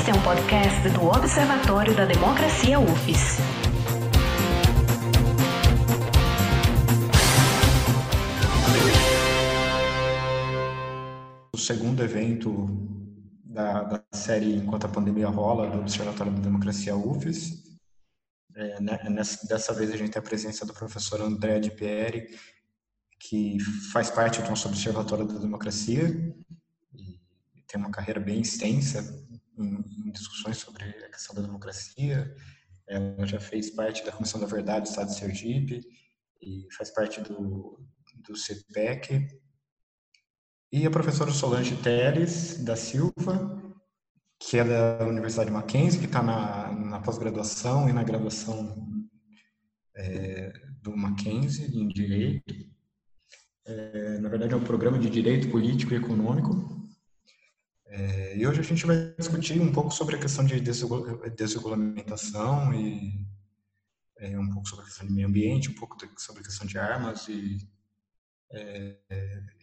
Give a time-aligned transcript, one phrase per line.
[0.00, 3.36] Este é um podcast do Observatório da Democracia UFES.
[11.54, 12.66] O segundo evento
[13.44, 17.62] da, da série Enquanto a Pandemia Rola, do Observatório da Democracia UFES.
[18.56, 22.26] É, né, nessa, dessa vez a gente tem a presença do professor André de Pieri,
[23.18, 23.58] que
[23.92, 26.08] faz parte do nosso Observatório da Democracia
[26.94, 27.20] e
[27.68, 29.28] tem uma carreira bem extensa
[29.62, 32.34] em, discussões sobre a questão da democracia.
[32.88, 35.82] Ela já fez parte da Comissão da Verdade do Estado de Sergipe
[36.42, 37.78] e faz parte do,
[38.26, 39.28] do CPEC.
[40.72, 43.60] E a professora Solange Teles da Silva,
[44.38, 48.86] que é da Universidade Mackenzie, que está na, na pós-graduação e na graduação
[49.94, 52.54] é, do Mackenzie em Direito.
[53.66, 56.79] É, na verdade, é um programa de Direito Político e Econômico
[57.92, 63.26] é, e hoje a gente vai discutir um pouco sobre a questão de desregulamentação e
[64.16, 66.78] é, um pouco sobre a questão de meio ambiente, um pouco sobre a questão de
[66.78, 67.68] armas e
[68.52, 68.96] é,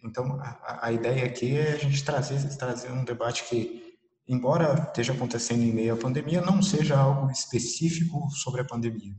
[0.04, 5.14] então a, a, ideia aqui é a gente trazer trazer um debate que embora esteja
[5.14, 9.16] acontecendo em meio à pandemia não seja algo específico sobre a pandemia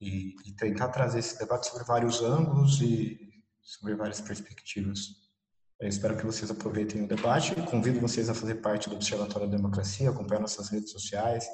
[0.00, 3.18] e, e tentar trazer esse debate sobre vários ângulos e
[3.60, 5.29] sobre várias perspectivas.
[5.80, 7.54] Eu espero que vocês aproveitem o debate.
[7.62, 11.46] Convido vocês a fazer parte do Observatório da Democracia, acompanhar nossas redes sociais.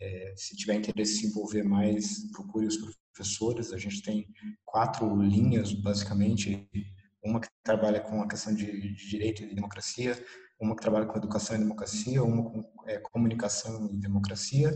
[0.00, 3.72] É, se tiver interesse em se envolver mais, procure os professores.
[3.72, 4.24] A gente tem
[4.64, 6.68] quatro linhas, basicamente.
[7.24, 10.16] Uma que trabalha com a questão de, de direito e democracia,
[10.60, 14.72] uma que trabalha com educação e democracia, uma com é, comunicação e democracia,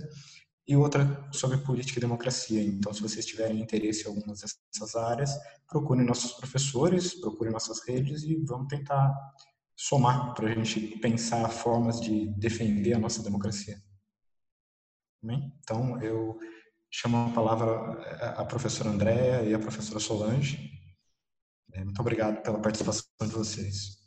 [0.70, 2.62] e outra sobre política e democracia.
[2.62, 5.32] Então, se vocês tiverem interesse em algumas dessas áreas,
[5.66, 9.12] procurem nossos professores, procurem nossas redes e vamos tentar
[9.74, 13.82] somar para a gente pensar formas de defender a nossa democracia.
[15.24, 16.38] Então, eu
[16.88, 20.70] chamo a palavra a professora Andréa e a professora Solange.
[21.72, 23.98] É, muito obrigado pela participação de vocês.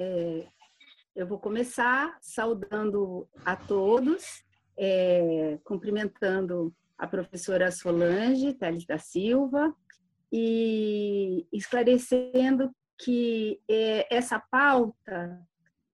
[0.00, 0.57] É,
[1.18, 4.44] eu vou começar saudando a todos,
[4.78, 9.74] é, cumprimentando a professora Solange Teles da Silva
[10.32, 15.44] e esclarecendo que é, essa pauta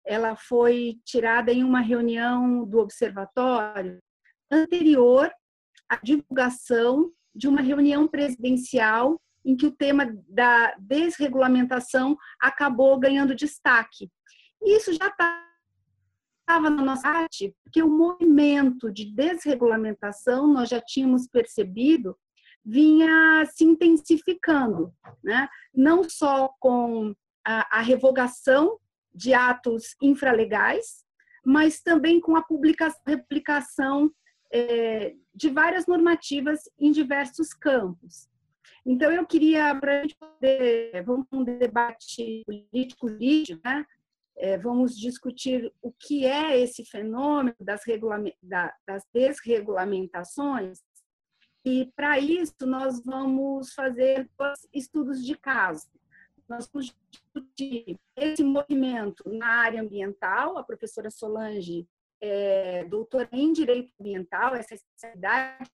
[0.04, 3.98] ela foi tirada em uma reunião do observatório
[4.50, 5.32] anterior
[5.88, 14.10] à divulgação de uma reunião presidencial em que o tema da desregulamentação acabou ganhando destaque.
[14.64, 22.16] Isso já estava na nossa arte, porque o movimento de desregulamentação nós já tínhamos percebido
[22.64, 24.92] vinha se intensificando,
[25.22, 25.48] né?
[25.74, 27.14] não só com
[27.44, 28.78] a, a revogação
[29.14, 31.04] de atos infralegais,
[31.44, 34.10] mas também com a publicação, publicação
[34.50, 38.28] é, de várias normativas em diversos campos.
[38.86, 43.84] Então, eu queria, para a gente poder, vamos um debate político-jurídico, né?
[44.36, 47.82] É, vamos discutir o que é esse fenômeno das,
[48.86, 50.82] das desregulamentações,
[51.64, 54.30] e para isso nós vamos fazer
[54.72, 55.88] estudos de caso.
[56.46, 61.88] Nós vamos discutir esse movimento na área ambiental, a professora Solange
[62.20, 65.70] é doutora em Direito Ambiental, essa é especialidade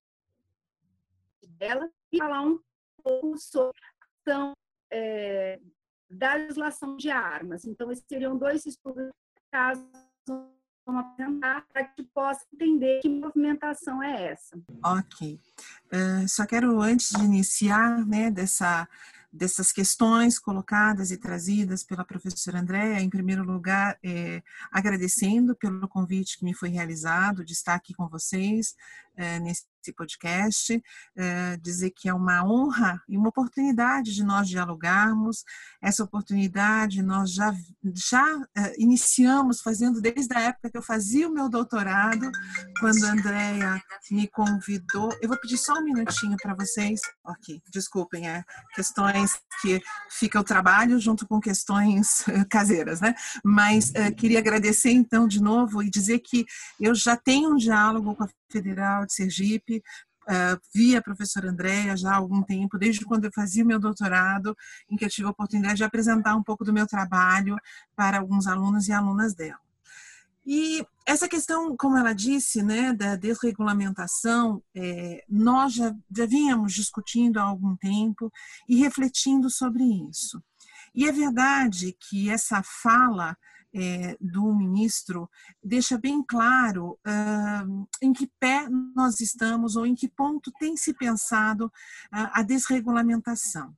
[1.57, 2.59] dela, e falar um
[3.03, 4.53] pouco sobre a ação
[4.89, 5.59] é,
[6.11, 7.65] da legislação de armas.
[7.65, 9.11] Então, esses seriam dois estudos
[9.51, 9.85] caso
[10.85, 14.59] vamos apresentar para que possa entender que movimentação é essa.
[14.83, 15.39] Ok.
[15.87, 18.87] Uh, só quero, antes de iniciar, né, dessa
[19.33, 26.37] dessas questões colocadas e trazidas pela professora Andréa, em primeiro lugar, é, agradecendo pelo convite
[26.37, 28.75] que me foi realizado de estar aqui com vocês
[29.15, 30.83] é, nesse podcast,
[31.15, 35.45] é, dizer que é uma honra e uma oportunidade de nós dialogarmos.
[35.81, 37.55] Essa oportunidade nós já,
[37.93, 42.29] já é, iniciamos fazendo desde a época que eu fazia o meu doutorado,
[42.81, 45.09] quando a Andrea me convidou.
[45.21, 46.99] Eu vou pedir só um minutinho para vocês.
[47.23, 48.43] Ok, desculpem, é
[48.75, 53.15] questões que fica o trabalho junto com questões é, caseiras, né?
[53.43, 56.45] Mas queria agradecer então de novo e dizer que
[56.79, 61.95] eu já tenho um diálogo com a Federal de Sergipe, uh, vi a professora Andréia
[61.95, 64.55] já há algum tempo, desde quando eu fazia o meu doutorado,
[64.89, 67.55] em que eu tive a oportunidade de apresentar um pouco do meu trabalho
[67.95, 69.59] para alguns alunos e alunas dela.
[70.45, 77.37] E essa questão, como ela disse, né, da desregulamentação, é, nós já, já vínhamos discutindo
[77.37, 78.31] há algum tempo
[78.67, 80.41] e refletindo sobre isso.
[80.95, 83.37] E é verdade que essa fala
[83.73, 85.29] é, do ministro
[85.63, 90.93] deixa bem claro uh, em que pé nós estamos ou em que ponto tem se
[90.93, 93.75] pensado uh, a desregulamentação.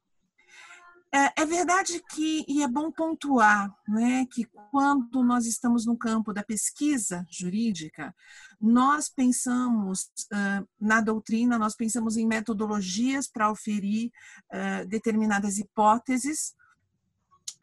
[1.16, 6.34] É, é, verdade que, e é bom pontuar, né, que quando nós estamos no campo
[6.34, 8.16] da pesquisa jurídica,
[8.60, 14.12] nós pensamos uh, na doutrina, nós pensamos em metodologias para oferir
[14.52, 16.56] uh, determinadas hipóteses,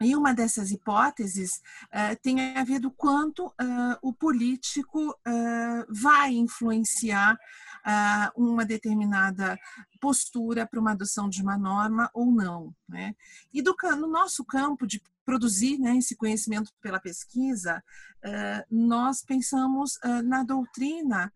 [0.01, 3.53] e uma dessas hipóteses uh, tem a ver do quanto uh,
[4.01, 7.37] o político uh, vai influenciar
[8.35, 9.57] uma determinada
[9.99, 12.75] postura para uma adoção de uma norma ou não.
[12.87, 13.15] Né?
[13.51, 17.83] E do, no nosso campo de produzir né, esse conhecimento pela pesquisa,
[18.69, 21.33] nós pensamos na doutrina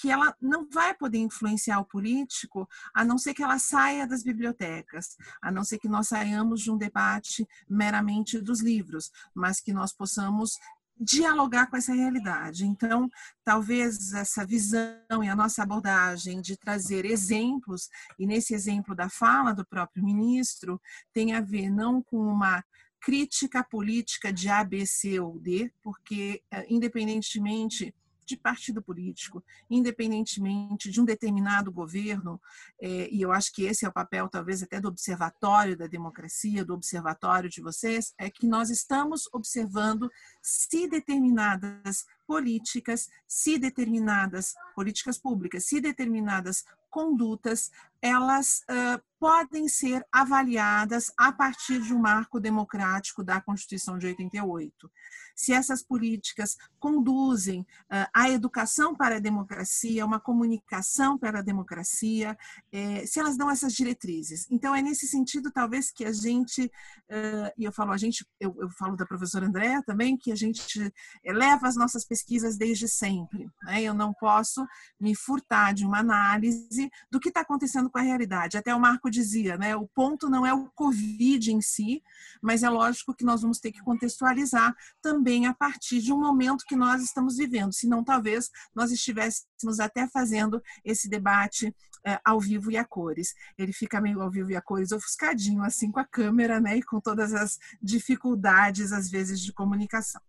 [0.00, 4.22] que ela não vai poder influenciar o político, a não ser que ela saia das
[4.22, 9.72] bibliotecas, a não ser que nós saiamos de um debate meramente dos livros, mas que
[9.72, 10.58] nós possamos
[10.98, 12.64] dialogar com essa realidade.
[12.64, 13.10] Então,
[13.44, 17.88] talvez essa visão e a nossa abordagem de trazer exemplos,
[18.18, 20.80] e nesse exemplo da fala do próprio ministro,
[21.12, 22.64] tem a ver não com uma
[22.98, 27.94] crítica política de A, B, C ou D, porque, eh, independentemente
[28.26, 32.40] de partido político, independentemente de um determinado governo,
[32.80, 36.64] é, e eu acho que esse é o papel, talvez, até do observatório da democracia,
[36.64, 40.10] do observatório de vocês, é que nós estamos observando
[40.42, 47.70] se determinadas políticas, se determinadas políticas públicas, se determinadas condutas,
[48.06, 54.90] elas uh, podem ser avaliadas a partir de um marco democrático da Constituição de 88
[55.36, 62.36] se essas políticas conduzem uh, a educação para a democracia, uma comunicação para a democracia,
[62.72, 64.46] eh, se elas dão essas diretrizes.
[64.50, 68.56] Então, é nesse sentido, talvez, que a gente, uh, e eu falo a gente, eu,
[68.58, 70.92] eu, falo da professora Andréa também, que a gente
[71.24, 73.46] leva as nossas pesquisas desde sempre.
[73.64, 73.82] Né?
[73.82, 74.66] Eu não posso
[74.98, 78.58] me furtar de uma análise do que está acontecendo com a realidade.
[78.58, 79.74] Até o Marco dizia, né?
[79.74, 82.02] o ponto não é o Covid em si,
[82.42, 86.66] mas é lógico que nós vamos ter que contextualizar também a partir de um momento
[86.68, 91.74] que nós estamos vivendo, senão talvez nós estivéssemos até fazendo esse debate
[92.06, 93.34] é, ao vivo e a cores.
[93.56, 96.82] Ele fica meio ao vivo e a cores ofuscadinho, assim com a câmera, né, e
[96.82, 100.20] com todas as dificuldades, às vezes, de comunicação.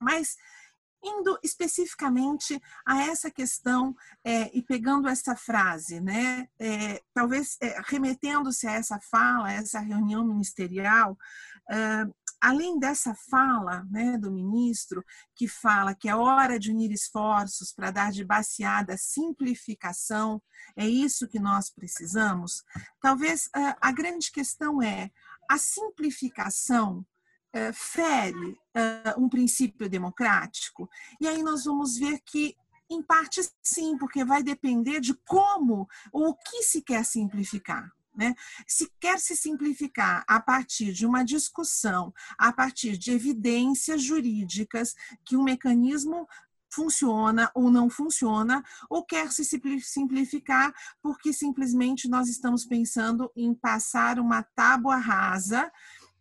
[0.00, 0.36] Mas
[1.02, 3.94] indo especificamente a essa questão
[4.24, 9.80] é, e pegando essa frase, né, é, talvez é, remetendo-se a essa fala, a essa
[9.80, 11.16] reunião ministerial,
[12.40, 15.02] além dessa fala né, do ministro,
[15.34, 20.42] que fala que é hora de unir esforços para dar de baseada simplificação,
[20.76, 22.62] é isso que nós precisamos,
[23.00, 23.48] talvez
[23.80, 25.10] a grande questão é
[25.48, 27.06] a simplificação
[27.74, 28.58] fere
[29.16, 30.88] um princípio democrático?
[31.20, 32.56] E aí nós vamos ver que
[32.90, 37.90] em parte sim, porque vai depender de como ou o que se quer simplificar.
[38.14, 38.34] Né?
[38.66, 44.94] Se quer se simplificar a partir de uma discussão, a partir de evidências jurídicas
[45.24, 46.28] que um mecanismo
[46.70, 49.44] funciona ou não funciona, ou quer se
[49.80, 55.70] simplificar porque simplesmente nós estamos pensando em passar uma tábua rasa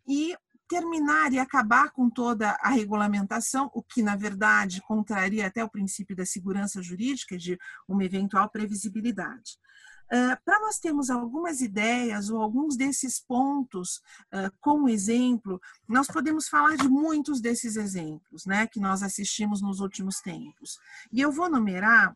[0.07, 0.35] e
[0.71, 6.15] terminar e acabar com toda a regulamentação, o que, na verdade, contraria até o princípio
[6.15, 9.59] da segurança jurídica de uma eventual previsibilidade.
[10.05, 13.97] Uh, Para nós termos algumas ideias ou alguns desses pontos
[14.33, 15.59] uh, como exemplo,
[15.89, 20.79] nós podemos falar de muitos desses exemplos né, que nós assistimos nos últimos tempos.
[21.11, 22.15] E eu vou numerar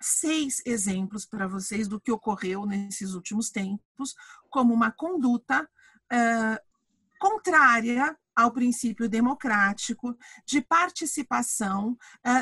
[0.00, 4.16] seis exemplos para vocês do que ocorreu nesses últimos tempos,
[4.50, 6.73] como uma conduta uh,
[7.18, 11.96] contrária ao princípio democrático de participação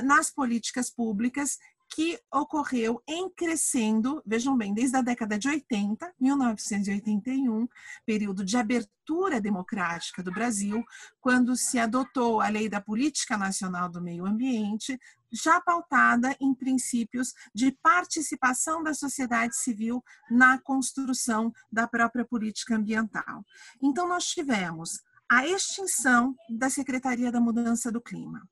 [0.04, 1.58] nas políticas públicas
[1.94, 7.68] que ocorreu em crescendo, vejam bem, desde a década de 80, 1981,
[8.06, 10.82] período de abertura democrática do Brasil,
[11.20, 14.98] quando se adotou a Lei da Política Nacional do Meio Ambiente,
[15.32, 23.44] já pautada em princípios de participação da sociedade civil na construção da própria política ambiental.
[23.82, 28.42] Então, nós tivemos a extinção da Secretaria da Mudança do Clima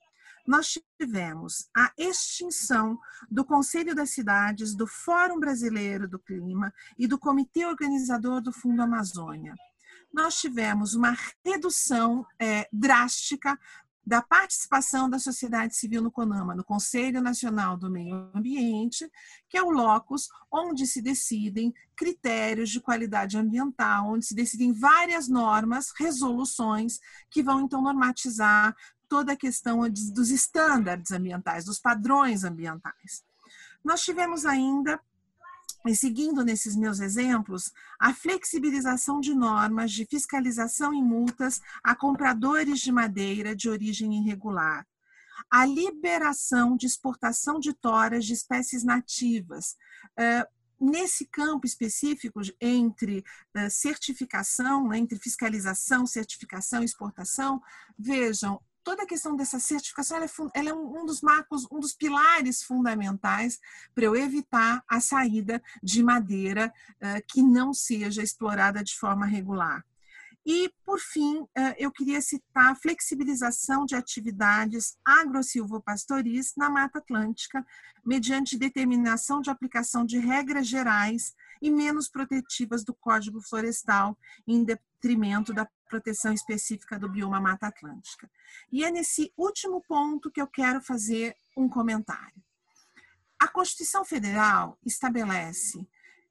[0.46, 2.98] nós tivemos a extinção
[3.30, 8.82] do Conselho das Cidades, do Fórum Brasileiro do Clima e do Comitê Organizador do Fundo
[8.82, 9.54] Amazônia.
[10.12, 13.56] Nós tivemos uma redução é, drástica
[14.04, 19.10] da participação da sociedade civil no CONAMA, no Conselho Nacional do Meio Ambiente,
[19.48, 25.28] que é o locus onde se decidem critérios de qualidade ambiental, onde se decidem várias
[25.28, 26.98] normas, resoluções,
[27.30, 28.74] que vão então normatizar
[29.08, 33.24] toda a questão dos estándares ambientais, dos padrões ambientais.
[33.84, 35.00] Nós tivemos ainda
[35.86, 42.80] e seguindo nesses meus exemplos, a flexibilização de normas de fiscalização e multas a compradores
[42.80, 44.86] de madeira de origem irregular,
[45.50, 49.74] a liberação de exportação de toras de espécies nativas.
[50.78, 53.24] Nesse campo específico, entre
[53.70, 57.60] certificação, né, entre fiscalização, certificação e exportação,
[57.98, 58.60] vejam,
[58.90, 62.60] toda a questão dessa certificação ela é, ela é um, dos marcos, um dos pilares
[62.60, 63.60] fundamentais
[63.94, 69.84] para eu evitar a saída de madeira uh, que não seja explorada de forma regular.
[70.44, 77.64] E, por fim, eu queria citar a flexibilização de atividades agro-silvopastoris na Mata Atlântica,
[78.02, 84.16] mediante determinação de aplicação de regras gerais e menos protetivas do Código Florestal,
[84.48, 88.30] em detrimento da proteção específica do bioma Mata Atlântica.
[88.70, 92.40] E é nesse último ponto que eu quero fazer um comentário.
[93.38, 95.86] A Constituição Federal estabelece,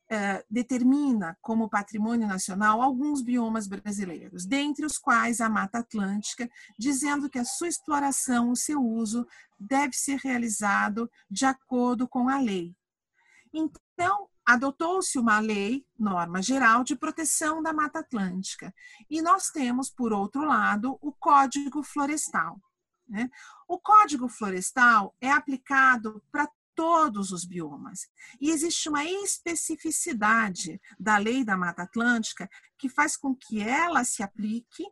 [0.10, 7.30] eh, determina como patrimônio nacional alguns biomas brasileiros, dentre os quais a Mata Atlântica, dizendo
[7.30, 9.28] que a sua exploração, o seu uso,
[9.60, 12.74] deve ser realizado de acordo com a lei.
[13.54, 18.74] Então, adotou-se uma lei, norma geral, de proteção da Mata Atlântica.
[19.08, 22.60] E nós temos, por outro lado, o Código Florestal.
[23.08, 23.29] Né?
[23.68, 28.10] O Código Florestal é aplicado para todos os biomas.
[28.41, 34.24] E existe uma especificidade da lei da Mata Atlântica que faz com que ela se
[34.24, 34.84] aplique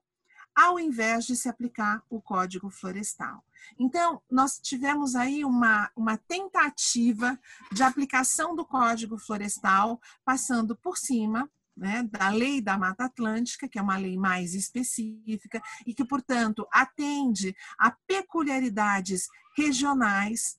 [0.57, 3.45] ao invés de se aplicar o Código Florestal.
[3.77, 7.39] Então, nós tivemos aí uma, uma tentativa
[7.71, 13.77] de aplicação do Código Florestal, passando por cima né, da lei da Mata Atlântica, que
[13.77, 20.57] é uma lei mais específica e que, portanto, atende a peculiaridades regionais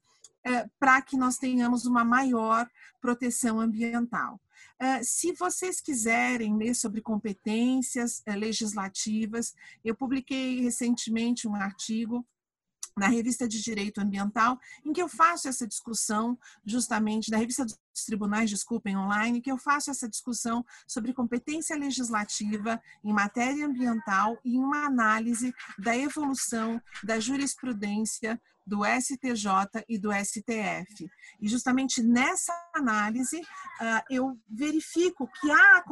[0.78, 2.68] para que nós tenhamos uma maior
[3.00, 4.40] proteção ambiental.
[4.80, 12.24] Eh, se vocês quiserem ler sobre competências eh, legislativas, eu publiquei recentemente um artigo
[12.96, 17.78] na revista de Direito Ambiental, em que eu faço essa discussão, justamente, na revista dos
[18.04, 24.58] tribunais, desculpem, online, que eu faço essa discussão sobre competência legislativa em matéria ambiental e
[24.58, 31.10] uma análise da evolução da jurisprudência do STJ e do STF.
[31.40, 35.82] E justamente nessa análise, uh, eu verifico que há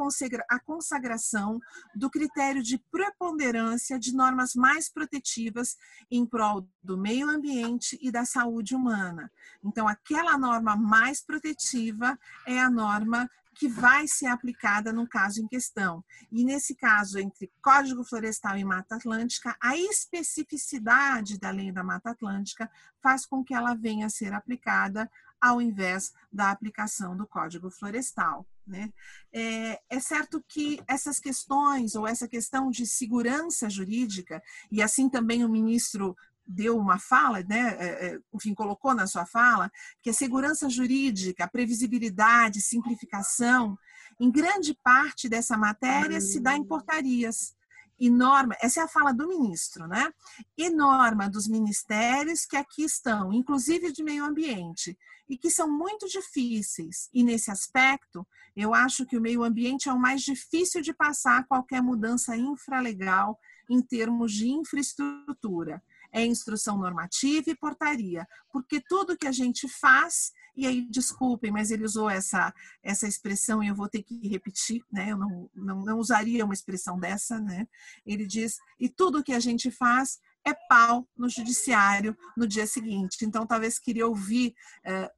[0.51, 1.59] a consagração
[1.95, 5.79] do critério de preponderância de normas mais protetivas
[6.11, 9.33] em prol do meio ambiente e da saúde humana.
[9.65, 15.49] Então, aquela norma mais protetiva é a norma que vai ser aplicada no caso em
[15.49, 16.05] questão.
[16.31, 22.11] E nesse caso, entre Código Florestal e Mata Atlântica, a especificidade da lei da Mata
[22.11, 22.71] Atlântica
[23.03, 25.11] faz com que ela venha a ser aplicada
[25.41, 28.47] ao invés da aplicação do Código Florestal.
[28.67, 28.93] Né?
[29.33, 35.45] É, é, certo que essas questões, ou essa questão de segurança jurídica, e assim também
[35.45, 40.15] o ministro deu uma fala, né, é, é, enfim, colocou na sua fala, que a
[40.15, 43.77] segurança jurídica, a previsibilidade, simplificação,
[44.21, 47.55] em grande parte dessa matéria se dá em portarias.
[47.99, 50.13] E norma, essa é a fala do ministro, né?
[50.57, 54.99] E norma dos ministérios que aqui estão, inclusive de meio ambiente,
[55.29, 57.09] e que são muito difíceis.
[57.13, 61.47] E nesse aspecto, eu acho que o meio ambiente é o mais difícil de passar
[61.47, 63.39] qualquer mudança infralegal
[63.69, 65.83] em termos de infraestrutura
[66.17, 71.71] é instrução normativa e portaria, porque tudo que a gente faz, e aí desculpem, mas
[71.71, 75.13] ele usou essa, essa expressão e eu vou ter que repetir, né?
[75.13, 77.69] Eu não, não, não usaria uma expressão dessa, né?
[78.07, 83.23] Ele diz, e tudo que a gente faz é pau no judiciário no dia seguinte.
[83.23, 84.55] Então, talvez queria ouvir
[84.85, 85.13] eh,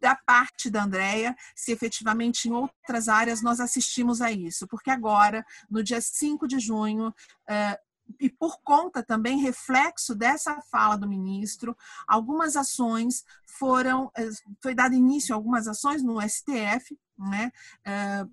[0.00, 5.44] da parte da Andrea, se efetivamente em outras áreas nós assistimos a isso, porque agora,
[5.68, 7.14] no dia 5 de junho,
[7.46, 7.78] eh,
[8.20, 11.76] e por conta também reflexo dessa fala do ministro,
[12.06, 14.28] algumas ações foram, eh,
[14.60, 17.52] foi dado início a algumas ações no STF, né,
[17.84, 18.26] eh,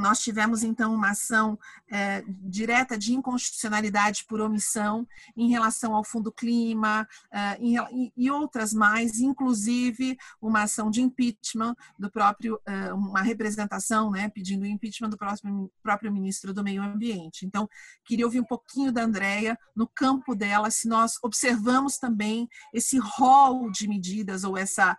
[0.00, 1.58] nós tivemos, então, uma ação
[1.90, 8.72] é, direta de inconstitucionalidade por omissão em relação ao Fundo Clima é, em, e outras
[8.72, 15.18] mais, inclusive uma ação de impeachment do próprio, é, uma representação, né, pedindo impeachment do
[15.18, 17.44] próximo, próprio ministro do Meio Ambiente.
[17.44, 17.68] Então,
[18.04, 23.70] queria ouvir um pouquinho da Andrea no campo dela, se nós observamos também esse rol
[23.70, 24.96] de medidas ou essa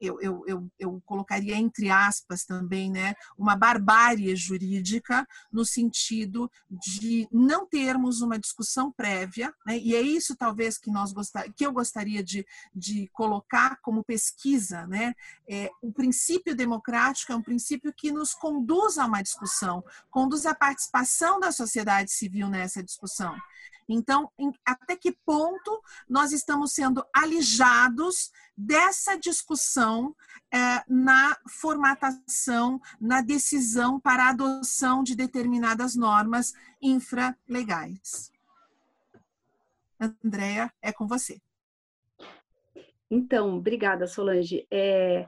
[0.00, 7.28] eu, eu, eu, eu, colocaria entre aspas também, né, uma barbárie jurídica no sentido de
[7.32, 11.72] não termos uma discussão prévia, né, e é isso talvez que nós gostar, que eu
[11.72, 15.14] gostaria de, de colocar como pesquisa, né,
[15.48, 20.54] é, o princípio democrático é um princípio que nos conduz a uma discussão, conduz à
[20.54, 23.36] participação da sociedade civil nessa discussão.
[23.88, 30.14] Então, em, até que ponto nós estamos sendo alijados dessa discussão
[30.52, 36.52] é, na formatação, na decisão para a adoção de determinadas normas
[36.82, 38.30] infralegais?
[39.98, 41.40] Andréa, é com você.
[43.10, 44.66] Então, obrigada, Solange.
[44.70, 45.26] É,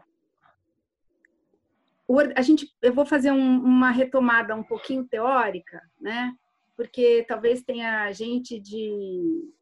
[2.34, 6.36] a gente, eu vou fazer um, uma retomada um pouquinho teórica, né?
[6.80, 9.52] Porque talvez tenha gente de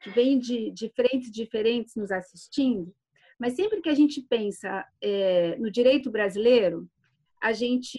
[0.00, 2.94] que vem de, de frentes diferentes nos assistindo,
[3.40, 6.88] mas sempre que a gente pensa é, no direito brasileiro,
[7.42, 7.98] a gente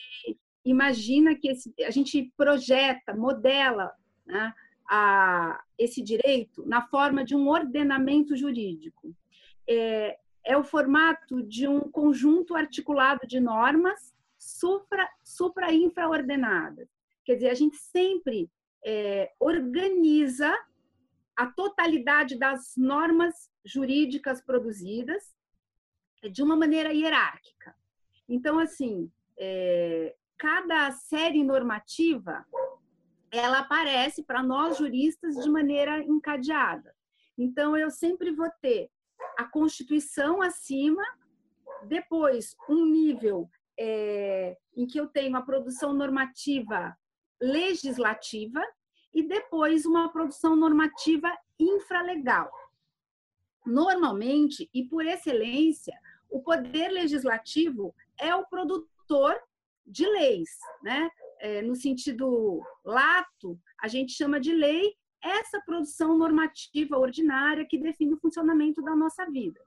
[0.63, 3.91] imagina que esse, a gente projeta, modela
[4.25, 4.53] né,
[4.89, 9.13] a, esse direito na forma de um ordenamento jurídico.
[9.67, 16.87] É, é o formato de um conjunto articulado de normas supra, supra-infraordenadas.
[17.25, 18.49] Quer dizer, a gente sempre
[18.85, 20.53] é, organiza
[21.35, 25.33] a totalidade das normas jurídicas produzidas
[26.31, 27.75] de uma maneira hierárquica.
[28.27, 32.45] Então, assim, é, cada série normativa
[33.31, 36.93] ela aparece para nós juristas de maneira encadeada.
[37.37, 38.89] Então, eu sempre vou ter
[39.37, 41.03] a Constituição acima,
[41.87, 46.95] depois um nível é, em que eu tenho a produção normativa
[47.41, 48.61] legislativa
[49.13, 52.51] e depois uma produção normativa infralegal.
[53.65, 55.97] Normalmente, e por excelência,
[56.29, 59.37] o poder legislativo é o produtor
[59.85, 60.49] de leis,
[60.81, 61.09] né?
[61.39, 68.13] É, no sentido lato, a gente chama de lei essa produção normativa ordinária que define
[68.13, 69.59] o funcionamento da nossa vida.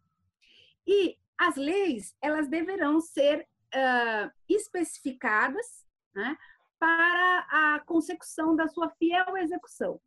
[0.86, 5.84] E as leis, elas deverão ser uh, especificadas,
[6.14, 6.36] né?
[6.84, 9.98] Para a consecução da sua fiel execução.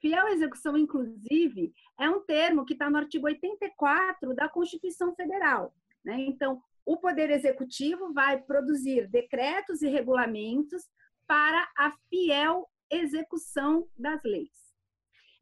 [0.00, 5.74] Fiel execução, inclusive, é um termo que está no artigo 84 da Constituição Federal.
[6.04, 6.20] Né?
[6.20, 10.88] Então, o Poder Executivo vai produzir decretos e regulamentos
[11.26, 14.72] para a fiel execução das leis.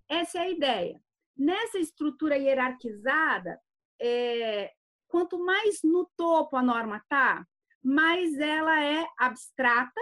[0.09, 1.03] Essa é a ideia.
[1.37, 3.61] Nessa estrutura hierarquizada,
[4.01, 4.73] é,
[5.07, 7.47] quanto mais no topo a norma está,
[7.85, 10.01] mais ela é abstrata,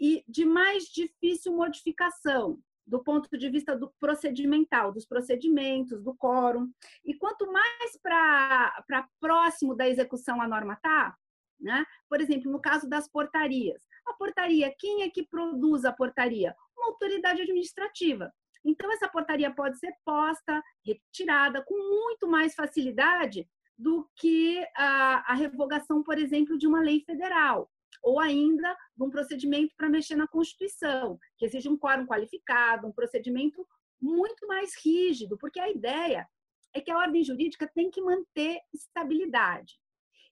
[0.00, 6.72] e de mais difícil modificação do ponto de vista do procedimental, dos procedimentos, do quórum.
[7.04, 11.16] E quanto mais para próximo da execução a norma está,
[11.60, 11.84] né?
[12.08, 13.86] por exemplo, no caso das portarias.
[14.06, 16.56] A portaria, quem é que produz a portaria?
[16.76, 18.32] Uma autoridade administrativa.
[18.64, 25.34] Então, essa portaria pode ser posta, retirada com muito mais facilidade do que a, a
[25.34, 27.70] revogação, por exemplo, de uma lei federal
[28.02, 33.66] ou ainda um procedimento para mexer na Constituição, que exige um quórum qualificado, um procedimento
[34.00, 36.26] muito mais rígido, porque a ideia
[36.74, 39.74] é que a ordem jurídica tem que manter estabilidade.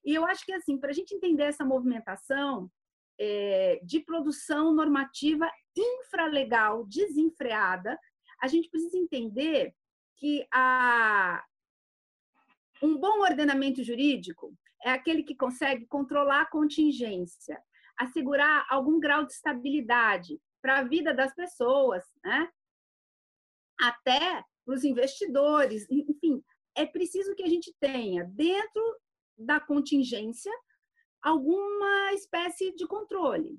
[0.03, 2.71] E eu acho que, assim, para a gente entender essa movimentação
[3.19, 7.99] é, de produção normativa infralegal, desenfreada,
[8.41, 9.73] a gente precisa entender
[10.15, 11.43] que a,
[12.81, 17.61] um bom ordenamento jurídico é aquele que consegue controlar a contingência,
[17.97, 22.49] assegurar algum grau de estabilidade para a vida das pessoas, né?
[23.79, 26.43] até para os investidores, enfim,
[26.75, 28.83] é preciso que a gente tenha dentro
[29.37, 30.51] da contingência
[31.21, 33.57] alguma espécie de controle.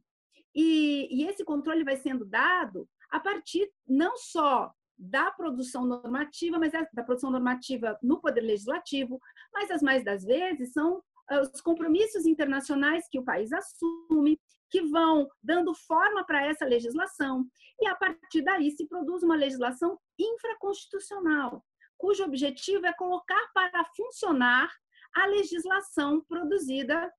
[0.54, 6.72] E, e, esse controle vai sendo dado a partir não só da produção normativa, mas
[6.92, 9.18] da produção normativa no Poder Legislativo,
[9.52, 11.02] mas as mais das vezes são
[11.38, 14.40] os compromissos internacionais que o país assume,
[14.70, 17.44] que vão dando forma para essa legislação,
[17.80, 21.64] e a partir daí se produz uma legislação infraconstitucional,
[21.96, 24.70] cujo objetivo é colocar para funcionar
[25.14, 27.12] a legislação produzida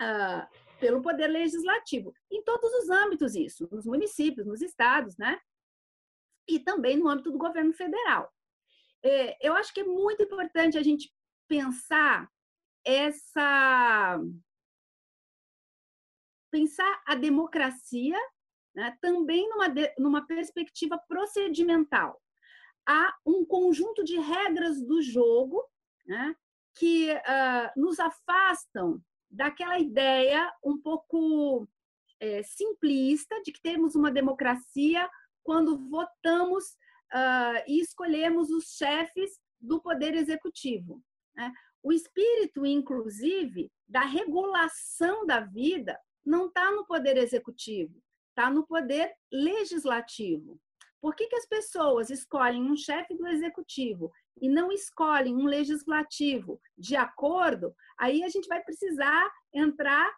[0.00, 2.12] uh, pelo poder legislativo.
[2.30, 5.38] Em todos os âmbitos isso, nos municípios, nos estados, né?
[6.46, 8.30] E também no âmbito do governo federal.
[9.02, 11.10] É, eu acho que é muito importante a gente
[11.48, 12.30] pensar
[12.84, 14.20] essa
[16.50, 18.16] pensar a democracia
[18.74, 19.66] né, também numa,
[19.98, 22.20] numa perspectiva procedimental.
[22.86, 25.64] Há um conjunto de regras do jogo
[26.06, 26.36] né,
[26.74, 31.66] que uh, nos afastam daquela ideia um pouco
[32.20, 35.10] é, simplista de que temos uma democracia
[35.42, 36.64] quando votamos
[37.12, 41.02] uh, e escolhemos os chefes do poder executivo.
[41.34, 41.52] Né?
[41.84, 49.12] O espírito, inclusive, da regulação da vida não está no poder executivo, está no poder
[49.30, 50.58] legislativo.
[50.98, 56.58] Por que, que as pessoas escolhem um chefe do executivo e não escolhem um legislativo
[56.78, 57.74] de acordo?
[57.98, 60.10] Aí a gente vai precisar entrar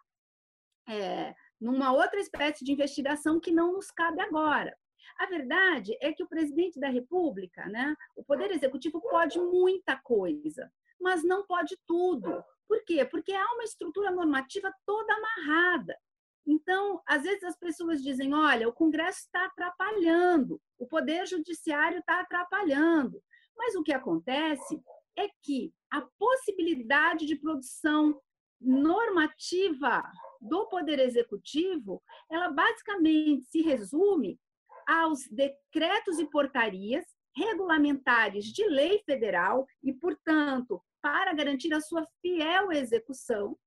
[0.87, 4.73] é, numa outra espécie de investigação que não nos cabe agora.
[5.19, 10.71] A verdade é que o presidente da República, né, o Poder Executivo pode muita coisa,
[10.99, 12.43] mas não pode tudo.
[12.67, 13.05] Por quê?
[13.05, 15.97] Porque há uma estrutura normativa toda amarrada.
[16.45, 22.21] Então, às vezes as pessoas dizem: olha, o Congresso está atrapalhando, o Poder Judiciário está
[22.21, 23.21] atrapalhando.
[23.55, 24.81] Mas o que acontece
[25.17, 28.21] é que a possibilidade de produção
[28.61, 30.03] normativa
[30.39, 34.39] do Poder Executivo, ela basicamente se resume
[34.87, 37.05] aos decretos e portarias
[37.37, 43.57] regulamentares de lei federal e, portanto, para garantir a sua fiel execução.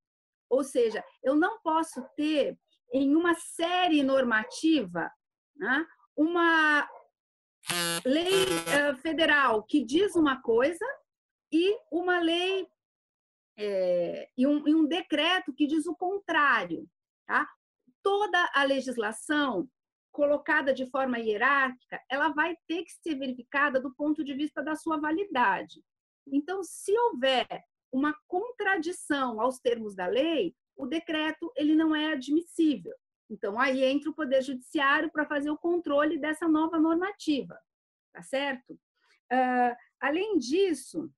[0.48, 2.58] Ou seja, eu não posso ter
[2.92, 5.10] em uma série normativa
[5.56, 6.88] né, uma
[8.04, 10.84] lei uh, federal que diz uma coisa
[11.52, 12.66] e uma lei
[13.56, 16.88] é, e, um, e um decreto que diz o contrário.
[17.26, 17.46] Tá?
[18.02, 19.68] Toda a legislação
[20.10, 24.74] colocada de forma hierárquica, ela vai ter que ser verificada do ponto de vista da
[24.74, 25.82] sua validade.
[26.26, 27.46] Então, se houver
[27.92, 32.94] uma contradição aos termos da lei, o decreto ele não é admissível.
[33.28, 37.58] Então, aí entra o Poder Judiciário para fazer o controle dessa nova normativa,
[38.12, 38.72] tá certo?
[39.32, 41.08] Uh, além disso,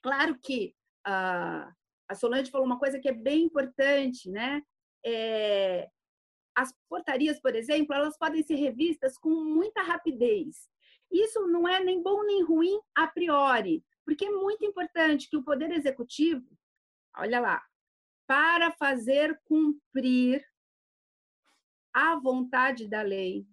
[0.00, 0.74] claro que
[1.06, 1.70] uh,
[2.08, 4.62] a Solange falou uma coisa que é bem importante, né?
[5.04, 5.88] É,
[6.58, 10.68] as portarias, por exemplo, elas podem ser revistas com muita rapidez.
[11.08, 15.44] Isso não é nem bom nem ruim a priori, porque é muito importante que o
[15.44, 16.44] Poder Executivo,
[17.16, 17.64] olha lá,
[18.26, 20.44] para fazer cumprir
[21.94, 23.46] a vontade da lei,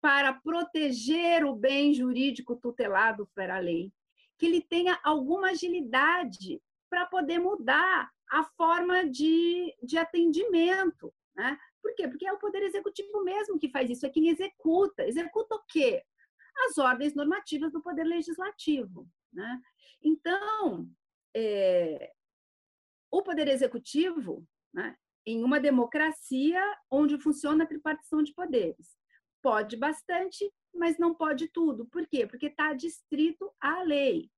[0.00, 3.92] para proteger o bem jurídico tutelado pela lei,
[4.38, 11.12] que ele tenha alguma agilidade para poder mudar a forma de, de atendimento.
[11.34, 11.58] Né?
[11.82, 12.08] Por quê?
[12.08, 15.06] Porque é o Poder Executivo mesmo que faz isso, é quem executa.
[15.06, 16.02] Executa o quê?
[16.66, 19.08] As ordens normativas do Poder Legislativo.
[19.32, 19.60] Né?
[20.02, 20.88] Então,
[21.34, 22.12] é,
[23.10, 28.96] o Poder Executivo, né, em uma democracia onde funciona a tripartição de poderes,
[29.42, 31.86] pode bastante, mas não pode tudo.
[31.86, 32.26] Por quê?
[32.26, 34.30] Porque está distrito à lei.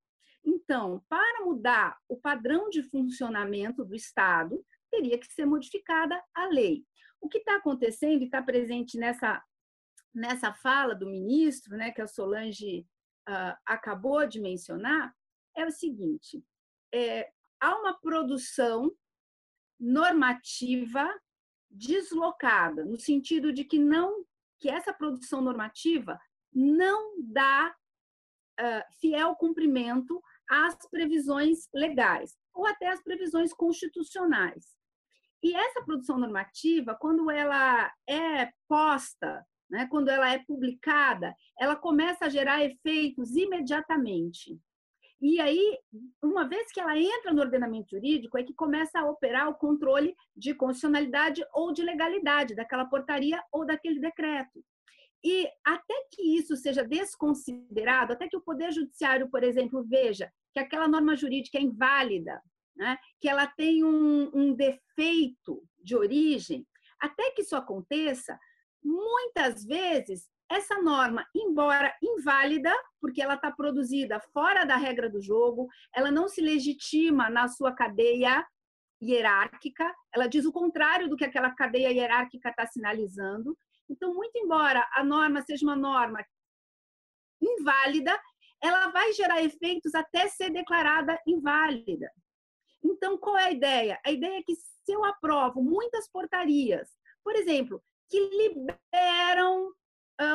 [0.44, 6.84] Então, para mudar o padrão de funcionamento do Estado, teria que ser modificada a lei.
[7.20, 9.42] O que está acontecendo e está presente nessa,
[10.14, 12.86] nessa fala do ministro, né, que a Solange
[13.28, 15.14] uh, acabou de mencionar,
[15.56, 16.42] é o seguinte:
[16.92, 18.90] é, há uma produção
[19.78, 21.08] normativa
[21.70, 24.24] deslocada, no sentido de que não
[24.58, 26.18] que essa produção normativa
[26.52, 27.72] não dá
[28.60, 34.77] uh, fiel cumprimento às previsões legais ou até às previsões constitucionais.
[35.42, 42.26] E essa produção normativa, quando ela é posta, né, quando ela é publicada, ela começa
[42.26, 44.58] a gerar efeitos imediatamente.
[45.20, 45.78] E aí,
[46.22, 50.14] uma vez que ela entra no ordenamento jurídico, é que começa a operar o controle
[50.36, 54.64] de constitucionalidade ou de legalidade daquela portaria ou daquele decreto.
[55.24, 60.60] E até que isso seja desconsiderado, até que o Poder Judiciário, por exemplo, veja que
[60.60, 62.40] aquela norma jurídica é inválida,
[62.78, 66.66] né, que ela tem um, um defeito de origem,
[67.00, 68.38] até que isso aconteça,
[68.82, 75.68] muitas vezes essa norma, embora inválida, porque ela está produzida fora da regra do jogo,
[75.94, 78.46] ela não se legitima na sua cadeia
[79.02, 83.56] hierárquica, ela diz o contrário do que aquela cadeia hierárquica está sinalizando.
[83.90, 86.24] Então, muito embora a norma seja uma norma
[87.40, 88.18] inválida,
[88.62, 92.10] ela vai gerar efeitos até ser declarada inválida.
[92.82, 94.00] Então, qual é a ideia?
[94.04, 96.88] A ideia é que se eu aprovo muitas portarias,
[97.22, 99.72] por exemplo, que liberam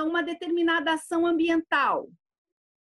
[0.05, 2.09] uma determinada ação ambiental,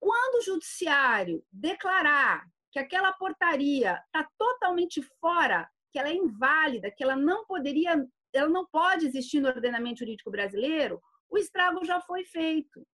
[0.01, 7.05] quando o judiciário declarar que aquela portaria está totalmente fora, que ela é inválida, que
[7.05, 12.25] ela não poderia, ela não pode existir no ordenamento jurídico brasileiro, o estrago já foi
[12.25, 12.87] feito.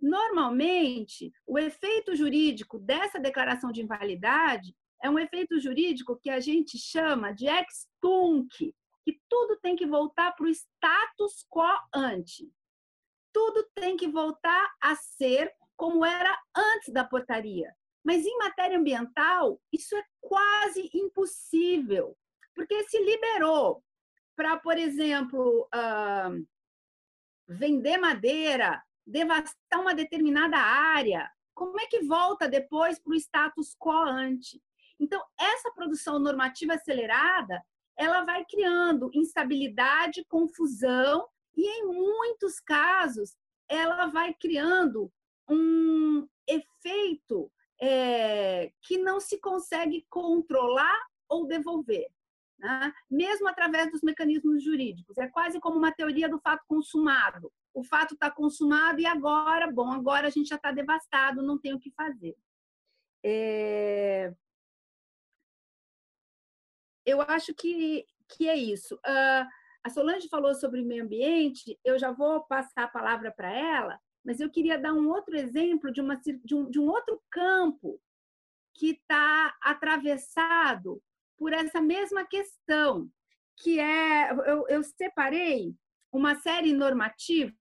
[0.00, 6.78] Normalmente, o efeito jurídico dessa declaração de invalidade é um efeito jurídico que a gente
[6.78, 12.50] chama de ex tunc, que tudo tem que voltar para o status quo ante.
[13.30, 17.70] Tudo tem que voltar a ser como era antes da portaria.
[18.02, 22.16] Mas em matéria ambiental, isso é quase impossível,
[22.54, 23.84] porque se liberou
[24.34, 26.46] para, por exemplo, uh,
[27.46, 33.92] vender madeira, devastar uma determinada área, como é que volta depois para o status quo
[33.92, 34.62] ante?
[35.04, 37.62] Então, essa produção normativa acelerada,
[37.96, 43.36] ela vai criando instabilidade, confusão e, em muitos casos,
[43.68, 45.12] ela vai criando
[45.48, 52.08] um efeito é, que não se consegue controlar ou devolver,
[52.58, 52.90] né?
[53.10, 55.18] mesmo através dos mecanismos jurídicos.
[55.18, 57.52] É quase como uma teoria do fato consumado.
[57.74, 61.74] O fato está consumado e agora, bom, agora a gente já está devastado, não tem
[61.74, 62.34] o que fazer.
[63.22, 64.32] É...
[67.04, 68.94] Eu acho que, que é isso.
[68.96, 69.46] Uh,
[69.82, 74.40] a Solange falou sobre meio ambiente, eu já vou passar a palavra para ela, mas
[74.40, 78.00] eu queria dar um outro exemplo de, uma, de, um, de um outro campo
[78.74, 81.02] que está atravessado
[81.36, 83.10] por essa mesma questão,
[83.56, 85.74] que é, eu, eu separei
[86.10, 87.54] uma série normativa,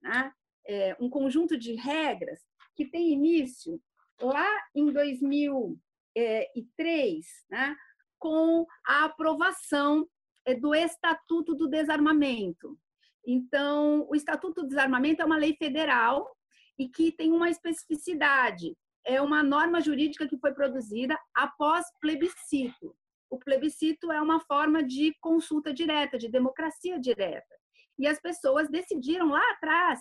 [0.00, 0.32] né?
[0.66, 2.40] é, um conjunto de regras
[2.74, 3.80] que tem início
[4.20, 7.76] lá em 2003, né?
[8.24, 10.08] Com a aprovação
[10.46, 12.80] é, do Estatuto do Desarmamento.
[13.26, 16.34] Então, o Estatuto do Desarmamento é uma lei federal
[16.78, 18.74] e que tem uma especificidade.
[19.04, 22.96] É uma norma jurídica que foi produzida após plebiscito.
[23.28, 27.54] O plebiscito é uma forma de consulta direta, de democracia direta.
[27.98, 30.00] E as pessoas decidiram lá atrás,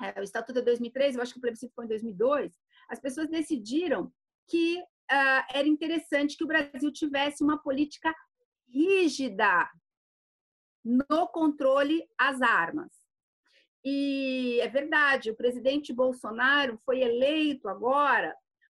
[0.00, 3.28] é, o Estatuto é 2003, eu acho que o plebiscito foi em 2002, as pessoas
[3.28, 4.10] decidiram
[4.48, 8.14] que uh, era interessante que o Brasil tivesse uma política
[8.68, 9.68] rígida
[10.84, 12.90] no controle às armas.
[13.84, 18.34] E é verdade, o presidente Bolsonaro foi eleito agora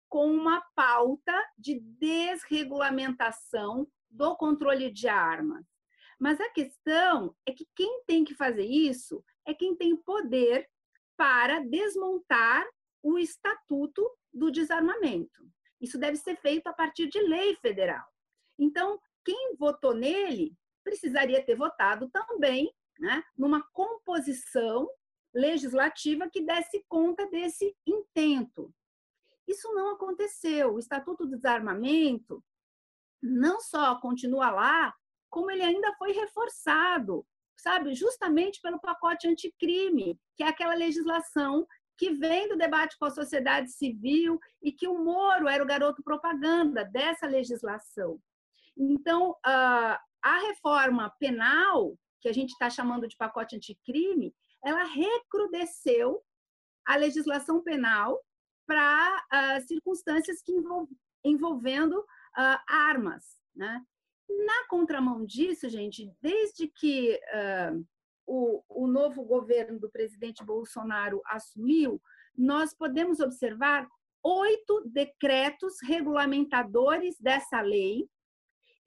[0.09, 5.65] com uma pauta de desregulamentação do controle de armas.
[6.19, 10.67] Mas a questão é que quem tem que fazer isso é quem tem poder
[11.17, 12.65] para desmontar
[13.03, 15.45] o Estatuto do Desarmamento.
[15.81, 18.05] Isso deve ser feito a partir de lei federal.
[18.57, 24.88] Então, quem votou nele precisaria ter votado também né, numa composição
[25.33, 28.73] legislativa que desse conta desse intento.
[29.47, 30.73] Isso não aconteceu.
[30.73, 32.43] O Estatuto do Desarmamento
[33.21, 34.93] não só continua lá,
[35.29, 37.25] como ele ainda foi reforçado,
[37.57, 43.12] sabe, justamente pelo pacote anticrime, que é aquela legislação que vem do debate com a
[43.12, 48.19] sociedade civil e que o Moro era o garoto propaganda dessa legislação.
[48.77, 56.21] Então, a reforma penal, que a gente está chamando de pacote anticrime, ela recrudesceu
[56.86, 58.19] a legislação penal
[58.67, 60.53] para circunstâncias que
[61.23, 62.03] envolvendo
[62.67, 63.81] armas, né?
[64.27, 67.86] Na contramão disso, gente, desde que uh,
[68.25, 72.01] o, o novo governo do presidente Bolsonaro assumiu,
[72.38, 73.88] nós podemos observar
[74.23, 78.09] oito decretos regulamentadores dessa lei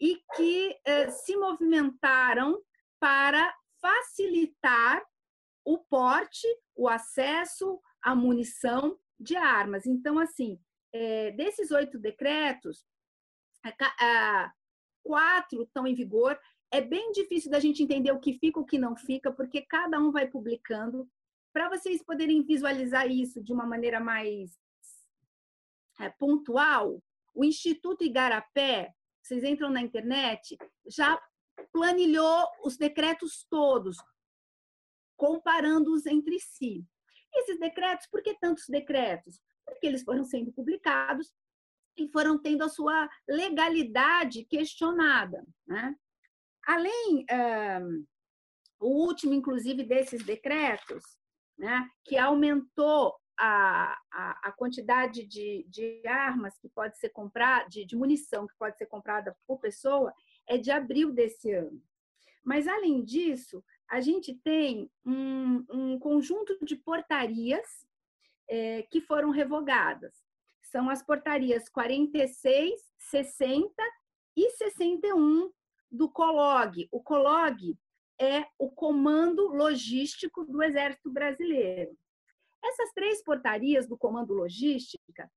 [0.00, 2.60] e que uh, se movimentaram
[3.00, 5.04] para facilitar
[5.64, 9.86] o porte, o acesso à munição de armas.
[9.86, 10.58] Então, assim,
[10.92, 12.84] é, desses oito decretos,
[15.02, 16.38] quatro estão em vigor.
[16.70, 19.98] É bem difícil da gente entender o que fica, o que não fica, porque cada
[19.98, 21.08] um vai publicando.
[21.52, 24.58] Para vocês poderem visualizar isso de uma maneira mais
[25.98, 27.02] é, pontual,
[27.34, 31.20] o Instituto Igarapé, vocês entram na internet, já
[31.72, 33.96] planilhou os decretos todos,
[35.16, 36.84] comparando-os entre si.
[37.34, 39.40] Esses decretos, por que tantos decretos?
[39.64, 41.32] Porque eles foram sendo publicados
[41.96, 45.44] e foram tendo a sua legalidade questionada.
[45.66, 45.94] Né?
[46.68, 47.24] Além,
[48.78, 51.02] o último, inclusive, desses decretos,
[51.56, 57.86] né, que aumentou a, a, a quantidade de, de, armas que pode ser comprada, de,
[57.86, 60.12] de munição que pode ser comprada por pessoa,
[60.46, 61.82] é de abril desse ano.
[62.44, 67.66] Mas, além disso, a gente tem um, um conjunto de portarias
[68.46, 70.14] é, que foram revogadas.
[70.60, 73.72] São as portarias 46, 60
[74.36, 75.50] e 61
[75.90, 76.88] do COLOG.
[76.90, 77.76] O COLOG
[78.20, 81.96] é o Comando Logístico do Exército Brasileiro.
[82.64, 85.30] Essas três portarias do Comando Logística,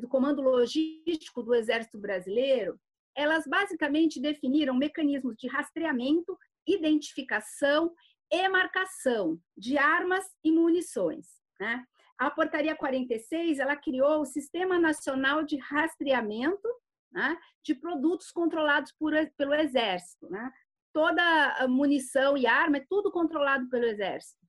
[0.00, 2.80] do Comando Logístico do Exército Brasileiro,
[3.14, 7.92] elas basicamente definiram mecanismos de rastreamento, identificação
[8.30, 11.26] e marcação de armas e munições.
[11.60, 11.84] Né?
[12.18, 16.68] A Portaria 46 ela criou o Sistema Nacional de Rastreamento
[17.12, 20.28] né, de produtos controlados por, pelo Exército.
[20.30, 20.50] Né?
[20.92, 24.40] Toda munição e arma é tudo controlado pelo Exército.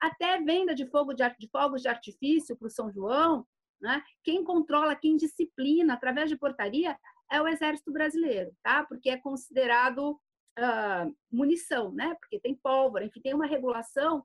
[0.00, 3.46] Até venda de, fogo de, de fogos de artifício para o São João,
[3.80, 4.02] né?
[4.22, 6.98] quem controla, quem disciplina através de portaria
[7.30, 8.84] é o Exército Brasileiro, tá?
[8.84, 10.12] porque é considerado
[10.58, 12.14] uh, munição, né?
[12.20, 14.24] porque tem pólvora, enfim, tem uma regulação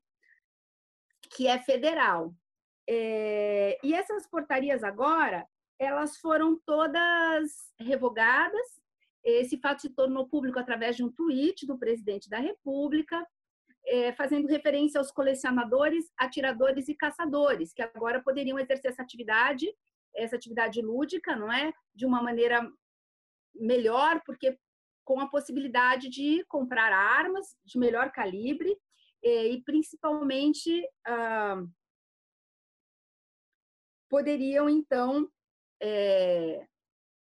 [1.35, 2.33] que é federal.
[2.87, 5.47] É, e essas portarias agora,
[5.83, 8.81] elas foram todas revogadas.
[9.23, 13.25] Esse fato se tornou público através de um tweet do presidente da República,
[13.85, 19.67] é, fazendo referência aos colecionadores, atiradores e caçadores, que agora poderiam exercer essa atividade,
[20.15, 22.69] essa atividade lúdica, não é, de uma maneira
[23.55, 24.57] melhor, porque
[25.03, 28.77] com a possibilidade de comprar armas de melhor calibre
[29.23, 31.63] é, e principalmente ah,
[34.09, 35.29] poderiam então
[35.83, 36.65] é,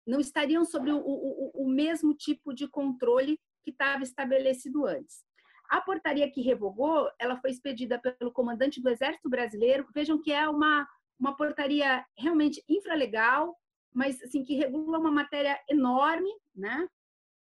[0.06, 5.26] não estariam sob o, o, o mesmo tipo de controle que estava estabelecido antes.
[5.68, 9.88] A portaria que revogou, ela foi expedida pelo comandante do Exército Brasileiro.
[9.92, 10.88] Vejam que é uma,
[11.20, 13.58] uma portaria realmente infralegal,
[13.92, 16.88] mas assim que regula uma matéria enorme, né?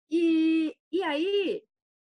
[0.08, 1.64] E, e aí,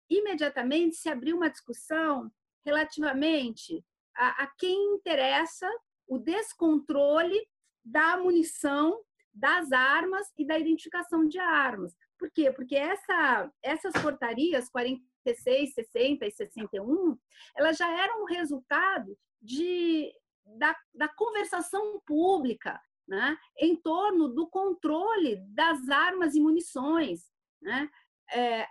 [0.09, 2.31] imediatamente se abriu uma discussão
[2.64, 5.68] relativamente a, a quem interessa
[6.07, 7.49] o descontrole
[7.87, 9.01] da munição,
[9.33, 11.96] das armas e da identificação de armas.
[12.18, 12.51] Por quê?
[12.51, 17.16] Porque essa, essas portarias 46, 60 e 61,
[17.55, 20.12] elas já eram resultado de,
[20.59, 27.31] da, da conversação pública né, em torno do controle das armas e munições.
[27.62, 27.88] Né?
[28.33, 28.66] É,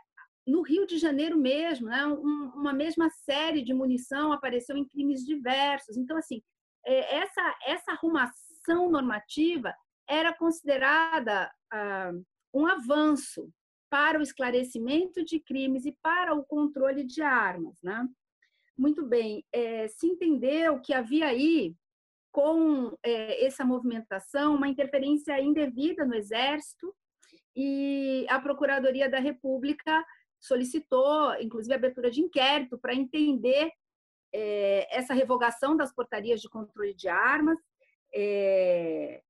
[0.46, 5.26] no Rio de Janeiro mesmo, né, um, uma mesma série de munição apareceu em crimes
[5.26, 5.96] diversos.
[5.96, 6.42] Então, assim,
[6.86, 8.45] é, essa, essa arrumação
[8.90, 9.74] normativa
[10.08, 12.12] era considerada ah,
[12.54, 13.52] um avanço
[13.90, 17.78] para o esclarecimento de crimes e para o controle de armas.
[17.84, 18.08] Né?
[18.78, 21.74] Muito bem, é, se entendeu que havia aí,
[22.32, 26.94] com é, essa movimentação, uma interferência indevida no Exército
[27.56, 30.06] e a Procuradoria da República
[30.42, 33.72] solicitou, inclusive, a abertura de inquérito para entender
[34.34, 37.58] é, essa revogação das portarias de controle de armas
[38.16, 39.22] é,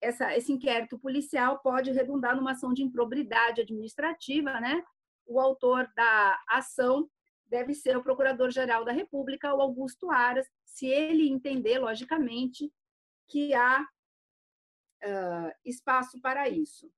[0.00, 4.82] essa, esse inquérito policial pode redundar numa ação de improbidade administrativa, né?
[5.26, 7.10] O autor da ação
[7.46, 12.72] deve ser o Procurador-Geral da República, o Augusto Aras, se ele entender, logicamente,
[13.28, 16.90] que há uh, espaço para isso.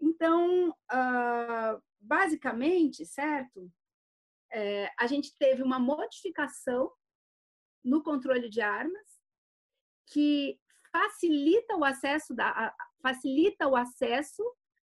[0.00, 3.70] Então, uh, basicamente, certo?
[4.52, 6.92] É, a gente teve uma modificação
[7.84, 9.20] no controle de armas
[10.06, 10.58] que
[10.96, 14.42] facilita o acesso da, facilita o acesso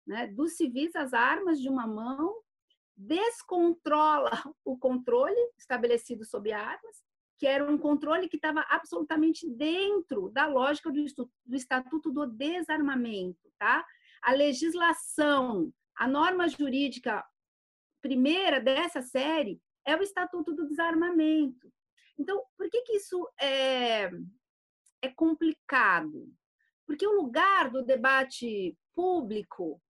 [0.07, 2.43] né, dos civis às armas de uma mão,
[2.95, 4.31] descontrola
[4.65, 7.03] o controle estabelecido sobre armas,
[7.39, 11.03] que era um controle que estava absolutamente dentro da lógica do,
[11.47, 13.85] do Estatuto do Desarmamento, tá?
[14.23, 17.25] A legislação, a norma jurídica
[18.03, 21.73] primeira dessa série é o Estatuto do Desarmamento.
[22.19, 24.11] Então, por que, que isso é,
[25.05, 26.33] é complicado,
[26.87, 29.83] porque o lugar do debate público,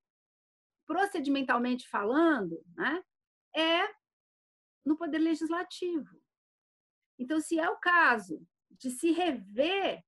[0.87, 3.03] procedimentalmente falando, né,
[3.55, 3.88] é
[4.85, 6.20] no poder legislativo.
[7.18, 10.05] Então, se é o caso de se rever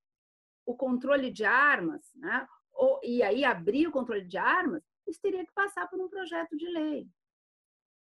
[0.65, 5.47] o controle de armas, né, ou, e aí abrir o controle de armas, isso teria
[5.47, 7.09] que passar por um projeto de lei.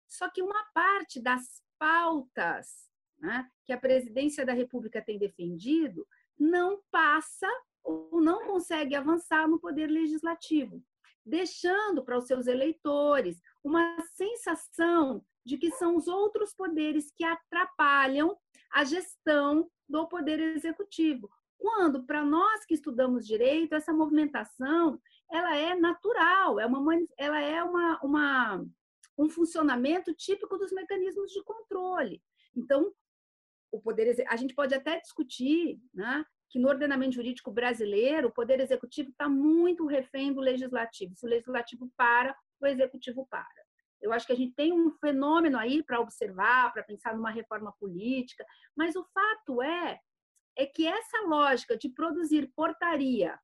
[0.08, 6.08] Só que uma parte das pautas né, que a presidência da República tem defendido
[6.44, 7.48] não passa
[7.84, 10.84] ou não consegue avançar no poder legislativo,
[11.26, 18.38] deixando para os seus eleitores uma sensação de que são os outros poderes que atrapalham
[18.72, 21.30] a gestão do poder executivo.
[21.58, 25.00] Quando, para nós que estudamos direito, essa movimentação
[25.32, 28.66] ela é natural, é uma, ela é uma, uma,
[29.18, 32.22] um funcionamento típico dos mecanismos de controle.
[32.56, 32.94] Então,
[33.74, 38.60] o poder a gente pode até discutir né, que no ordenamento jurídico brasileiro o poder
[38.60, 41.16] executivo está muito refém do legislativo.
[41.16, 43.64] Se o legislativo para, o executivo para.
[44.00, 47.74] Eu acho que a gente tem um fenômeno aí para observar, para pensar numa reforma
[47.80, 48.46] política,
[48.76, 50.00] mas o fato é
[50.56, 53.40] é que essa lógica de produzir portaria,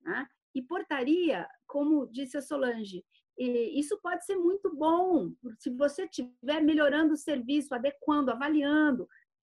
[0.00, 0.28] né?
[0.54, 3.04] e portaria, como disse a Solange,
[3.38, 9.08] isso pode ser muito bom se você estiver melhorando o serviço, adequando, avaliando.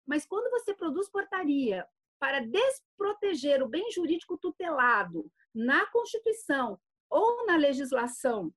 [0.06, 1.86] Mas quando você produz portaria
[2.18, 6.78] para desproteger o bem jurídico tutelado na Constituição
[7.10, 8.52] ou na legislação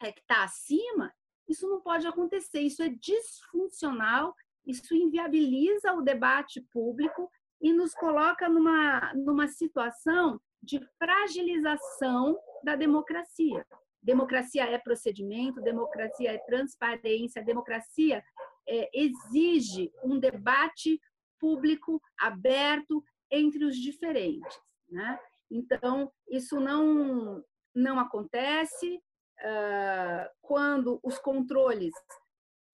[0.00, 1.12] é, que está acima,
[1.48, 2.60] isso não pode acontecer.
[2.60, 4.34] Isso é disfuncional,
[4.66, 7.30] isso inviabiliza o debate público
[7.60, 13.66] e nos coloca numa, numa situação de fragilização da democracia.
[14.02, 18.22] Democracia é procedimento, democracia é transparência, democracia
[18.66, 21.00] é, exige um debate
[21.38, 24.58] público aberto entre os diferentes.
[24.88, 25.18] Né?
[25.50, 27.42] Então, isso não,
[27.74, 31.94] não acontece uh, quando os controles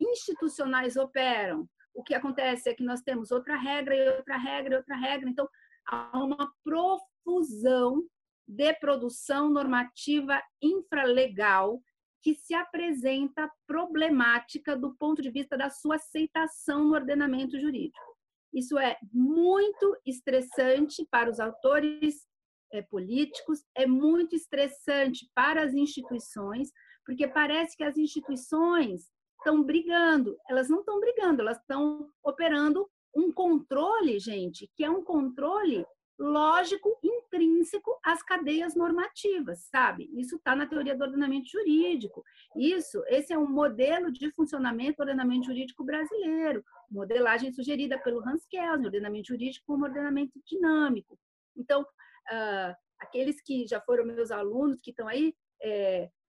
[0.01, 1.69] institucionais operam.
[1.95, 5.29] O que acontece é que nós temos outra regra e outra regra e outra regra.
[5.29, 5.49] Então,
[5.87, 8.03] há uma profusão
[8.47, 11.81] de produção normativa infralegal
[12.23, 18.17] que se apresenta problemática do ponto de vista da sua aceitação no ordenamento jurídico.
[18.53, 22.27] Isso é muito estressante para os autores
[22.73, 26.71] é, políticos, é muito estressante para as instituições,
[27.05, 30.37] porque parece que as instituições estão brigando.
[30.49, 35.87] Elas não estão brigando, elas estão operando um controle, gente, que é um controle
[36.19, 40.09] lógico intrínseco às cadeias normativas, sabe?
[40.15, 42.25] Isso está na teoria do ordenamento jurídico.
[42.55, 48.47] Isso, esse é um modelo de funcionamento do ordenamento jurídico brasileiro, modelagem sugerida pelo Hans
[48.47, 51.19] Kelsen, ordenamento jurídico como ordenamento dinâmico.
[51.57, 55.35] Então, uh, aqueles que já foram meus alunos, que estão aí,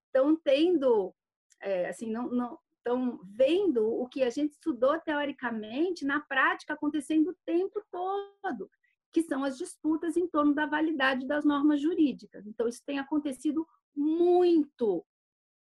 [0.07, 1.13] estão é, tendo,
[1.61, 7.29] é, assim, não, não estão vendo o que a gente estudou teoricamente na prática acontecendo
[7.29, 8.69] o tempo todo
[9.11, 12.45] que são as disputas em torno da validade das normas jurídicas.
[12.45, 15.05] Então, isso tem acontecido muito.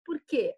[0.05, 0.57] Por quê?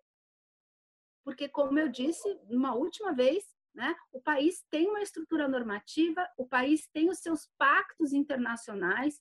[1.25, 6.47] Porque, como eu disse uma última vez, né, o país tem uma estrutura normativa, o
[6.47, 9.21] país tem os seus pactos internacionais,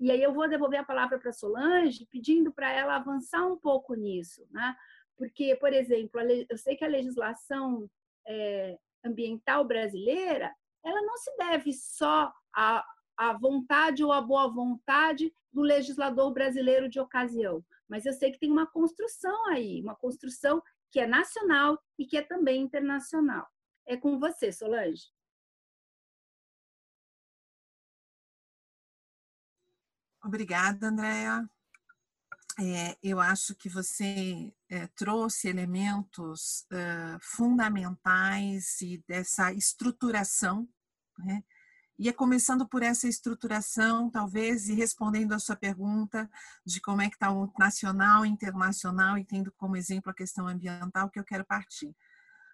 [0.00, 3.94] e aí eu vou devolver a palavra para Solange, pedindo para ela avançar um pouco
[3.94, 4.76] nisso, né?
[5.16, 7.90] Porque, por exemplo, eu sei que a legislação
[8.24, 10.54] é, ambiental brasileira,
[10.84, 12.86] ela não se deve só a,
[13.18, 17.64] a vontade ou a boa vontade do legislador brasileiro de ocasião.
[17.88, 22.16] Mas eu sei que tem uma construção aí, uma construção que é nacional e que
[22.16, 23.46] é também internacional.
[23.84, 25.02] É com você, Solange.
[30.22, 31.48] Obrigada, Andréa.
[32.60, 36.66] É, eu acho que você é, trouxe elementos
[37.22, 40.68] fundamentais e dessa estruturação
[41.18, 41.42] né,
[41.98, 46.30] e é começando por essa estruturação, talvez, e respondendo a sua pergunta
[46.64, 51.10] de como é que está o nacional, internacional, e tendo como exemplo a questão ambiental,
[51.10, 51.96] que eu quero partir.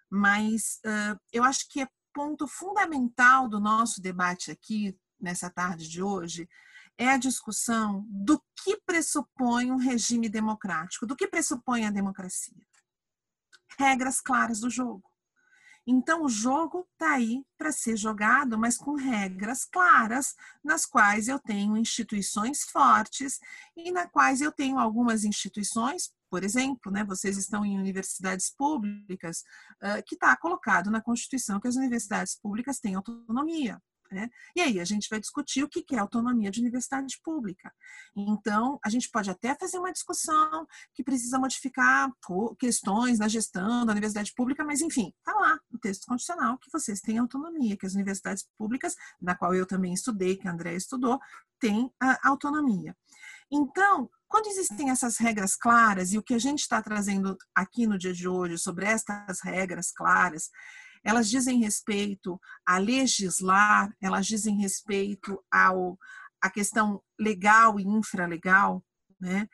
[0.09, 6.01] Mas uh, eu acho que é ponto fundamental do nosso debate aqui, nessa tarde de
[6.01, 6.49] hoje,
[6.97, 12.65] é a discussão do que pressupõe um regime democrático, do que pressupõe a democracia.
[13.77, 15.03] Regras claras do jogo.
[15.87, 20.33] Então, o jogo está aí para ser jogado, mas com regras claras,
[20.63, 23.39] nas quais eu tenho instituições fortes
[23.77, 29.43] e na quais eu tenho algumas instituições, por exemplo, né, vocês estão em universidades públicas,
[29.83, 33.79] uh, que está colocado na Constituição que as universidades públicas têm autonomia.
[34.11, 34.29] Né?
[34.55, 37.73] E aí a gente vai discutir o que é autonomia de universidade pública.
[38.15, 42.11] Então, a gente pode até fazer uma discussão que precisa modificar
[42.59, 47.01] questões na gestão da universidade pública, mas enfim, está lá no texto constitucional que vocês
[47.01, 51.19] têm autonomia, que as universidades públicas, na qual eu também estudei, que a André estudou,
[51.59, 51.91] têm
[52.23, 52.95] autonomia.
[53.51, 57.97] Então, quando existem essas regras claras, e o que a gente está trazendo aqui no
[57.97, 60.49] dia de hoje sobre estas regras claras,
[61.05, 65.97] elas dizem respeito a legislar, elas dizem respeito ao
[66.41, 68.83] a questão legal e infralegal,
[69.19, 69.47] né?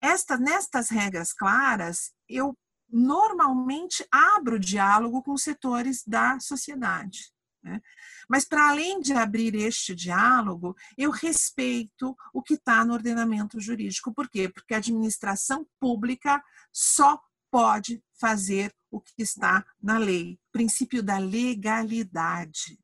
[0.00, 2.56] Esta, nestas regras claras, eu
[2.88, 7.32] normalmente abro diálogo com setores da sociedade.
[7.62, 7.80] Né?
[8.28, 14.12] Mas, para além de abrir este diálogo, eu respeito o que está no ordenamento jurídico.
[14.12, 14.48] Por quê?
[14.48, 17.18] Porque a administração pública só
[17.50, 22.78] pode fazer o que está na lei princípio da legalidade.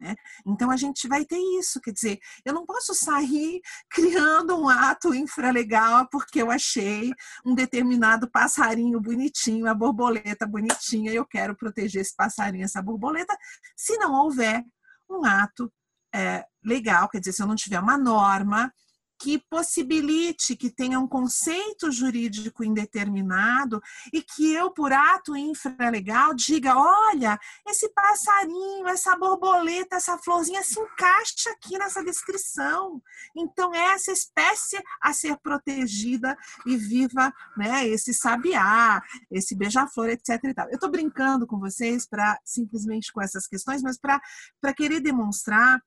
[0.00, 0.16] Né?
[0.44, 5.14] Então a gente vai ter isso, quer dizer, eu não posso sair criando um ato
[5.14, 7.12] infralegal porque eu achei
[7.46, 13.36] um determinado passarinho bonitinho, a borboleta bonitinha, e eu quero proteger esse passarinho, essa borboleta,
[13.76, 14.64] se não houver
[15.08, 15.72] um ato
[16.12, 18.72] é, legal, quer dizer, se eu não tiver uma norma
[19.22, 23.80] que possibilite que tenha um conceito jurídico indeterminado
[24.12, 30.80] e que eu, por ato infralegal, diga: olha, esse passarinho, essa borboleta, essa florzinha se
[30.80, 33.00] encaixa aqui nessa descrição.
[33.36, 39.00] Então, é essa espécie a ser protegida e viva né, esse sabiá,
[39.30, 40.40] esse beija-flor, etc.
[40.68, 45.80] Eu estou brincando com vocês para simplesmente com essas questões, mas para querer demonstrar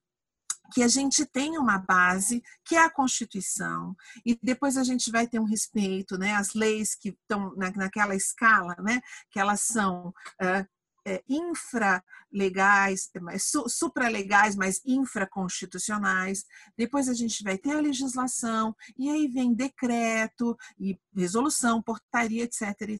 [0.74, 3.96] que a gente tem uma base, que é a Constituição,
[4.26, 8.16] e depois a gente vai ter um respeito, né, as leis que estão na, naquela
[8.16, 9.02] escala, né,
[9.32, 10.10] que elas são
[10.42, 10.68] uh,
[11.08, 16.44] é, infralegais, su, supralegais, mas infraconstitucionais.
[16.76, 23.00] Depois a gente vai ter a legislação, e aí vem decreto, e resolução, portaria, etc.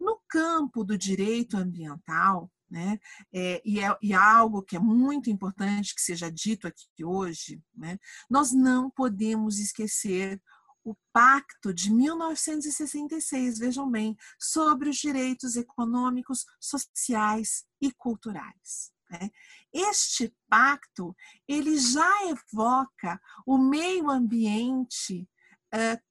[0.00, 2.98] No campo do direito ambiental, né?
[3.32, 8.00] É, e, é, e algo que é muito importante que seja dito aqui hoje, né?
[8.28, 10.42] nós não podemos esquecer
[10.82, 18.92] o Pacto de 1966, vejam bem, sobre os direitos econômicos, sociais e culturais.
[19.08, 19.30] Né?
[19.72, 21.14] Este pacto
[21.46, 25.28] ele já evoca o meio ambiente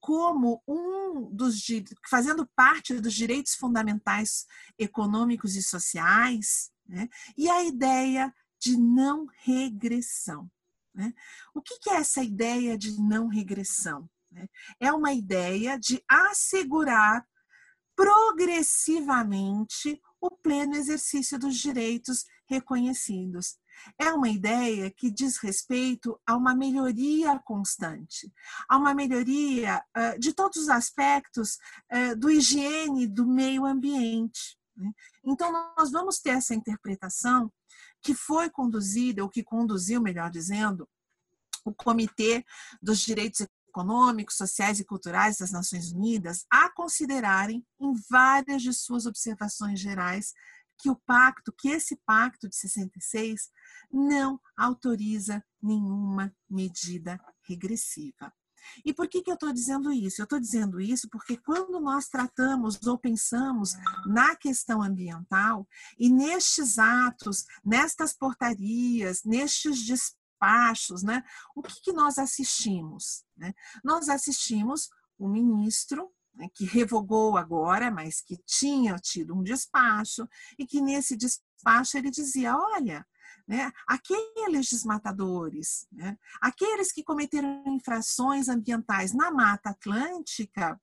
[0.00, 1.64] como um dos
[2.08, 4.46] fazendo parte dos direitos fundamentais
[4.78, 7.08] econômicos e sociais, né?
[7.36, 10.50] e a ideia de não regressão.
[10.94, 11.12] Né?
[11.54, 14.08] O que, que é essa ideia de não regressão?
[14.30, 14.48] Né?
[14.78, 17.26] É uma ideia de assegurar
[17.96, 23.58] progressivamente o pleno exercício dos direitos reconhecidos
[23.98, 28.32] é uma ideia que diz respeito a uma melhoria constante,
[28.68, 31.58] a uma melhoria uh, de todos os aspectos
[31.92, 34.58] uh, do higiene do meio ambiente.
[34.76, 34.90] Né?
[35.24, 37.52] Então, nós vamos ter essa interpretação
[38.02, 40.88] que foi conduzida, ou que conduziu, melhor dizendo,
[41.64, 42.44] o Comitê
[42.82, 49.06] dos Direitos Econômicos, Sociais e Culturais das Nações Unidas a considerarem, em várias de suas
[49.06, 50.34] observações gerais,
[50.78, 53.50] que o pacto, que esse pacto de 66
[53.92, 58.32] não autoriza nenhuma medida regressiva.
[58.84, 60.20] E por que, que eu estou dizendo isso?
[60.20, 63.74] Eu estou dizendo isso porque quando nós tratamos ou pensamos
[64.06, 65.68] na questão ambiental
[65.98, 71.22] e nestes atos, nestas portarias, nestes despachos, né,
[71.54, 73.24] o que, que nós assistimos?
[73.36, 73.52] Né?
[73.82, 80.28] Nós assistimos o ministro né, que revogou agora, mas que tinha tido um despacho,
[80.58, 83.06] e que nesse despacho ele dizia: olha,
[83.46, 90.80] né, aqueles desmatadores, né, aqueles que cometeram infrações ambientais na Mata Atlântica,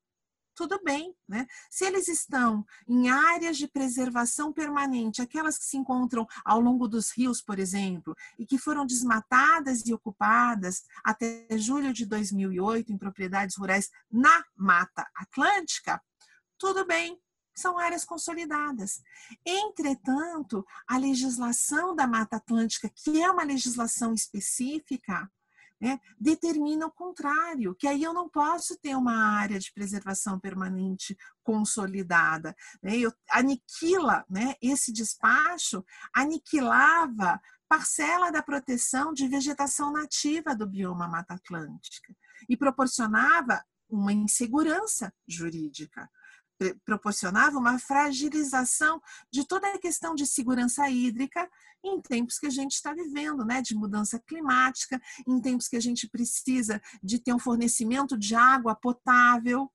[0.62, 1.48] tudo bem, né?
[1.72, 7.10] Se eles estão em áreas de preservação permanente, aquelas que se encontram ao longo dos
[7.10, 13.58] rios, por exemplo, e que foram desmatadas e ocupadas até julho de 2008 em propriedades
[13.58, 16.00] rurais na Mata Atlântica,
[16.60, 17.20] tudo bem,
[17.56, 19.02] são áreas consolidadas.
[19.44, 25.28] Entretanto, a legislação da Mata Atlântica, que é uma legislação específica,
[25.82, 31.18] né, determina o contrário, que aí eu não posso ter uma área de preservação permanente
[31.44, 32.56] consolidada.
[32.84, 41.08] Né, eu, aniquila, né, esse despacho aniquilava parcela da proteção de vegetação nativa do bioma
[41.08, 42.14] Mata Atlântica
[42.48, 46.10] e proporcionava uma insegurança jurídica
[46.86, 49.02] proporcionava uma fragilização
[49.32, 51.50] de toda a questão de segurança hídrica
[51.84, 55.82] em tempos que a gente está vivendo, né, de mudança climática, em tempos que a
[55.82, 59.72] gente precisa de ter um fornecimento de água potável.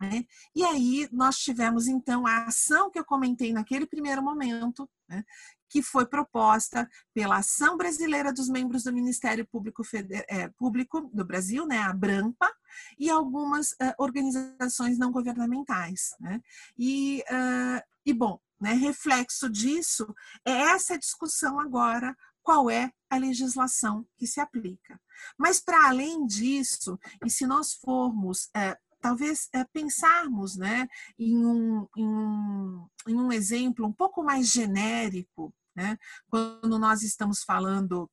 [0.00, 0.24] Né?
[0.54, 5.24] E aí nós tivemos então a ação que eu comentei naquele primeiro momento, né,
[5.68, 11.24] que foi proposta pela Ação Brasileira dos Membros do Ministério Público, Feder é, Público do
[11.24, 12.52] Brasil, né, a BRAMPA,
[12.98, 16.14] e algumas uh, organizações não governamentais.
[16.20, 16.40] Né?
[16.78, 20.14] E, uh, e, bom, né, reflexo disso
[20.44, 25.00] é essa discussão agora, qual é a legislação que se aplica.
[25.36, 31.86] Mas, para além disso, e se nós formos é, talvez é, pensarmos né, em, um,
[31.96, 35.98] em, um, em um exemplo um pouco mais genérico né?
[36.28, 38.10] quando nós estamos falando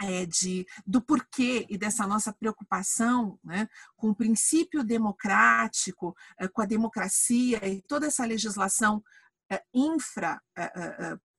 [0.00, 6.62] é, de, do porquê e dessa nossa preocupação né, com o princípio democrático, é, com
[6.62, 9.02] a democracia e toda essa legislação
[9.50, 10.40] é, infra,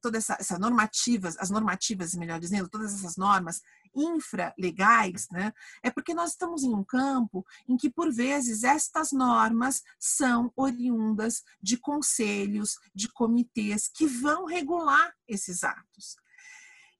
[0.01, 3.61] todas essa, essa normativas, as normativas, melhor dizendo, todas essas normas
[3.93, 5.51] infralegais, né,
[5.83, 11.43] é porque nós estamos em um campo em que, por vezes, estas normas são oriundas
[11.61, 16.15] de conselhos, de comitês que vão regular esses atos.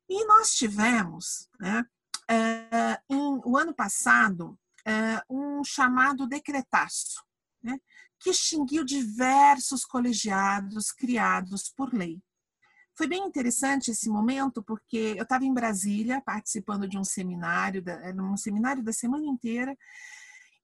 [0.09, 1.85] E nós tivemos, né,
[2.29, 7.23] é, em, o ano passado, é, um chamado decretaço,
[7.61, 7.79] né,
[8.19, 12.21] que extinguiu diversos colegiados criados por lei.
[12.95, 17.83] Foi bem interessante esse momento, porque eu estava em Brasília participando de um seminário,
[18.19, 19.77] um seminário da semana inteira,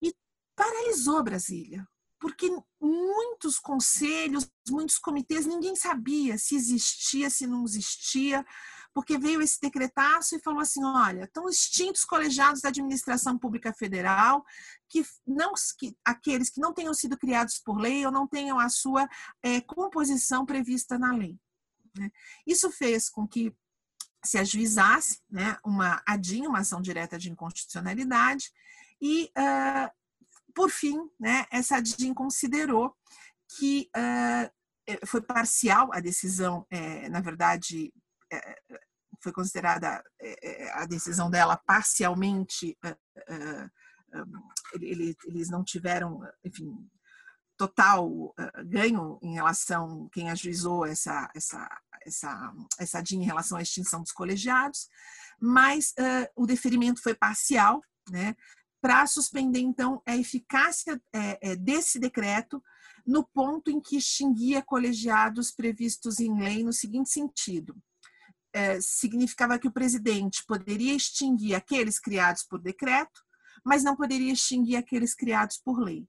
[0.01, 0.11] e
[0.55, 1.87] paralisou Brasília,
[2.19, 2.49] porque
[2.81, 8.43] muitos conselhos, muitos comitês, ninguém sabia se existia, se não existia,
[8.93, 14.45] porque veio esse decretaço e falou assim: olha, estão extintos colegiados da administração pública federal,
[14.87, 18.69] que não que, aqueles que não tenham sido criados por lei ou não tenham a
[18.69, 19.09] sua
[19.41, 21.37] é, composição prevista na lei.
[21.97, 22.11] Né?
[22.45, 23.53] Isso fez com que
[24.25, 28.51] se ajuizasse né, uma ADIM, uma ação direta de inconstitucionalidade,
[29.01, 29.91] e, uh,
[30.55, 32.95] por fim, né, essa ADIM considerou
[33.57, 37.93] que uh, foi parcial a decisão, é, na verdade,
[39.21, 42.77] foi considerada é, a decisão dela parcialmente,
[44.73, 46.71] eles não tiveram, enfim,
[47.57, 48.33] total
[48.65, 54.11] ganho em relação quem ajuizou essa essa essa essa DIN em relação à extinção dos
[54.11, 54.87] colegiados,
[55.39, 55.93] mas
[56.35, 58.35] o deferimento foi parcial, né,
[58.83, 62.61] para suspender então a eficácia é, desse decreto
[63.07, 67.75] no ponto em que extinguia colegiados previstos em lei no seguinte sentido:
[68.53, 73.21] é, significava que o presidente poderia extinguir aqueles criados por decreto,
[73.65, 76.07] mas não poderia extinguir aqueles criados por lei.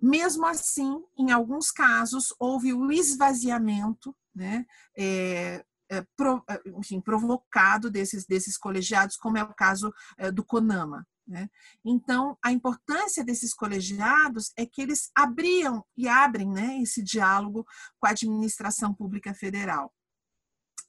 [0.00, 4.66] Mesmo assim, em alguns casos, houve o esvaziamento né,
[4.96, 10.44] é, é, pro, é, enfim, provocado desses, desses colegiados, como é o caso é, do
[10.44, 11.06] CONAMA.
[11.26, 11.48] Né?
[11.84, 17.66] Então, a importância desses colegiados é que eles abriam e abrem né, esse diálogo
[17.98, 19.92] com a administração pública federal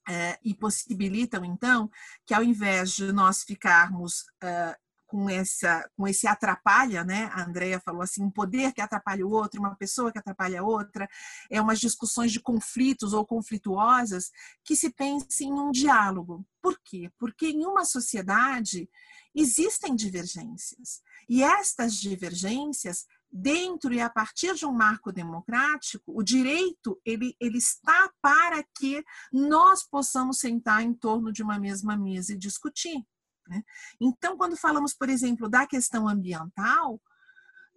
[0.07, 1.89] é, e possibilitam, então,
[2.25, 4.75] que ao invés de nós ficarmos uh,
[5.07, 7.29] com, essa, com esse atrapalha, né?
[7.33, 10.63] A Andrea falou assim, um poder que atrapalha o outro, uma pessoa que atrapalha a
[10.63, 11.09] outra,
[11.49, 14.31] é umas discussões de conflitos ou conflituosas,
[14.63, 16.45] que se pense em um diálogo.
[16.61, 17.09] Por quê?
[17.17, 18.89] Porque em uma sociedade
[19.33, 21.01] existem divergências.
[21.29, 27.57] E estas divergências dentro e a partir de um marco democrático, o direito ele, ele
[27.57, 33.03] está para que nós possamos sentar em torno de uma mesma mesa e discutir.
[33.47, 33.63] Né?
[33.99, 37.01] Então, quando falamos, por exemplo, da questão ambiental,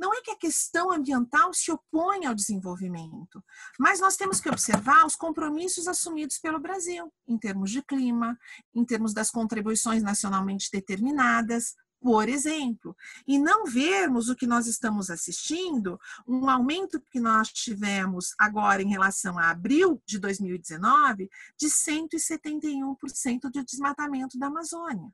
[0.00, 3.44] não é que a questão ambiental se opõe ao desenvolvimento,
[3.78, 8.38] mas nós temos que observar os compromissos assumidos pelo Brasil, em termos de clima,
[8.74, 12.96] em termos das contribuições nacionalmente determinadas, por exemplo,
[13.26, 18.88] e não vermos o que nós estamos assistindo, um aumento que nós tivemos agora em
[18.88, 21.28] relação a abril de 2019,
[21.58, 25.12] de 171% de desmatamento da Amazônia.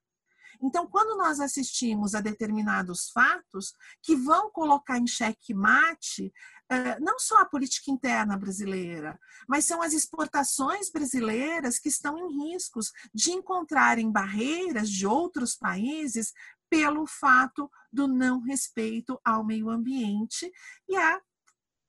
[0.62, 6.32] Então, quando nós assistimos a determinados fatos que vão colocar em xeque mate
[6.68, 12.50] eh, não só a política interna brasileira, mas são as exportações brasileiras que estão em
[12.50, 16.32] riscos de encontrarem barreiras de outros países
[16.68, 20.50] pelo fato do não respeito ao meio ambiente
[20.88, 21.20] e a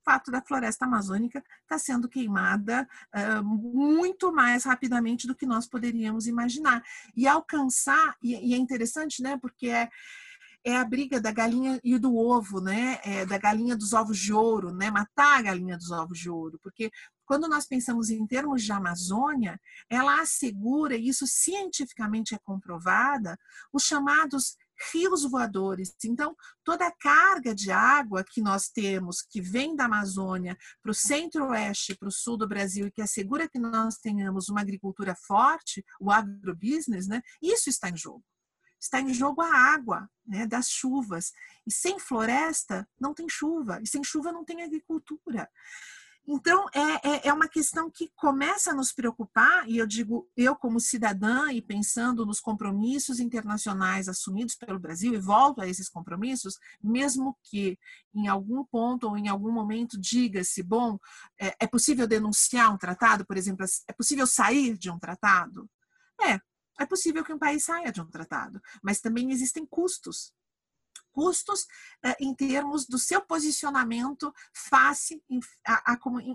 [0.06, 6.28] fato da floresta amazônica está sendo queimada uh, muito mais rapidamente do que nós poderíamos
[6.28, 6.82] imaginar.
[7.14, 9.90] E alcançar, e, e é interessante, né, porque é,
[10.64, 13.00] é a briga da galinha e do ovo, né?
[13.04, 14.92] É da galinha dos ovos de ouro, né?
[14.92, 16.92] Matar a galinha dos ovos de ouro, porque
[17.26, 19.60] quando nós pensamos em termos de Amazônia,
[19.90, 23.38] ela assegura, e isso cientificamente é comprovada,
[23.72, 24.58] os chamados
[24.92, 25.96] rios voadores.
[26.06, 30.96] Então, toda a carga de água que nós temos, que vem da Amazônia para o
[30.96, 35.84] centro-oeste, para o sul do Brasil, e que assegura que nós tenhamos uma agricultura forte,
[36.00, 37.22] o agrobusiness, né?
[37.42, 38.24] isso está em jogo.
[38.80, 41.32] Está em jogo a água né, das chuvas.
[41.66, 45.50] E sem floresta não tem chuva, e sem chuva não tem agricultura.
[46.30, 50.58] Então, é, é, é, uma questão que começa a nos preocupar, e eu digo, eu
[50.58, 56.58] como cidadã e pensando nos compromissos internacionais assumidos pelo Brasil, e volto a esses compromissos,
[56.84, 57.80] mesmo que
[58.14, 61.00] em algum ponto ou em algum momento diga-se, bom,
[61.40, 65.70] é, é possível denunciar um tratado, por exemplo, é possível sair de um tratado?
[66.22, 66.42] É,
[66.78, 70.34] é possível que um país saia de um tratado, mas também existem custos
[71.18, 71.66] custos
[72.06, 75.20] eh, em termos do seu posicionamento face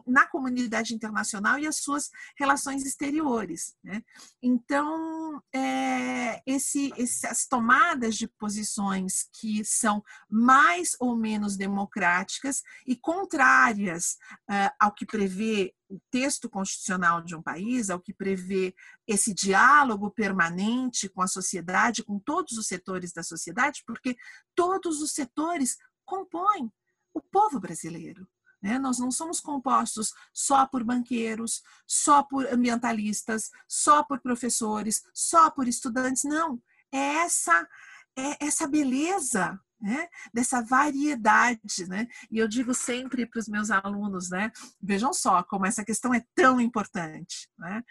[0.05, 3.77] na comunidade internacional e as suas relações exteriores.
[3.85, 4.03] Né?
[4.43, 14.19] Então, é, esse, essas tomadas de posições que são mais ou menos democráticas e contrárias
[14.51, 18.75] uh, ao que prevê o texto constitucional de um país, ao que prevê
[19.07, 24.17] esse diálogo permanente com a sociedade, com todos os setores da sociedade, porque
[24.55, 26.73] todos os setores compõem
[27.13, 28.27] o povo brasileiro.
[28.63, 28.79] Né?
[28.79, 35.69] Nós não somos compostos só por banqueiros, só por ambientalistas, só por professores, só por
[35.69, 36.63] estudantes, não.
[36.91, 37.69] É essa,
[38.17, 40.09] é essa beleza né?
[40.33, 41.87] dessa variedade.
[41.89, 42.07] Né?
[42.31, 44.53] E eu digo sempre para os meus alunos, né?
[44.81, 47.51] vejam só como essa questão é tão importante.
[47.59, 47.83] Né?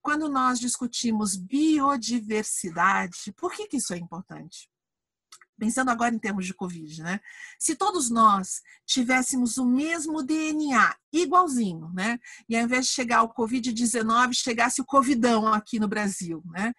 [0.00, 4.70] Quando nós discutimos biodiversidade, por que, que isso é importante?
[5.58, 7.20] Pensando agora em termos de Covid, né?
[7.58, 12.18] Se todos nós tivéssemos o mesmo DNA, igualzinho, né?
[12.48, 16.72] E ao invés de chegar o Covid-19, chegasse o Covidão aqui no Brasil, né?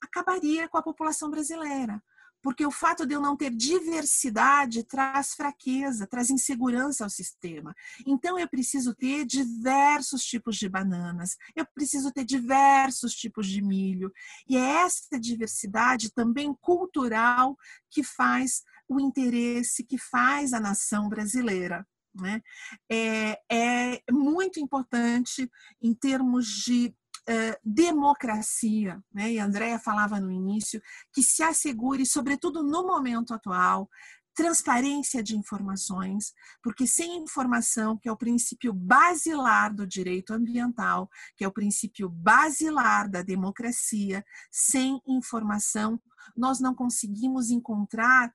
[0.00, 2.00] Acabaria com a população brasileira
[2.42, 7.74] porque o fato de eu não ter diversidade traz fraqueza, traz insegurança ao sistema.
[8.06, 14.12] Então eu preciso ter diversos tipos de bananas, eu preciso ter diversos tipos de milho.
[14.48, 17.56] E é essa diversidade também cultural
[17.88, 21.86] que faz o interesse, que faz a nação brasileira.
[22.14, 22.42] Né?
[22.90, 26.94] É, é muito importante em termos de
[27.28, 29.32] uh, democracia, né?
[29.32, 30.80] e a Andrea falava no início,
[31.12, 33.88] que se assegure, sobretudo no momento atual,
[34.34, 41.44] transparência de informações, porque sem informação, que é o princípio basilar do direito ambiental, que
[41.44, 46.00] é o princípio basilar da democracia, sem informação,
[46.36, 48.32] nós não conseguimos encontrar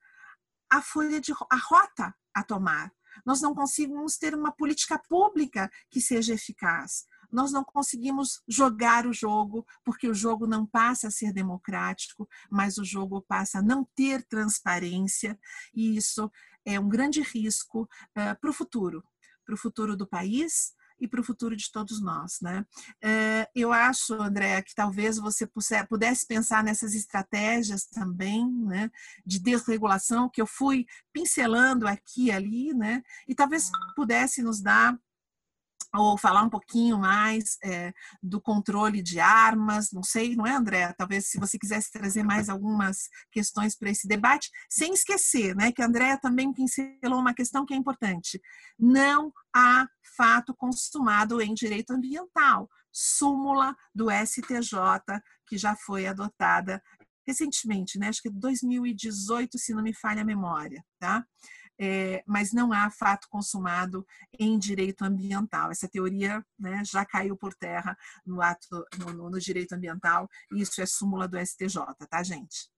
[0.70, 2.92] a folha de a rota a tomar.
[3.26, 9.14] Nós não conseguimos ter uma política pública que seja eficaz nós não conseguimos jogar o
[9.14, 13.84] jogo, porque o jogo não passa a ser democrático, mas o jogo passa a não
[13.96, 15.40] ter transparência,
[15.74, 16.32] e isso
[16.66, 19.04] é um grande risco uh, eh, para o futuro,
[19.46, 22.40] para o futuro do país e para o futuro de todos nós.
[22.42, 22.66] Né?
[23.04, 25.48] Uh, eu acho, André, que talvez você
[25.88, 28.92] pudesse pensar nessas estratégias também né,
[29.26, 34.98] de desregulação que eu fui pincelando aqui e ali, né, e talvez pudesse nos dar
[35.98, 40.94] ou falar um pouquinho mais é, do controle de armas, não sei, não é, André?
[40.94, 45.82] Talvez se você quisesse trazer mais algumas questões para esse debate, sem esquecer, né, que
[45.82, 48.40] a Andrea também pincelou uma questão que é importante.
[48.78, 52.70] Não há fato consumado em direito ambiental.
[52.92, 56.82] Súmula do STJ, que já foi adotada
[57.28, 58.08] recentemente, né?
[58.08, 61.26] Acho que 2018, se não me falha a memória, tá?
[61.80, 64.06] É, mas não há fato consumado
[64.38, 65.72] em direito ambiental.
[65.72, 70.82] Essa teoria né, já caiu por terra no ato no, no direito ambiental, e isso
[70.82, 72.70] é súmula do STJ, tá, gente?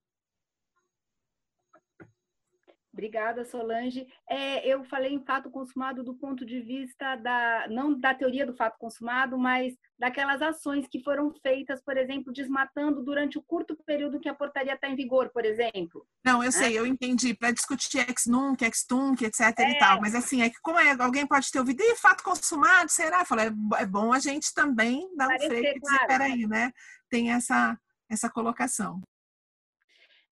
[3.00, 4.06] Obrigada, Solange.
[4.30, 8.54] É, eu falei em fato consumado do ponto de vista da não da teoria do
[8.54, 14.20] fato consumado, mas daquelas ações que foram feitas, por exemplo, desmatando durante o curto período
[14.20, 16.06] que a portaria está em vigor, por exemplo.
[16.26, 16.80] Não, eu sei, é?
[16.82, 17.34] eu entendi.
[17.34, 19.58] Para discutir ex nunc, ex tunc, etc.
[19.60, 19.72] É.
[19.72, 20.02] e tal.
[20.02, 23.24] Mas assim, é que como é, alguém pode ter ouvido, e fato consumado, será?
[23.24, 26.74] Fala, é, é bom a gente também dar um freio e dizer, claro, peraí, né?
[27.10, 27.80] Tem essa,
[28.10, 29.02] essa colocação.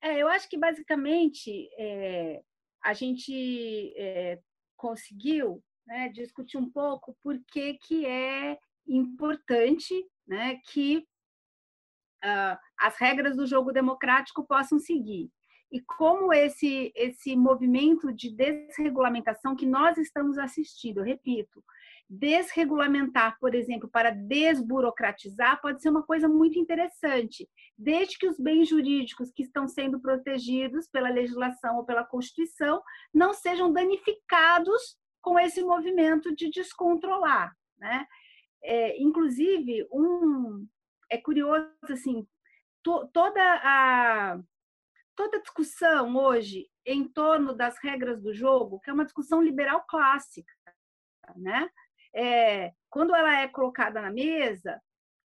[0.01, 2.41] É, eu acho que basicamente é,
[2.87, 4.39] a gente é,
[4.77, 8.57] conseguiu né, discutir um pouco por que, que é
[8.87, 9.93] importante
[10.25, 11.05] né, que
[12.23, 15.29] uh, as regras do jogo democrático possam seguir.
[15.69, 21.61] E como esse, esse movimento de desregulamentação que nós estamos assistindo, eu repito,
[22.09, 28.69] Desregulamentar, por exemplo, para desburocratizar, pode ser uma coisa muito interessante, desde que os bens
[28.69, 32.81] jurídicos que estão sendo protegidos pela legislação ou pela Constituição
[33.13, 37.53] não sejam danificados com esse movimento de descontrolar.
[37.77, 38.07] Né?
[38.63, 40.65] É, inclusive, um,
[41.09, 42.25] é curioso assim,
[42.81, 44.39] to, toda a
[45.15, 50.53] toda discussão hoje em torno das regras do jogo, que é uma discussão liberal clássica,
[51.35, 51.67] né?
[52.13, 54.81] É, quando ela é colocada na mesa,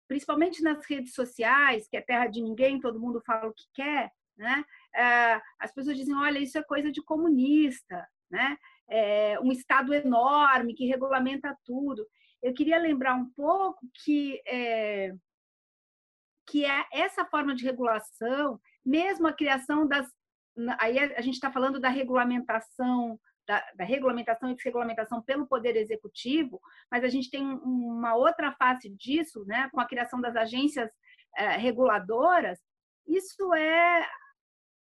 [0.09, 4.11] principalmente nas redes sociais, que é terra de ninguém, todo mundo fala o que quer,
[4.37, 4.65] né?
[4.95, 8.57] É, as pessoas dizem, olha, isso é coisa de comunista, né?
[8.89, 12.07] É um Estado enorme que regulamenta tudo.
[12.43, 15.15] Eu queria lembrar um pouco que é,
[16.47, 20.07] que é essa forma de regulação, mesmo a criação das.
[20.79, 26.61] Aí a gente está falando da regulamentação, da, da, regulamentação e desregulamentação pelo Poder Executivo,
[26.91, 30.91] mas a gente tem uma outra face disso, né, com a criação das agências
[31.37, 32.59] é, reguladoras.
[33.07, 34.07] Isso é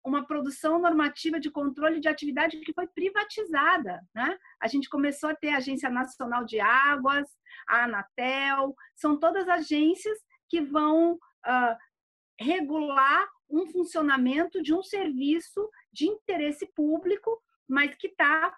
[0.04, 4.00] uma produção normativa de controle de atividade que foi privatizada.
[4.14, 4.38] Né?
[4.60, 7.28] A gente começou a ter a Agência Nacional de Águas,
[7.68, 11.76] a Anatel, são todas agências que vão uh,
[12.40, 18.54] regular um funcionamento de um serviço de interesse público, mas que está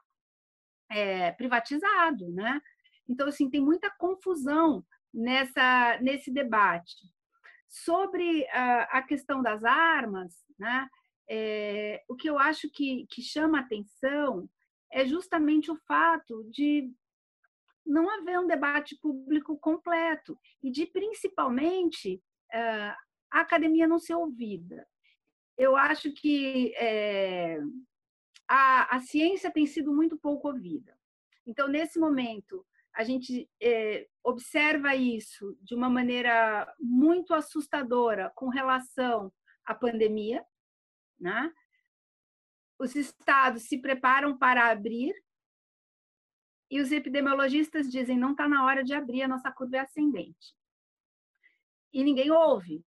[0.91, 2.61] é, privatizado, né?
[3.09, 6.97] Então, assim, tem muita confusão nessa, nesse debate.
[7.69, 10.89] Sobre uh, a questão das armas, né?
[11.29, 14.49] É, o que eu acho que, que chama atenção
[14.91, 16.91] é justamente o fato de
[17.85, 24.87] não haver um debate público completo e de, principalmente, a academia não ser ouvida.
[25.57, 27.59] Eu acho que é,
[28.55, 30.95] a, a ciência tem sido muito pouco ouvida.
[31.47, 39.33] Então, nesse momento, a gente é, observa isso de uma maneira muito assustadora com relação
[39.65, 40.45] à pandemia.
[41.19, 41.51] Né?
[42.79, 45.15] Os estados se preparam para abrir
[46.71, 50.55] e os epidemiologistas dizem não está na hora de abrir, a nossa curva é ascendente
[51.91, 52.85] e ninguém ouve.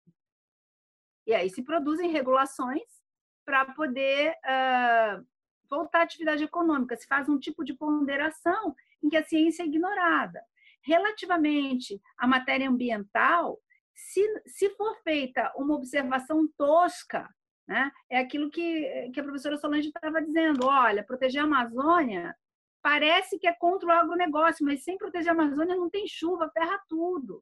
[1.25, 3.01] E aí se produzem regulações
[3.45, 5.32] para poder uh,
[5.73, 6.95] voltar à atividade econômica.
[6.95, 10.41] Se faz um tipo de ponderação em que a ciência é ignorada.
[10.81, 13.59] Relativamente à matéria ambiental,
[13.95, 17.27] se, se for feita uma observação tosca,
[17.67, 22.35] né, é aquilo que, que a professora Solange estava dizendo: olha, proteger a Amazônia
[22.81, 26.77] parece que é contra o agronegócio, mas sem proteger a Amazônia não tem chuva, ferra
[26.89, 27.41] tudo.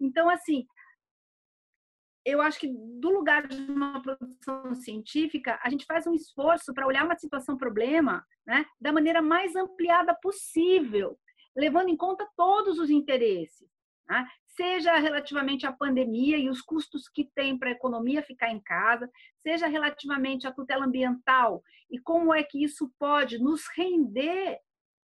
[0.00, 0.66] Então, assim,
[2.24, 6.86] eu acho que do lugar de uma produção científica, a gente faz um esforço para
[6.86, 11.18] olhar uma situação problema, né, da maneira mais ampliada possível,
[11.56, 13.68] levando em conta todos os interesses,
[14.08, 14.26] né?
[14.56, 19.10] seja relativamente à pandemia e os custos que tem para a economia ficar em casa,
[19.42, 24.58] seja relativamente à tutela ambiental e como é que isso pode nos render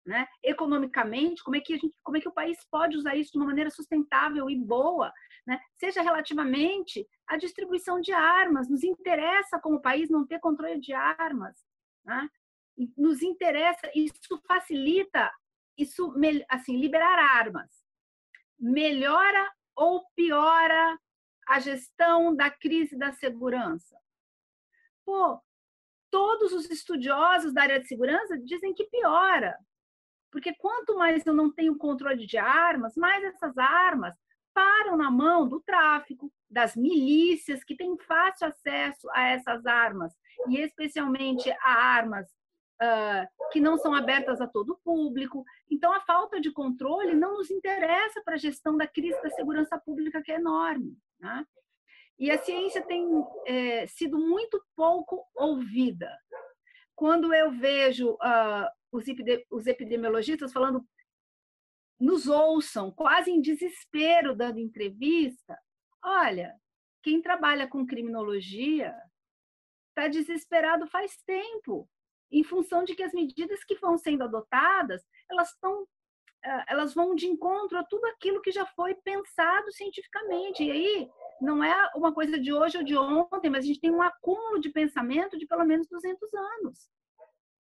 [0.07, 3.33] né, economicamente, como é que a gente, como é que o país pode usar isso
[3.33, 5.13] de uma maneira sustentável e boa,
[5.45, 5.61] né?
[5.75, 11.57] Seja relativamente à distribuição de armas, nos interessa como país não ter controle de armas,
[12.05, 12.29] né?
[12.97, 15.33] Nos interessa, isso facilita,
[15.77, 16.15] isso
[16.49, 17.71] assim liberar armas,
[18.59, 20.99] melhora ou piora
[21.49, 23.97] a gestão da crise da segurança.
[25.05, 25.41] Pô,
[26.11, 29.59] todos os estudiosos da área de segurança dizem que piora.
[30.31, 34.15] Porque quanto mais eu não tenho controle de armas, mais essas armas
[34.53, 40.15] param na mão do tráfico, das milícias que têm fácil acesso a essas armas,
[40.49, 42.27] e especialmente a armas
[42.83, 45.45] uh, que não são abertas a todo público.
[45.71, 49.79] Então, a falta de controle não nos interessa para a gestão da crise da segurança
[49.79, 50.97] pública, que é enorme.
[51.21, 51.45] Né?
[52.19, 53.07] E a ciência tem
[53.47, 56.11] é, sido muito pouco ouvida.
[56.95, 60.87] Quando eu vejo uh, os, epidemiologistas falando,
[61.99, 65.59] nos ouçam, quase em desespero, dando entrevista.
[66.03, 66.55] Olha,
[67.03, 68.95] quem trabalha com criminologia
[69.89, 71.89] está desesperado faz tempo,
[72.31, 75.87] em função de que as medidas que vão sendo adotadas, elas estão
[76.45, 80.65] eh, elas vão de encontro a tudo aquilo que já foi pensado cientificamente.
[80.65, 83.91] E aí não é uma coisa de hoje ou de ontem, mas a gente tem
[83.91, 86.91] um acúmulo de pensamento de pelo menos 200 anos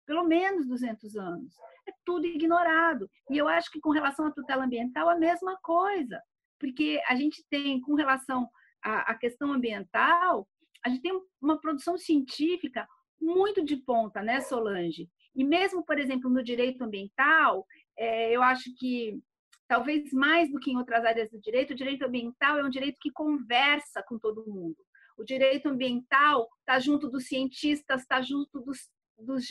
[0.06, 1.54] pelo menos 200 anos.
[1.88, 3.10] É tudo ignorado.
[3.30, 6.22] E eu acho que com relação à tutela ambiental, a mesma coisa.
[6.60, 8.50] Porque a gente tem, com relação
[8.82, 10.48] à, à questão ambiental,
[10.84, 12.88] a gente tem uma produção científica
[13.20, 15.10] muito de ponta, né, Solange?
[15.36, 17.66] E mesmo, por exemplo, no direito ambiental,
[17.98, 19.20] é, eu acho que
[19.68, 22.98] talvez mais do que em outras áreas do direito, o direito ambiental é um direito
[23.02, 24.78] que conversa com todo mundo.
[25.18, 29.46] O direito ambiental está junto dos cientistas, está junto dos, dos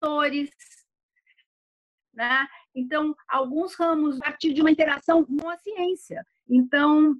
[0.00, 0.50] autores,
[2.12, 2.46] né?
[2.74, 6.24] Então, alguns ramos a partir de uma interação com a ciência.
[6.48, 7.14] Então,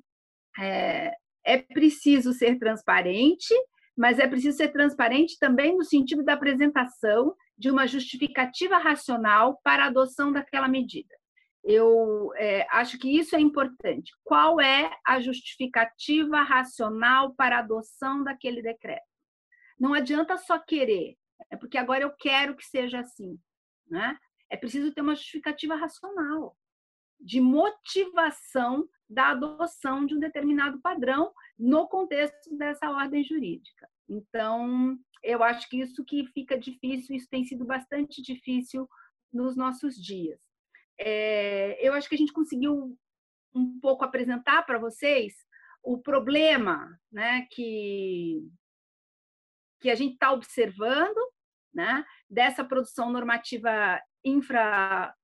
[0.59, 1.13] é,
[1.45, 3.55] é preciso ser transparente,
[3.97, 9.85] mas é preciso ser transparente também no sentido da apresentação de uma justificativa racional para
[9.85, 11.15] a adoção daquela medida.
[11.63, 14.13] Eu é, acho que isso é importante.
[14.25, 19.05] Qual é a justificativa racional para a adoção daquele decreto?
[19.79, 21.17] Não adianta só querer,
[21.51, 23.39] é porque agora eu quero que seja assim.
[23.89, 24.17] Né?
[24.51, 26.57] É preciso ter uma justificativa racional,
[27.21, 33.89] de motivação da adoção de um determinado padrão no contexto dessa ordem jurídica.
[34.09, 38.89] Então, eu acho que isso que fica difícil, isso tem sido bastante difícil
[39.33, 40.41] nos nossos dias.
[40.99, 42.97] É, eu acho que a gente conseguiu
[43.55, 45.35] um pouco apresentar para vocês
[45.83, 48.43] o problema né, que,
[49.81, 51.19] que a gente está observando
[51.73, 55.15] né, dessa produção normativa infralegal,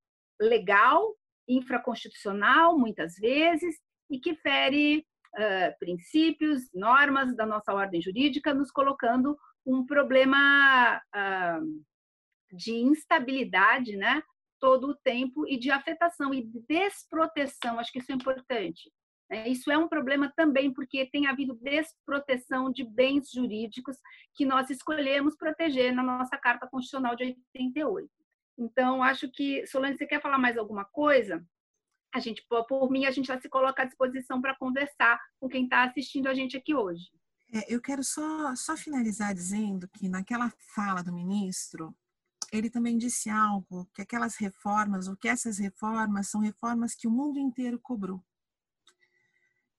[1.49, 3.77] infraconstitucional, muitas vezes,
[4.11, 5.05] e que fere
[5.35, 11.85] uh, princípios, normas da nossa ordem jurídica, nos colocando um problema uh,
[12.53, 14.23] de instabilidade, né,
[14.61, 17.79] todo o tempo e de afetação e desproteção.
[17.79, 18.91] Acho que isso é importante.
[19.31, 19.49] Né.
[19.49, 23.97] Isso é um problema também porque tem havido desproteção de bens jurídicos
[24.35, 28.09] que nós escolhemos proteger na nossa Carta Constitucional de 88.
[28.59, 31.45] Então, acho que, Solange, você quer falar mais alguma coisa?
[32.15, 35.65] A gente, por mim, a gente já se coloca à disposição para conversar com quem
[35.65, 37.11] está assistindo a gente aqui hoje.
[37.53, 41.95] É, eu quero só, só finalizar dizendo que naquela fala do ministro,
[42.51, 47.11] ele também disse algo, que aquelas reformas, ou que essas reformas são reformas que o
[47.11, 48.25] mundo inteiro cobrou.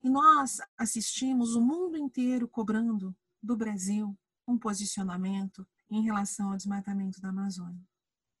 [0.08, 7.28] Nós assistimos o mundo inteiro cobrando do Brasil um posicionamento em relação ao desmatamento da
[7.28, 7.80] Amazônia.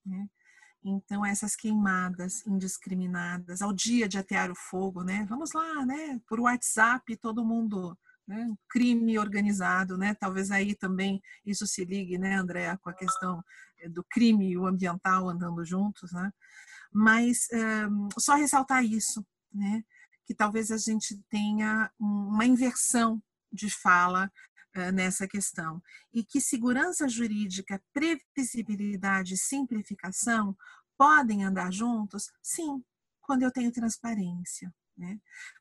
[0.04, 0.28] Né?
[0.84, 5.26] Então, essas queimadas indiscriminadas, ao dia de atear o fogo, né?
[5.28, 6.20] Vamos lá, né?
[6.26, 8.54] Por WhatsApp, todo mundo, né?
[8.68, 10.14] Crime organizado, né?
[10.14, 13.42] Talvez aí também isso se ligue, né, Andréa, com a questão
[13.80, 16.32] eh, do crime e o ambiental andando juntos, né?
[16.92, 17.48] Mas
[17.90, 19.84] um, só ressaltar isso, né?
[20.28, 23.20] Que talvez a gente tenha uma inversão
[23.50, 24.30] de fala
[24.74, 25.82] eh, nessa questão.
[26.12, 30.56] E que segurança jurídica, previsibilidade e simplificação
[30.96, 32.30] podem andar juntos?
[32.42, 32.84] Sim,
[33.22, 34.72] quando eu tenho transparência.
[34.96, 35.18] Né?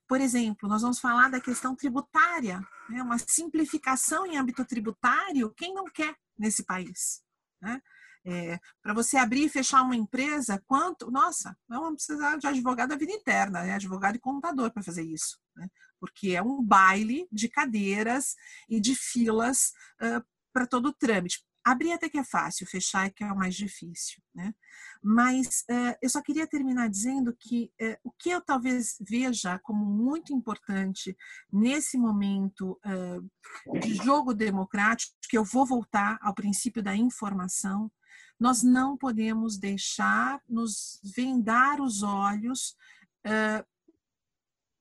[0.07, 2.59] Por exemplo, nós vamos falar da questão tributária,
[2.89, 3.01] né?
[3.01, 7.23] uma simplificação em âmbito tributário, quem não quer nesse país?
[7.61, 7.81] Né?
[8.25, 11.09] É, para você abrir e fechar uma empresa, quanto?
[11.09, 13.73] Nossa, não vamos precisar de advogado da vida interna, né?
[13.73, 15.39] advogado e contador para fazer isso.
[15.55, 15.67] Né?
[15.99, 18.35] porque é um baile de cadeiras
[18.69, 21.45] e de filas uh, para todo o trâmite.
[21.63, 24.55] Abrir até que é fácil, fechar é que é o mais difícil, né?
[25.03, 29.85] Mas uh, eu só queria terminar dizendo que uh, o que eu talvez veja como
[29.85, 31.15] muito importante
[31.51, 32.79] nesse momento
[33.81, 37.91] de jogo democrático, que eu vou voltar ao princípio da informação,
[38.39, 42.75] nós não podemos deixar nos vendar os olhos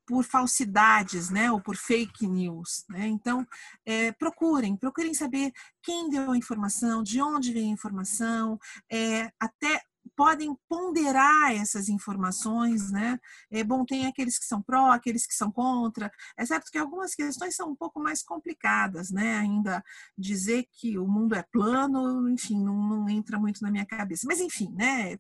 [0.07, 3.09] por falsidades, né, ou por fake news, né?
[3.09, 3.47] Então,
[3.85, 5.53] é, procurem, procurem saber
[5.83, 8.59] quem deu a informação, de onde vem a informação,
[8.91, 9.83] é, até
[10.15, 13.19] podem ponderar essas informações, né?
[13.51, 16.11] É bom, tem aqueles que são pró, aqueles que são contra.
[16.37, 19.39] É certo que algumas questões são um pouco mais complicadas, né?
[19.39, 19.83] Ainda
[20.17, 24.27] dizer que o mundo é plano, enfim, não, não entra muito na minha cabeça.
[24.27, 25.19] Mas, enfim, né?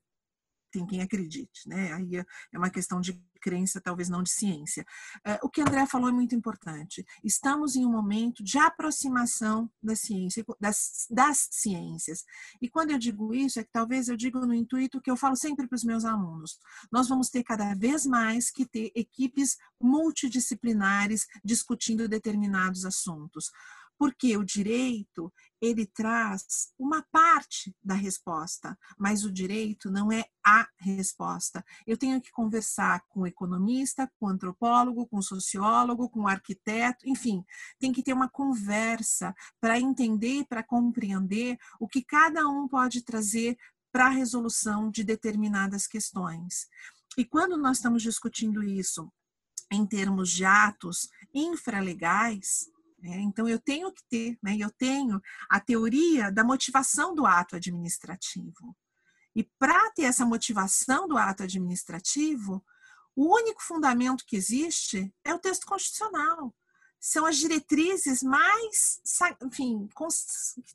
[0.76, 1.92] Tem quem acredite, né?
[1.94, 4.84] Aí é, é uma questão de crença, talvez não de ciência.
[5.24, 7.04] É, o que André falou é muito importante.
[7.24, 12.24] Estamos em um momento de aproximação da ciência, das, das ciências.
[12.60, 15.36] E quando eu digo isso, é que talvez eu digo no intuito que eu falo
[15.36, 16.58] sempre para os meus alunos.
[16.92, 23.50] Nós vamos ter cada vez mais que ter equipes multidisciplinares discutindo determinados assuntos
[23.98, 30.68] porque o direito ele traz uma parte da resposta, mas o direito não é a
[30.78, 31.64] resposta.
[31.86, 36.28] Eu tenho que conversar com o economista, com o antropólogo, com o sociólogo, com o
[36.28, 37.44] arquiteto, enfim,
[37.78, 43.56] tem que ter uma conversa para entender, para compreender o que cada um pode trazer
[43.90, 46.68] para a resolução de determinadas questões.
[47.16, 49.10] E quando nós estamos discutindo isso
[49.72, 52.66] em termos de atos infralegais,
[53.06, 53.20] né?
[53.20, 54.56] Então, eu tenho que ter, né?
[54.58, 58.76] eu tenho a teoria da motivação do ato administrativo.
[59.34, 62.64] E para ter essa motivação do ato administrativo,
[63.14, 66.54] o único fundamento que existe é o texto constitucional.
[66.98, 69.00] São as diretrizes mais,
[69.42, 69.88] enfim,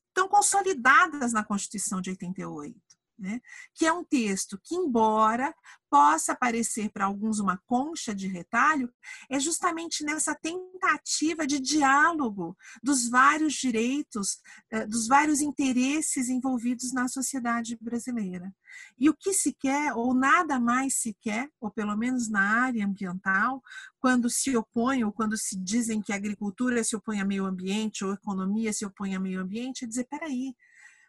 [0.08, 2.80] estão consolidadas na Constituição de 88.
[3.22, 3.39] Né?
[3.76, 5.53] que é um texto que, embora
[5.89, 8.91] possa parecer para alguns uma concha de retalho,
[9.30, 14.39] é justamente nessa tentativa de diálogo dos vários direitos,
[14.72, 18.53] eh, dos vários interesses envolvidos na sociedade brasileira.
[18.97, 22.86] E o que se quer, ou nada mais se quer, ou pelo menos na área
[22.86, 23.61] ambiental,
[23.99, 28.03] quando se opõe, ou quando se dizem que a agricultura se opõe ao meio ambiente,
[28.05, 30.55] ou a economia se opõe ao meio ambiente, é dizer, peraí,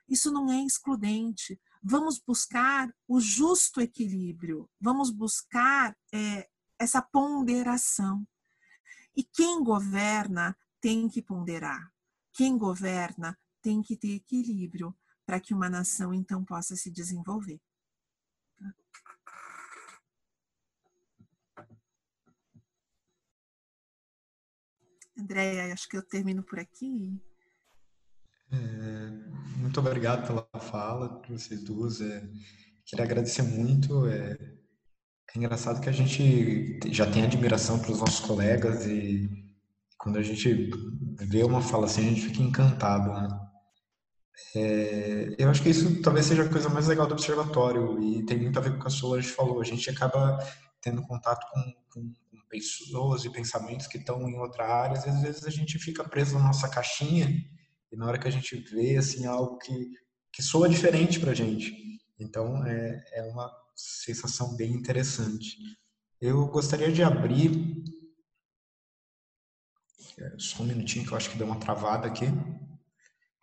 [0.09, 1.59] isso não é excludente.
[1.83, 8.27] Vamos buscar o justo equilíbrio, vamos buscar é, essa ponderação.
[9.17, 11.93] E quem governa tem que ponderar.
[12.33, 17.61] Quem governa tem que ter equilíbrio para que uma nação então possa se desenvolver.
[25.17, 27.21] Andréia, acho que eu termino por aqui.
[28.53, 32.01] É, muito obrigado pela fala de vocês duas.
[32.01, 32.23] É,
[32.85, 34.07] queria agradecer muito.
[34.07, 34.33] É,
[35.35, 39.31] é, engraçado que a gente já tem admiração pelos nossos colegas e
[39.99, 40.71] quando a gente
[41.17, 43.11] vê uma fala assim, a gente fica encantado.
[43.11, 43.41] Né?
[44.55, 48.39] É, eu acho que isso talvez seja a coisa mais legal do observatório e tem
[48.39, 49.61] muito a ver com o que a Solange falou.
[49.61, 50.39] A gente acaba
[50.83, 55.23] tendo contato com, com, com pessoas e pensamentos que estão em outra área, e às
[55.23, 57.29] vezes a gente fica preso na nossa caixinha
[57.93, 59.91] e na hora que a gente vê assim algo que,
[60.33, 62.01] que soa diferente para a gente.
[62.19, 65.57] Então é, é uma sensação bem interessante.
[66.21, 67.83] Eu gostaria de abrir
[70.19, 72.27] é, só um minutinho que eu acho que deu uma travada aqui.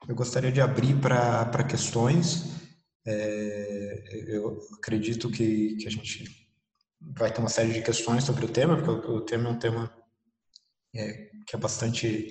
[0.07, 2.45] Eu gostaria de abrir para questões.
[3.05, 6.49] É, eu acredito que, que a gente
[7.01, 9.59] vai ter uma série de questões sobre o tema, porque o, o tema é um
[9.59, 9.93] tema
[10.95, 12.29] é, que é bastante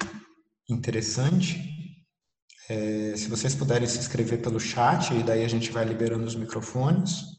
[0.68, 1.77] interessante.
[2.70, 6.34] É, se vocês puderem se inscrever pelo chat, e daí a gente vai liberando os
[6.34, 7.38] microfones.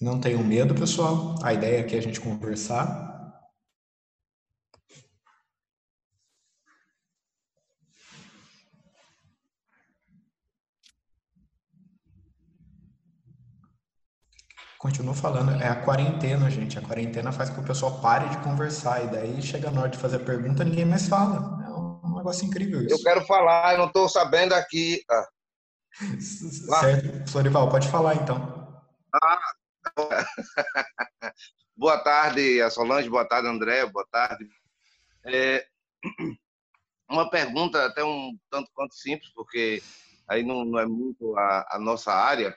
[0.00, 1.36] Não tenham medo, pessoal.
[1.44, 3.08] A ideia aqui é a gente conversar.
[14.78, 16.78] Continuo falando, é a quarentena, gente.
[16.78, 19.04] A quarentena faz com que o pessoal pare de conversar.
[19.04, 21.59] E daí chega na hora de fazer pergunta, ninguém mais fala
[22.20, 22.94] negócio incrível isso.
[22.94, 25.02] Eu quero falar, eu não estou sabendo aqui.
[25.10, 25.28] Ah.
[26.20, 28.82] Certo, Florival, pode falar então.
[29.22, 29.40] Ah.
[31.76, 34.48] boa tarde, a Solange, boa tarde, André, boa tarde.
[35.24, 35.66] É,
[37.10, 39.82] uma pergunta até um tanto quanto simples, porque
[40.28, 42.56] aí não, não é muito a, a, nossa área,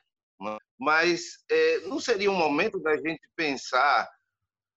[0.78, 4.10] mas é, não seria um momento da gente pensar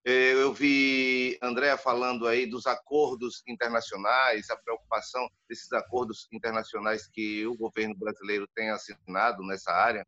[0.09, 7.57] eu vi Andréa falando aí dos acordos internacionais, a preocupação desses acordos internacionais que o
[7.57, 10.07] governo brasileiro tem assinado nessa área.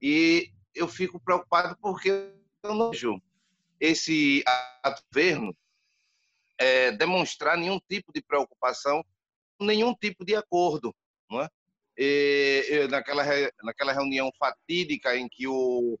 [0.00, 2.08] E eu fico preocupado porque
[2.62, 3.20] eu não vejo
[3.78, 4.42] esse
[5.12, 5.54] governo
[6.56, 9.04] é, demonstrar nenhum tipo de preocupação,
[9.60, 10.96] nenhum tipo de acordo.
[11.30, 11.48] Não é?
[11.94, 13.22] E, naquela,
[13.62, 15.98] naquela reunião fatídica em que o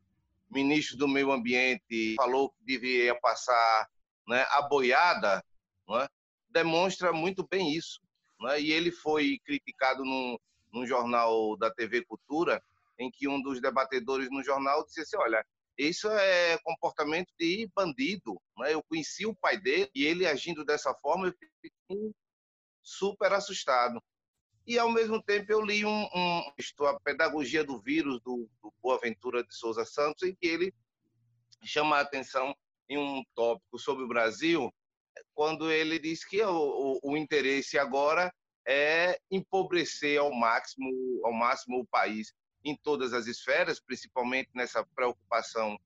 [0.50, 3.88] ministro do Meio Ambiente falou que deveria passar
[4.26, 5.44] né, a boiada,
[5.88, 6.08] né,
[6.50, 8.00] demonstra muito bem isso.
[8.40, 8.60] Né?
[8.60, 10.36] E ele foi criticado num,
[10.72, 12.62] num jornal da TV Cultura,
[12.98, 15.44] em que um dos debatedores no jornal disse assim, olha,
[15.78, 18.40] isso é comportamento de bandido.
[18.58, 18.72] Né?
[18.72, 21.70] Eu conheci o pai dele e ele agindo dessa forma, eu fiquei
[22.82, 24.02] super assustado.
[24.66, 26.42] E, ao mesmo tempo, eu li um, um
[26.86, 30.74] A Pedagogia do Vírus, do, do Boaventura de Souza Santos, em que ele
[31.62, 32.54] chama a atenção
[32.88, 34.72] em um tópico sobre o Brasil,
[35.34, 38.32] quando ele diz que o, o, o interesse agora
[38.66, 40.90] é empobrecer ao máximo,
[41.24, 45.78] ao máximo o país em todas as esferas, principalmente nessa preocupação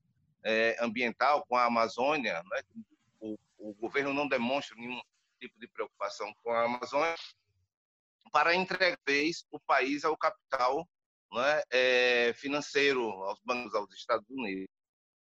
[0.43, 2.41] é, ambiental com a Amazônia.
[2.43, 2.61] Né?
[3.19, 4.99] O, o, governo não demonstra nenhum
[5.39, 7.15] tipo de preocupação com a Amazônia
[8.31, 8.97] para entregar
[9.51, 10.87] o país ao capital
[11.31, 14.69] né, é, financeiro, aos bancos, aos Estados Unidos.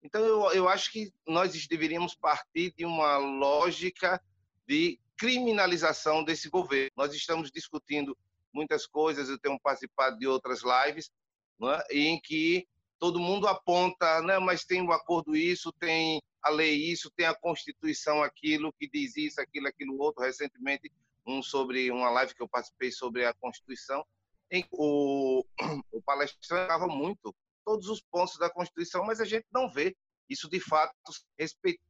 [0.03, 4.21] Então, eu, eu acho que nós deveríamos partir de uma lógica
[4.67, 6.91] de criminalização desse governo.
[6.97, 8.17] Nós estamos discutindo
[8.53, 11.11] muitas coisas, eu tenho participado de outras lives,
[11.59, 12.67] né, em que
[12.99, 17.35] todo mundo aponta, né, mas tem o acordo isso, tem a lei isso, tem a
[17.35, 20.23] Constituição aquilo, que diz isso, aquilo, aquilo outro.
[20.23, 20.93] Recentemente,
[21.27, 24.05] um sobre uma live que eu participei sobre a Constituição,
[24.51, 25.45] em o,
[25.93, 27.35] o palestrante falava muito
[27.65, 29.97] todos os pontos da Constituição, mas a gente não vê
[30.29, 30.95] isso de fato.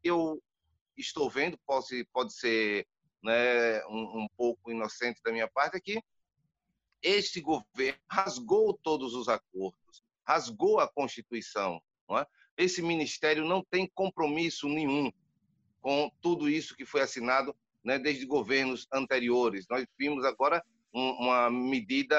[0.03, 0.41] Eu
[0.97, 2.87] estou vendo, pode, pode ser
[3.23, 6.01] né, um, um pouco inocente da minha parte aqui,
[7.03, 11.81] este governo rasgou todos os acordos, rasgou a Constituição.
[12.11, 12.27] É?
[12.57, 15.13] Esse ministério não tem compromisso nenhum
[15.81, 17.55] com tudo isso que foi assinado
[17.85, 19.67] né, desde governos anteriores.
[19.69, 22.17] Nós vimos agora um, uma medida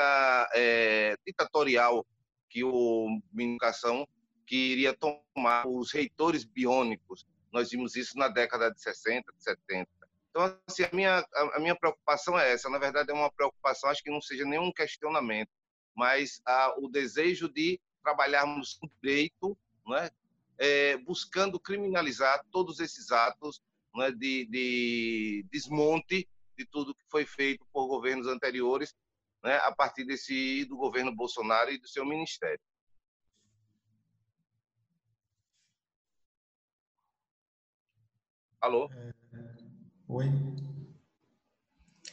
[0.53, 2.05] é, ditatorial
[2.49, 4.07] que o Educação
[4.45, 7.25] queria tomar os reitores biônicos.
[7.51, 9.89] Nós vimos isso na década de 60, de 70.
[10.29, 12.69] Então, assim, a minha, a minha preocupação é essa.
[12.69, 15.49] Na verdade, é uma preocupação, acho que não seja nenhum questionamento,
[15.95, 20.09] mas ah, o desejo de trabalharmos direito, né,
[20.57, 23.61] é, buscando criminalizar todos esses atos
[23.95, 26.27] né, de, de, desmonte
[26.57, 28.93] de tudo que foi feito por governos anteriores,
[29.43, 32.59] né, a partir desse do governo Bolsonaro e do seu ministério.
[38.61, 38.89] Alô?
[38.91, 39.13] É...
[40.07, 40.25] Oi.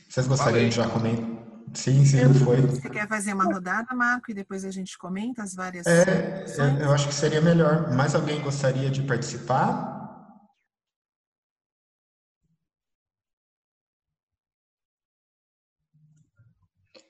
[0.09, 1.42] Vocês gostariam de já comentar?
[1.74, 2.60] Sim, sim, eu, foi.
[2.60, 5.86] Você quer fazer uma rodada, Marco, e depois a gente comenta as várias.
[5.86, 7.94] É, eu, eu acho que seria melhor.
[7.94, 10.02] Mais alguém gostaria de participar?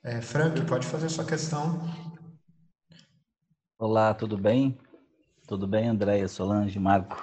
[0.05, 1.79] É, Frank, pode fazer sua questão.
[3.79, 4.77] Olá, tudo bem?
[5.47, 7.15] Tudo bem, Andréia, Solange, Marco?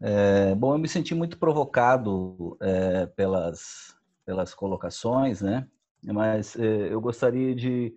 [0.00, 3.92] É, bom, eu me senti muito provocado é, pelas,
[4.24, 5.66] pelas colocações, né?
[6.04, 7.92] Mas é, eu gostaria de,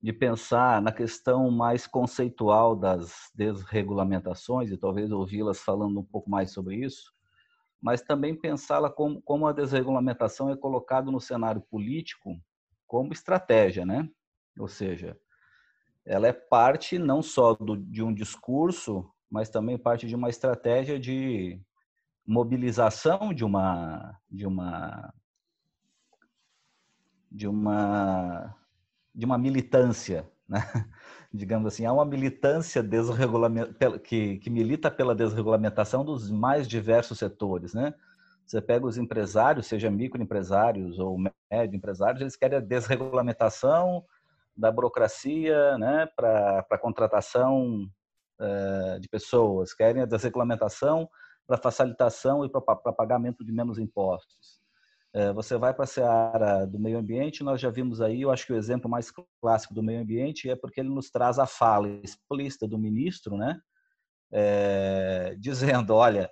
[0.00, 6.52] de pensar na questão mais conceitual das desregulamentações e talvez ouvi-las falando um pouco mais
[6.52, 7.12] sobre isso,
[7.82, 12.40] mas também pensá-la como, como a desregulamentação é colocada no cenário político
[12.90, 14.08] como estratégia, né?
[14.58, 15.16] Ou seja,
[16.04, 20.98] ela é parte não só do, de um discurso mas também parte de uma estratégia
[20.98, 21.60] de
[22.26, 25.14] mobilização de uma de uma
[27.30, 28.56] de uma
[29.14, 30.58] de uma militância, né?
[31.32, 32.82] digamos assim, há uma militância
[34.02, 37.94] que, que milita pela desregulamentação dos mais diversos setores, né?
[38.50, 44.04] Você pega os empresários, seja microempresários ou médio empresários, eles querem a desregulamentação
[44.56, 47.88] da burocracia, né, para a contratação
[48.40, 51.08] eh, de pessoas, querem a desregulamentação
[51.46, 54.60] para facilitação e para pagamento de menos impostos.
[55.14, 58.46] Eh, você vai para a seara do meio ambiente, nós já vimos aí, eu acho
[58.46, 61.88] que o exemplo mais clássico do meio ambiente é porque ele nos traz a fala
[62.02, 63.60] explícita do ministro, né?
[64.32, 66.28] É, dizendo, olha,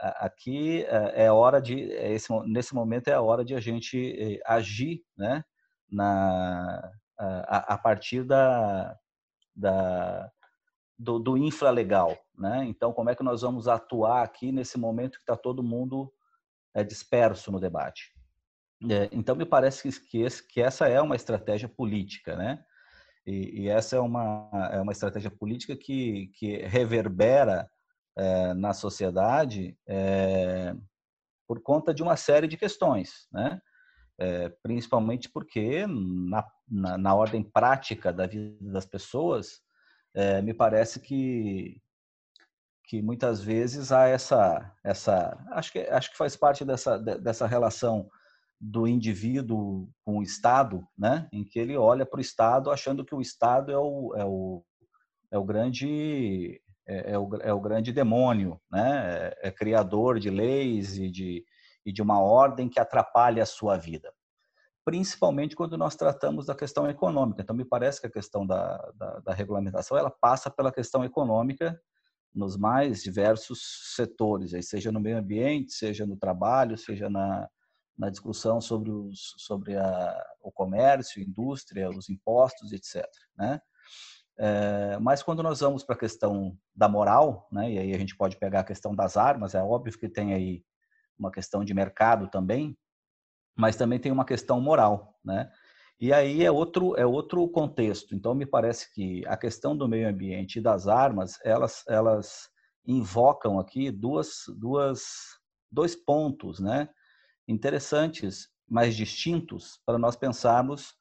[0.00, 0.84] aqui
[1.14, 5.44] é hora de, esse, nesse momento é a hora de a gente agir, né?
[5.90, 8.96] Na, a, a partir da,
[9.54, 10.30] da,
[10.98, 12.64] do, do infralegal, né?
[12.66, 16.12] Então, como é que nós vamos atuar aqui nesse momento que está todo mundo
[16.74, 18.12] é, disperso no debate?
[18.90, 22.62] É, então, me parece que, que, esse, que, essa é uma estratégia política, né?
[23.26, 27.68] E, e, essa é uma, é uma estratégia política que, que reverbera
[28.16, 30.74] é, na sociedade é,
[31.46, 33.60] por conta de uma série de questões, né?
[34.18, 39.60] É, principalmente porque na, na, na, ordem prática da vida das pessoas
[40.42, 41.78] me parece que
[42.86, 48.08] que muitas vezes há essa essa acho que acho que faz parte dessa dessa relação
[48.60, 53.14] do indivíduo com o Estado, né, em que ele olha para o Estado achando que
[53.14, 54.64] o Estado é o, é o,
[55.30, 60.30] é o grande é, é, o, é o grande demônio, né, é, é criador de
[60.30, 61.44] leis e de,
[61.84, 64.12] e de uma ordem que atrapalha a sua vida
[64.86, 67.42] principalmente quando nós tratamos da questão econômica.
[67.42, 71.76] Então, me parece que a questão da, da, da regulamentação ela passa pela questão econômica
[72.32, 77.48] nos mais diversos setores, seja no meio ambiente, seja no trabalho, seja na,
[77.98, 83.04] na discussão sobre, os, sobre a, o comércio, indústria, os impostos, etc.
[83.36, 83.60] Né?
[84.38, 88.16] É, mas quando nós vamos para a questão da moral, né, e aí a gente
[88.16, 90.62] pode pegar a questão das armas, é óbvio que tem aí
[91.18, 92.76] uma questão de mercado também,
[93.56, 95.50] mas também tem uma questão moral, né?
[95.98, 98.14] E aí é outro é outro contexto.
[98.14, 102.50] Então me parece que a questão do meio ambiente e das armas, elas elas
[102.86, 105.04] invocam aqui duas duas
[105.72, 106.88] dois pontos, né?
[107.48, 110.94] Interessantes, mas distintos para nós pensarmos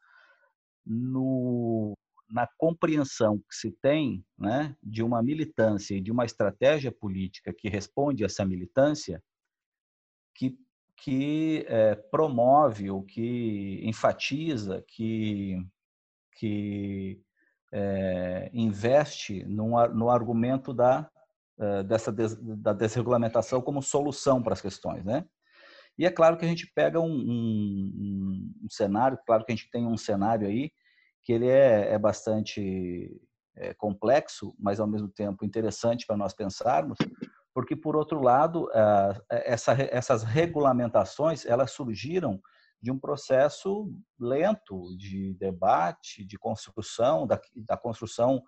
[0.86, 1.94] no
[2.30, 7.70] na compreensão que se tem, né, de uma militância e de uma estratégia política que
[7.70, 9.22] responde a essa militância,
[10.34, 10.58] que
[10.98, 15.58] que é, promove ou que enfatiza, que,
[16.38, 17.22] que
[17.72, 21.10] é, investe no, no argumento da,
[21.60, 25.26] é, dessa des, da desregulamentação como solução para as questões, né?
[25.98, 29.70] E é claro que a gente pega um, um, um cenário, claro que a gente
[29.70, 30.72] tem um cenário aí
[31.26, 33.12] que ele é, é bastante
[33.58, 36.98] é, complexo, mas ao mesmo tempo interessante para nós pensarmos,
[37.54, 38.70] porque por outro lado
[39.30, 42.40] essa, essas regulamentações elas surgiram
[42.82, 48.44] de um processo lento de debate, de construção da, da construção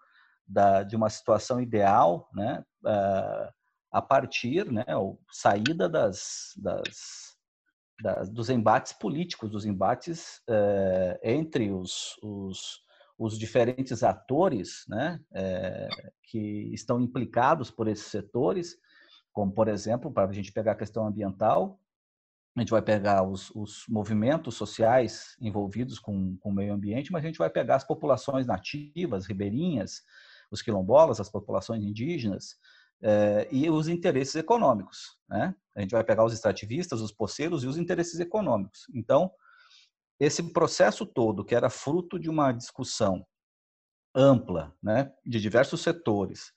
[0.46, 2.64] da, de uma situação ideal, né,
[3.92, 4.86] a partir, né,
[5.32, 7.27] saída das, das
[8.32, 12.82] dos embates políticos, dos embates é, entre os, os,
[13.18, 15.88] os, diferentes atores né, é,
[16.24, 18.78] que estão implicados por esses setores,
[19.32, 21.80] como, por exemplo, para a gente pegar a questão ambiental,
[22.56, 27.24] a gente vai pegar os, os movimentos sociais envolvidos com, com o meio ambiente, mas
[27.24, 30.02] a gente vai pegar as populações nativas, ribeirinhas,
[30.50, 32.56] os quilombolas, as populações indígenas,
[33.02, 35.18] é, e os interesses econômicos.
[35.30, 35.56] Né?
[35.76, 38.86] A gente vai pegar os extrativistas, os poceiros e os interesses econômicos.
[38.94, 39.32] Então,
[40.20, 43.26] esse processo todo, que era fruto de uma discussão
[44.16, 46.52] ampla, né, de diversos setores,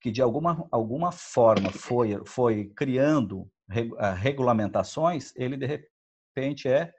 [0.00, 3.50] que de alguma, alguma forma foi, foi criando
[4.16, 6.92] regulamentações, ele de repente é,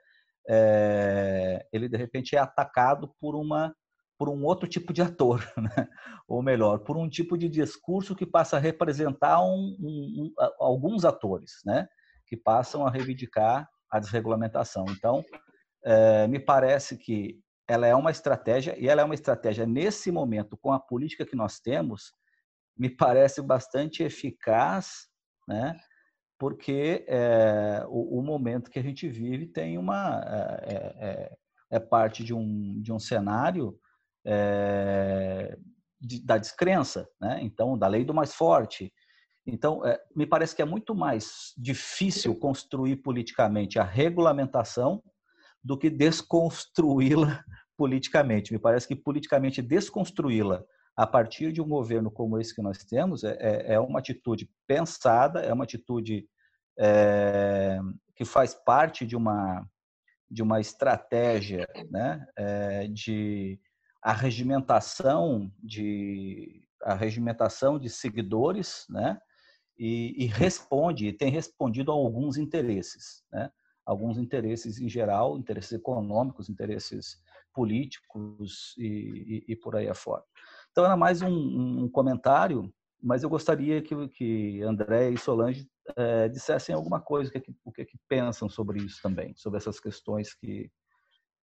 [0.48, 3.74] é ele de repente é atacado por uma
[4.18, 5.88] por um outro tipo de ator, né?
[6.26, 11.04] ou melhor, por um tipo de discurso que passa a representar um, um, um, alguns
[11.04, 11.88] atores, né?
[12.26, 14.84] que passam a reivindicar a desregulamentação.
[14.90, 15.24] Então,
[15.84, 20.56] é, me parece que ela é uma estratégia, e ela é uma estratégia nesse momento,
[20.56, 22.12] com a política que nós temos,
[22.76, 25.06] me parece bastante eficaz,
[25.46, 25.76] né?
[26.38, 30.22] porque é, o, o, momento que a gente vive tem uma
[30.62, 31.36] é, é,
[31.70, 33.78] é parte de um, de um cenário
[34.30, 35.56] é,
[35.98, 37.38] de, da descrença, né?
[37.42, 38.92] então, da lei do mais forte.
[39.46, 45.02] Então, é, me parece que é muito mais difícil construir politicamente a regulamentação
[45.64, 47.42] do que desconstruí-la
[47.76, 48.52] politicamente.
[48.52, 50.62] Me parece que politicamente desconstruí-la
[50.94, 54.50] a partir de um governo como esse que nós temos é, é, é uma atitude
[54.66, 56.28] pensada, é uma atitude
[56.78, 57.78] é,
[58.14, 59.66] que faz parte de uma
[60.30, 63.58] de uma estratégia né, é, de
[64.02, 69.18] a regimentação de a regimentação de seguidores, né?
[69.78, 73.50] E, e responde, e tem respondido a alguns interesses, né?
[73.84, 77.16] Alguns interesses em geral, interesses econômicos, interesses
[77.54, 80.22] políticos e, e, e por aí afora.
[80.70, 82.72] Então era mais um, um, comentário,
[83.02, 85.66] mas eu gostaria que, que André e Solange
[85.96, 89.80] é, dissessem alguma coisa, o que, o que, que pensam sobre isso também, sobre essas
[89.80, 90.70] questões que,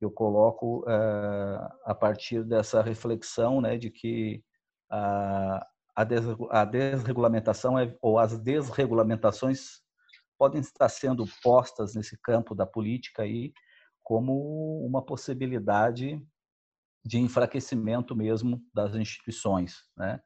[0.04, 4.42] eu coloco uh, a partir dessa reflexão né, de que
[4.90, 9.80] a, a, des, a desregulamentação é, ou as desregulamentações
[10.38, 13.52] podem estar sendo postas nesse campo da política aí
[14.02, 16.20] como uma possibilidade
[17.04, 20.20] de enfraquecimento mesmo das instituições, né?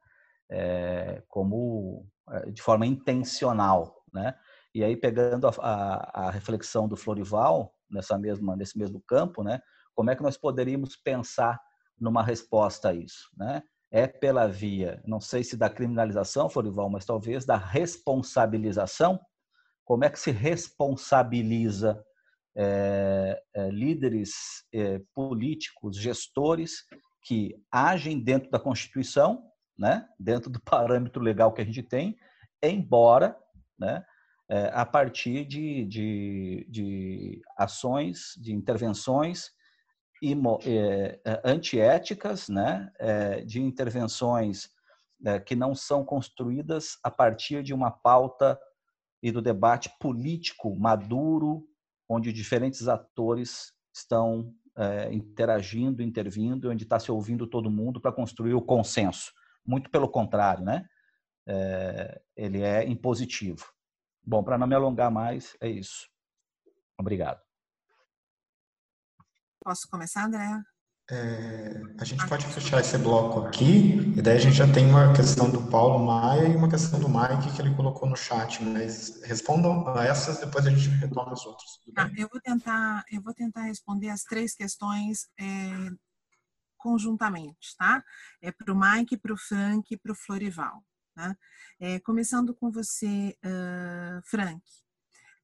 [0.51, 4.35] É, como é, de forma intencional, né?
[4.77, 9.59] E aí pegando a, a, a reflexão do Florival, nessa mesma nesse mesmo campo, né?
[9.95, 11.59] Como é que nós poderíamos pensar
[11.99, 13.63] numa resposta a isso, né?
[13.91, 19.19] É pela via, não sei se da criminalização, Florival, mas talvez da responsabilização.
[19.83, 22.05] Como é que se responsabiliza
[22.55, 24.35] é, é, líderes
[24.75, 26.85] é, políticos, gestores
[27.23, 29.43] que agem dentro da Constituição,
[29.79, 30.07] né?
[30.21, 32.15] Dentro do parâmetro legal que a gente tem,
[32.63, 33.35] embora,
[33.79, 34.05] né?
[34.49, 39.51] É, a partir de, de, de, ações, de intervenções
[40.65, 42.91] é, antiéticas, né?
[42.99, 44.71] É, de intervenções
[45.47, 48.61] que não são construídas a partir de uma pauta
[49.23, 51.67] e do debate político maduro,
[52.07, 54.55] onde diferentes atores estão
[55.11, 59.33] interagindo, intervindo, onde está se ouvindo todo mundo para construir o consenso.
[59.67, 60.85] Muito pelo contrário, né?
[62.37, 63.65] ele é impositivo.
[64.27, 66.09] Bom, para não me alongar mais, é isso.
[66.99, 67.41] Obrigado.
[69.63, 70.61] Posso começar, André?
[71.09, 75.13] É, a gente pode fechar esse bloco aqui, e daí a gente já tem uma
[75.13, 79.23] questão do Paulo Maia e uma questão do Mike que ele colocou no chat, mas
[79.23, 81.81] respondam a essas, depois a gente retoma as outras.
[81.97, 85.91] Ah, eu vou tentar, eu vou tentar responder as três questões é,
[86.77, 88.03] conjuntamente, tá?
[88.43, 90.83] É para o Mike, para o Frank e para o Florival.
[91.17, 91.35] Tá?
[91.81, 94.63] É, começando com você, uh, Frank.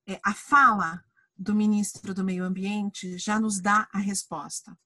[0.07, 1.03] É, a fala
[1.35, 4.79] do ministro do Meio Ambiente já nos dá a resposta.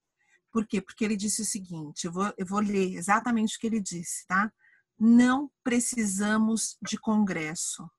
[0.52, 0.80] Por quê?
[0.80, 4.24] Porque ele disse o seguinte: eu vou, eu vou ler exatamente o que ele disse,
[4.28, 4.52] tá?
[4.96, 7.90] Não precisamos de Congresso,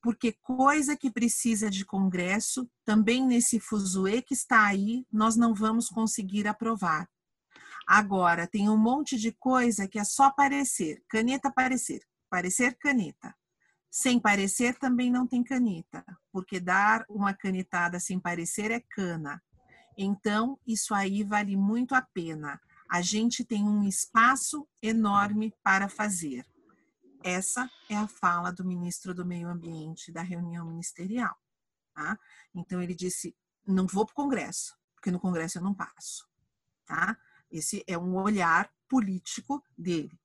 [0.00, 5.88] porque coisa que precisa de congresso, também nesse fuzuê que está aí, nós não vamos
[5.88, 7.10] conseguir aprovar.
[7.86, 13.34] Agora, tem um monte de coisa que é só parecer, caneta parecer, parecer caneta.
[13.88, 19.40] Sem parecer também não tem caneta, porque dar uma canetada sem parecer é cana.
[19.96, 22.60] Então, isso aí vale muito a pena.
[22.90, 26.44] A gente tem um espaço enorme para fazer.
[27.22, 31.34] Essa é a fala do ministro do Meio Ambiente da reunião ministerial.
[31.94, 32.18] Tá?
[32.54, 33.34] Então, ele disse:
[33.66, 36.28] não vou para o Congresso, porque no Congresso eu não passo.
[36.84, 37.16] Tá?
[37.50, 40.18] Esse é um olhar político dele.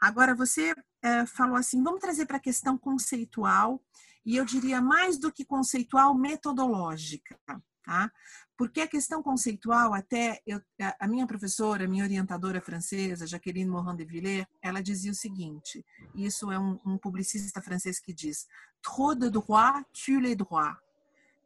[0.00, 3.82] Agora, você é, falou assim: vamos trazer para a questão conceitual,
[4.24, 7.38] e eu diria mais do que conceitual, metodológica.
[7.84, 8.12] Tá?
[8.56, 10.60] Porque a questão conceitual, até eu,
[11.00, 15.84] a minha professora, minha orientadora francesa, Jacqueline Morin de Villers, ela dizia o seguinte:
[16.14, 18.46] isso é um, um publicista francês que diz,
[18.82, 20.76] trop de droit tue les droits.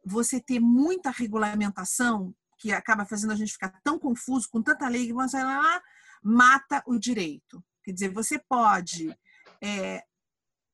[0.05, 5.07] Você ter muita regulamentação que acaba fazendo a gente ficar tão confuso com tanta lei
[5.07, 5.81] que você lá
[6.23, 7.61] mata o direito.
[7.83, 9.13] Quer dizer, você pode
[9.61, 10.01] é,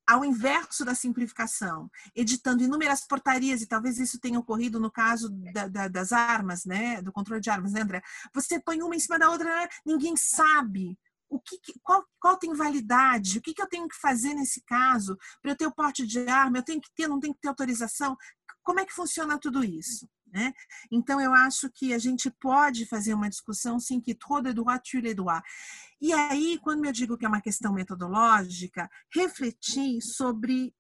[0.07, 5.67] ao inverso da simplificação, editando inúmeras portarias, e talvez isso tenha ocorrido no caso da,
[5.67, 8.03] da, das armas, né, do controle de armas, né, André?
[8.35, 10.95] Você põe uma em cima da outra, ninguém sabe
[11.27, 15.17] o que, qual, qual tem validade, o que, que eu tenho que fazer nesse caso
[15.41, 17.47] para eu ter o porte de arma, eu tenho que ter, não tenho que ter
[17.47, 18.15] autorização,
[18.61, 20.07] como é que funciona tudo isso?
[20.31, 20.53] Né?
[20.91, 25.01] Então, eu acho que a gente pode fazer uma discussão, sim, que toda droit tue
[25.01, 25.15] les.
[25.99, 30.73] E aí, quando eu digo que é uma questão metodológica, refletir sobre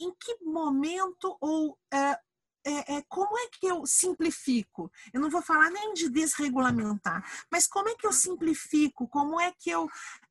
[0.00, 2.18] em que momento ou é,
[2.64, 4.90] é, é, como é que eu simplifico?
[5.12, 9.08] Eu não vou falar nem de desregulamentar, mas como é que eu simplifico?
[9.08, 9.88] Como é que eu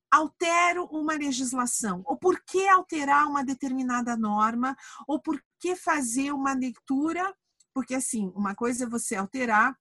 [0.09, 2.01] altero uma legislação?
[2.05, 4.75] Ou por que alterar uma determinada norma?
[5.07, 7.33] Ou por que fazer uma leitura
[7.73, 9.77] porque, assim, uma coisa é você alterar,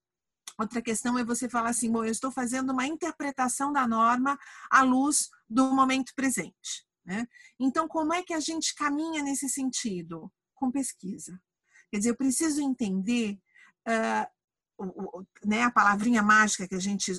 [0.58, 4.38] outra questão é você falar assim: bom, eu estou fazendo uma interpretação da norma
[4.70, 6.86] à luz do momento presente.
[7.04, 7.26] Né?
[7.58, 10.30] Então, como é que a gente caminha nesse sentido?
[10.54, 11.40] Com pesquisa.
[11.90, 13.38] Quer dizer, eu preciso entender.
[13.88, 14.40] Uh,
[14.78, 17.12] o, o, né, a palavrinha mágica que a gente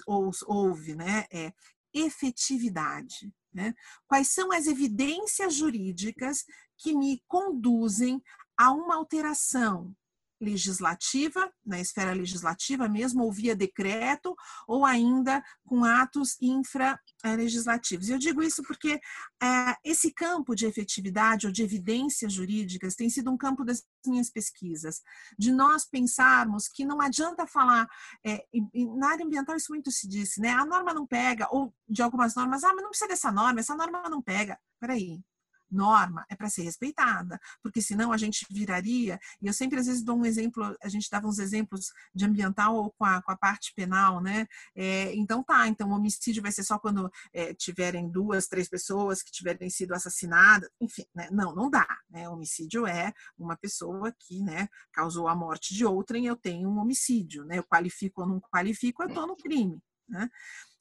[0.48, 1.53] ouve né, é
[1.93, 3.31] efetividade.
[3.53, 3.76] Né?
[4.07, 6.43] Quais são as evidências jurídicas
[6.77, 8.22] que me conduzem
[8.57, 9.95] a uma alteração
[10.41, 14.35] legislativa, na esfera legislativa mesmo, ou via decreto,
[14.68, 18.09] ou ainda com atos infralegislativos.
[18.09, 18.99] Eu digo isso porque
[19.41, 24.30] é, esse campo de efetividade ou de evidências jurídicas tem sido um campo das minhas
[24.30, 25.01] pesquisas,
[25.38, 27.88] de nós pensarmos que não adianta falar,
[28.26, 28.43] é,
[28.97, 30.49] na área ambiental isso muito se disse, né?
[30.49, 33.76] A norma não pega, ou de algumas normas, ah, mas não precisa dessa norma, essa
[33.76, 34.57] norma não pega.
[34.80, 35.22] Peraí,
[35.72, 40.03] norma é para ser respeitada, porque senão a gente viraria, e eu sempre às vezes
[40.03, 43.38] dou um exemplo, a gente dava uns exemplos de ambiental ou com a, com a
[43.38, 44.45] parte penal, né?
[44.76, 49.23] É, então tá, então o homicídio vai ser só quando é, tiverem duas, três pessoas
[49.23, 51.30] que tiverem sido assassinadas, enfim, né?
[51.31, 52.27] não, não dá, né?
[52.30, 57.45] Homicídio é uma pessoa que, né, causou a morte de outrem, eu tenho um homicídio,
[57.45, 57.57] né?
[57.57, 60.30] Eu qualifico ou não qualifico, eu estou no crime, né?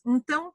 [0.06, 0.52] Então,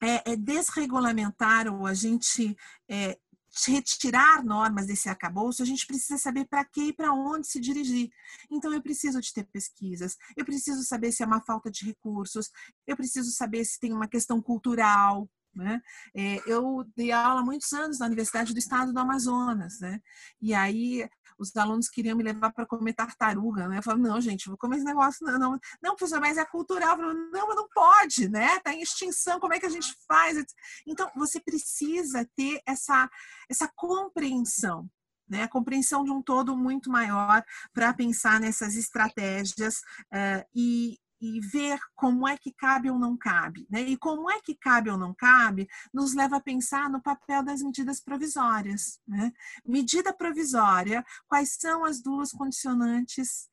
[0.00, 2.56] é, é, desregulamentar ou a gente
[2.88, 3.18] é,
[3.66, 8.10] retirar normas desse arcabouço, a gente precisa saber para que e para onde se dirigir.
[8.50, 12.50] Então, eu preciso de ter pesquisas, eu preciso saber se é uma falta de recursos,
[12.86, 15.80] eu preciso saber se tem uma questão cultural, né?
[16.14, 20.00] É, eu dei aula há muitos anos na Universidade do Estado do Amazonas, né?
[20.40, 21.08] E aí
[21.38, 23.78] os alunos queriam me levar para comer tartaruga, né?
[23.78, 26.96] Eu falei, não, gente, vou comer esse negócio, não, não, não professor, mas é cultural.
[26.96, 28.56] Falei, não, não pode, né?
[28.56, 30.44] Está em extinção, como é que a gente faz?
[30.86, 33.08] Então, você precisa ter essa,
[33.48, 34.88] essa compreensão,
[35.28, 39.76] né, a compreensão de um todo muito maior para pensar nessas estratégias
[40.12, 43.66] uh, e, e ver como é que cabe ou não cabe.
[43.70, 43.82] Né?
[43.82, 47.62] E como é que cabe ou não cabe nos leva a pensar no papel das
[47.62, 49.00] medidas provisórias.
[49.06, 49.32] Né?
[49.66, 53.48] Medida provisória, quais são as duas condicionantes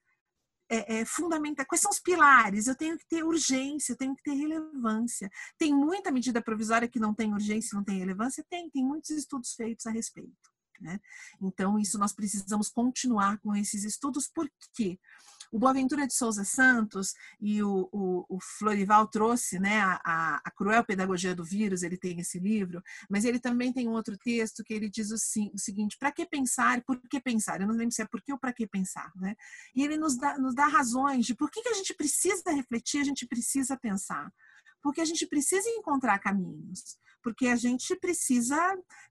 [0.69, 1.67] é, é, fundamentais?
[1.67, 2.67] Quais são os pilares?
[2.67, 5.29] Eu tenho que ter urgência, eu tenho que ter relevância.
[5.57, 8.45] Tem muita medida provisória que não tem urgência, não tem relevância?
[8.49, 10.55] Tem, tem muitos estudos feitos a respeito.
[10.79, 10.99] Né?
[11.41, 14.99] Então, isso nós precisamos continuar com esses estudos, por quê?
[15.55, 20.83] O Boaventura de Souza Santos e o, o, o Florival trouxe né, a, a, Cruel
[20.83, 24.73] Pedagogia do Vírus, ele tem esse livro, mas ele também tem um outro texto que
[24.73, 27.61] ele diz o, o seguinte, para que pensar por que pensar?
[27.61, 29.09] Eu não lembro se é por que ou para que pensar.
[29.15, 29.33] Né?
[29.73, 32.99] E ele nos dá, nos dá razões de por que, que a gente precisa refletir,
[32.99, 34.29] a gente precisa pensar
[34.81, 36.97] porque a gente precisa encontrar caminhos.
[37.25, 38.55] Porque a gente precisa,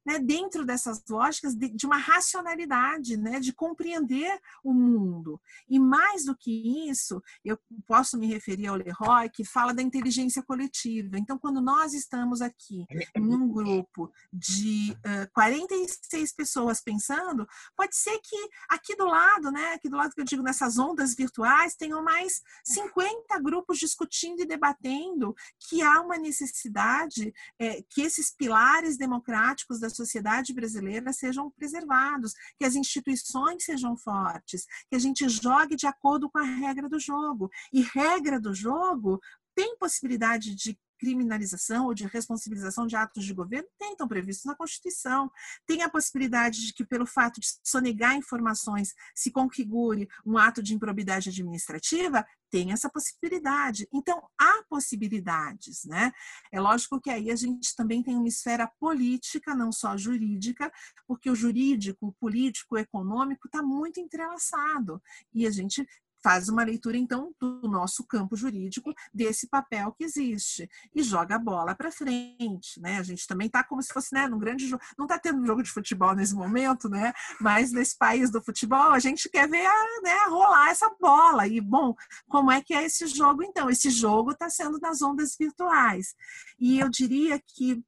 [0.06, 5.40] né, dentro dessas lógicas, de, de uma racionalidade, né, de compreender o mundo.
[5.68, 7.58] E mais do que isso, eu
[7.88, 11.18] posso me referir ao Leroy, que fala da inteligência coletiva.
[11.18, 12.86] Então, quando nós estamos aqui
[13.16, 17.44] em um grupo de uh, 46 pessoas pensando,
[17.76, 18.36] pode ser que
[18.68, 22.40] aqui do lado, né, aqui do lado que eu digo, nessas ondas virtuais, tenham mais
[22.64, 25.34] 50 grupos discutindo e debatendo
[25.68, 32.64] que há uma necessidade é, que esses pilares democráticos da sociedade brasileira sejam preservados, que
[32.64, 37.50] as instituições sejam fortes, que a gente jogue de acordo com a regra do jogo.
[37.72, 39.20] E regra do jogo
[39.54, 44.54] tem possibilidade de criminalização ou de responsabilização de atos de governo tem, estão previstos na
[44.54, 45.30] Constituição.
[45.66, 50.74] Tem a possibilidade de que, pelo fato de sonegar informações, se configure um ato de
[50.74, 52.26] improbidade administrativa?
[52.50, 53.86] Tem essa possibilidade.
[53.92, 56.10] Então, há possibilidades, né?
[56.50, 60.72] É lógico que aí a gente também tem uma esfera política, não só jurídica,
[61.06, 65.02] porque o jurídico, o político, o econômico está muito entrelaçado.
[65.34, 65.86] E a gente
[66.24, 71.38] faz uma leitura, então, do nosso campo jurídico, desse papel que existe, e joga a
[71.38, 72.80] bola para frente.
[72.80, 72.96] Né?
[72.96, 74.82] A gente também está como se fosse né, num grande jogo.
[74.96, 77.12] Não está tendo jogo de futebol nesse momento, né?
[77.38, 81.46] mas nesse país do futebol, a gente quer ver a, né, rolar essa bola.
[81.46, 81.94] E, bom,
[82.26, 83.68] como é que é esse jogo, então?
[83.68, 86.14] Esse jogo está sendo nas ondas virtuais.
[86.58, 87.84] E eu diria que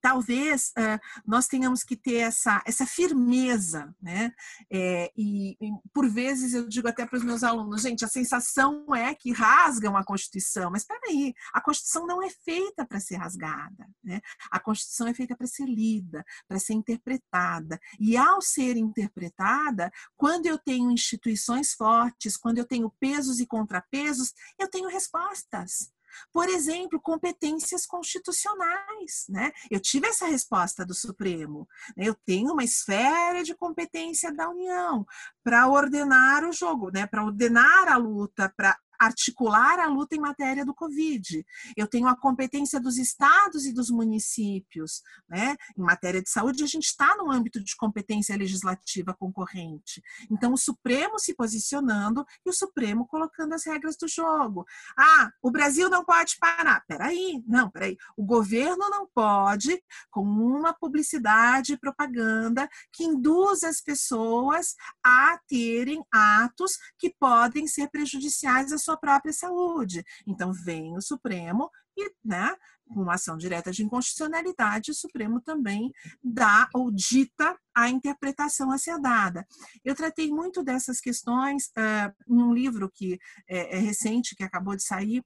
[0.00, 4.32] talvez uh, nós tenhamos que ter essa, essa firmeza, né?
[4.70, 8.94] É, e, e, por vezes eu digo até para os meus alunos, gente, a sensação
[8.94, 13.16] é que rasgam a Constituição, mas espera aí, a Constituição não é feita para ser
[13.16, 14.20] rasgada, né?
[14.50, 20.46] A Constituição é feita para ser lida, para ser interpretada, e ao ser interpretada, quando
[20.46, 25.92] eu tenho instituições fortes, quando eu tenho pesos e contrapesos, eu tenho respostas.
[26.32, 29.26] Por exemplo, competências constitucionais.
[29.28, 29.52] Né?
[29.70, 31.68] Eu tive essa resposta do Supremo.
[31.96, 32.08] Né?
[32.08, 35.06] Eu tenho uma esfera de competência da União
[35.42, 37.06] para ordenar o jogo, né?
[37.06, 41.44] para ordenar a luta, para articular a luta em matéria do Covid.
[41.76, 45.02] Eu tenho a competência dos estados e dos municípios.
[45.28, 45.56] Né?
[45.76, 50.02] Em matéria de saúde, a gente está no âmbito de competência legislativa concorrente.
[50.30, 54.66] Então, o Supremo se posicionando e o Supremo colocando as regras do jogo.
[54.96, 56.84] Ah, o Brasil não pode parar.
[56.86, 57.96] Peraí, não, peraí.
[58.16, 66.04] O governo não pode, com uma publicidade e propaganda que induz as pessoas a terem
[66.12, 70.04] atos que podem ser prejudiciais à sua própria saúde.
[70.26, 72.54] Então, vem o Supremo e, né,
[72.88, 75.92] com uma ação direta de inconstitucionalidade, o Supremo também
[76.22, 79.46] dá ou dita a interpretação a ser dada.
[79.84, 84.74] Eu tratei muito dessas questões uh, em um livro que é, é recente, que acabou
[84.74, 85.22] de sair,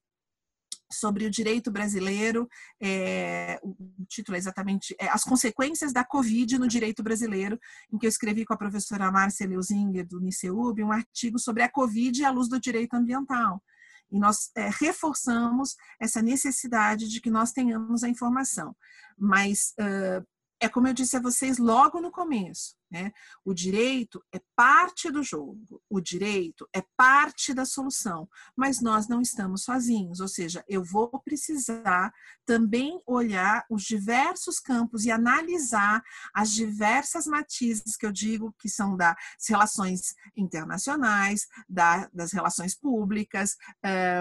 [0.93, 2.49] sobre o direito brasileiro,
[2.81, 3.75] é, o
[4.09, 7.59] título é exatamente é, As Consequências da Covid no Direito Brasileiro,
[7.93, 11.69] em que eu escrevi com a professora Márcia Leuzinger, do Niceub, um artigo sobre a
[11.69, 13.63] Covid à luz do direito ambiental.
[14.11, 18.77] E nós é, reforçamos essa necessidade de que nós tenhamos a informação.
[19.19, 20.27] Mas uh,
[20.63, 23.13] é como eu disse a vocês logo no começo, né?
[23.45, 29.21] O direito é parte do jogo, o direito é parte da solução, mas nós não
[29.21, 32.15] estamos sozinhos, ou seja, eu vou precisar
[32.47, 36.01] também olhar os diversos campos e analisar
[36.33, 39.17] as diversas matizes que eu digo que são das
[39.49, 43.57] relações internacionais, da, das relações públicas,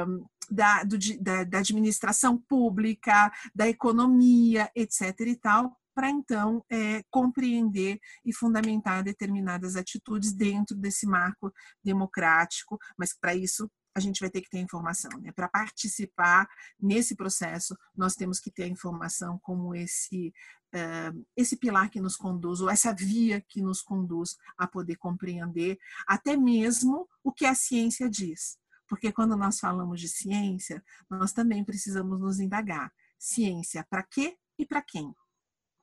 [0.08, 5.20] um, da, do, da, da administração pública, da economia, etc.
[5.28, 11.52] e tal, para então é, compreender e fundamentar determinadas atitudes dentro desse marco
[11.84, 15.12] democrático, mas para isso a gente vai ter que ter informação.
[15.20, 15.32] Né?
[15.32, 16.48] Para participar
[16.80, 20.34] nesse processo, nós temos que ter a informação como esse,
[20.74, 25.78] uh, esse pilar que nos conduz, ou essa via que nos conduz a poder compreender
[26.08, 28.58] até mesmo o que a ciência diz.
[28.88, 32.92] Porque quando nós falamos de ciência, nós também precisamos nos indagar.
[33.18, 35.14] Ciência para quê e para quem?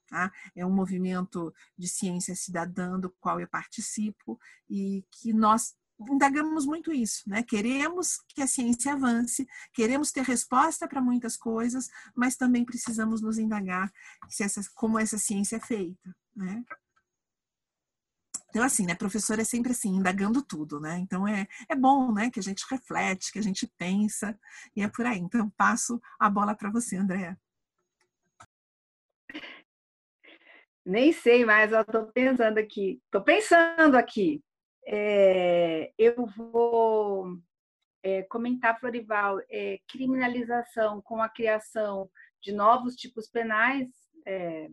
[0.09, 0.33] Tá?
[0.57, 5.75] É um movimento de ciência cidadã do qual eu participo e que nós
[6.11, 7.43] indagamos muito isso, né?
[7.43, 13.37] Queremos que a ciência avance, queremos ter resposta para muitas coisas, mas também precisamos nos
[13.37, 13.93] indagar
[14.41, 16.65] essa, como essa ciência é feita, né?
[18.51, 20.99] Então, assim, né, professor é sempre assim, indagando tudo, né?
[20.99, 24.39] Então, é, é bom, né, que a gente reflete, que a gente pensa,
[24.75, 25.19] e é por aí.
[25.19, 27.39] Então, passo a bola para você, Andréa.
[30.89, 32.99] Nem sei mais, eu estou pensando aqui.
[33.05, 34.43] Estou pensando aqui.
[34.87, 37.37] É, eu vou
[38.03, 42.09] é, comentar, Florival, é, criminalização com a criação
[42.41, 43.87] de novos tipos penais,
[44.27, 44.67] é,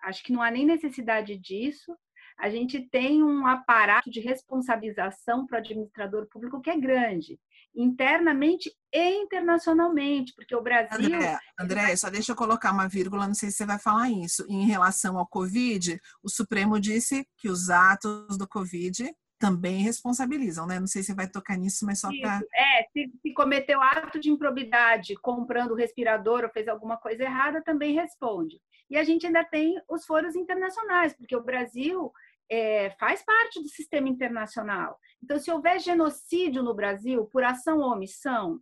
[0.00, 1.94] acho que não há nem necessidade disso.
[2.38, 7.38] A gente tem um aparato de responsabilização para o administrador público que é grande,
[7.74, 11.14] internamente e internacionalmente, porque o Brasil.
[11.14, 14.44] André, André, só deixa eu colocar uma vírgula, não sei se você vai falar isso.
[14.48, 20.78] Em relação ao Covid, o Supremo disse que os atos do Covid também responsabilizam, né?
[20.78, 22.42] Não sei se você vai tocar nisso, mas só para.
[22.54, 27.62] É, se, se, cometeu ato de improbidade comprando o respirador ou fez alguma coisa errada,
[27.62, 28.60] também responde.
[28.90, 32.12] E a gente ainda tem os foros internacionais, porque o Brasil
[32.50, 34.98] é, faz parte do sistema internacional.
[35.22, 38.60] Então, se houver genocídio no Brasil por ação ou omissão,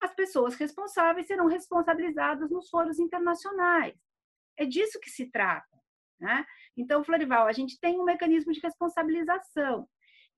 [0.00, 3.94] as pessoas responsáveis serão responsabilizadas nos foros internacionais.
[4.56, 5.66] É disso que se trata.
[6.18, 6.44] Né?
[6.76, 9.86] Então, Florival, a gente tem um mecanismo de responsabilização.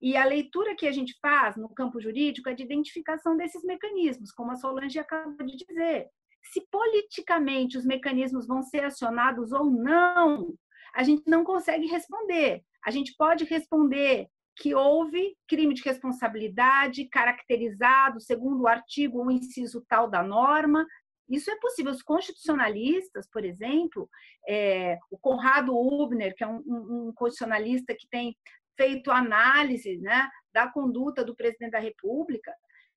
[0.02, 4.32] E a leitura que a gente faz no campo jurídico é de identificação desses mecanismos,
[4.32, 6.08] como a Solange acabou de dizer.
[6.42, 10.54] Se politicamente os mecanismos vão ser acionados ou não,
[10.94, 12.64] a gente não consegue responder.
[12.84, 19.84] A gente pode responder que houve crime de responsabilidade caracterizado segundo o artigo ou inciso
[19.88, 20.86] tal da norma.
[21.28, 21.92] Isso é possível.
[21.92, 24.08] Os constitucionalistas, por exemplo,
[24.48, 28.36] é, o Conrado Hubner, que é um, um, constitucionalista que tem
[28.76, 32.52] feito análise né, da conduta do presidente da República,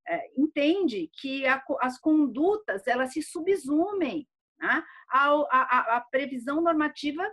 [0.07, 4.27] é, entende que a, as condutas elas se subsumem
[4.59, 7.23] né, à, previsão normativa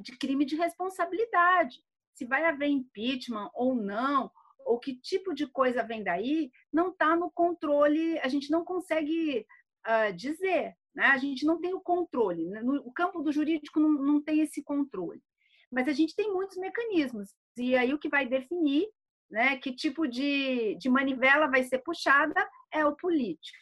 [0.00, 1.82] de crime de responsabilidade.
[2.14, 4.30] Se vai haver impeachment ou não,
[4.64, 9.46] ou que tipo de coisa vem daí, não está no controle, a gente não consegue
[9.86, 11.06] uh, dizer, né?
[11.06, 12.44] a gente não tem o controle.
[12.46, 15.22] No, o campo do jurídico não, não tem esse controle.
[15.70, 17.34] Mas a gente tem muitos mecanismos.
[17.56, 18.88] E aí o que vai definir
[19.30, 23.58] né, que tipo de, de manivela vai ser puxada é o político.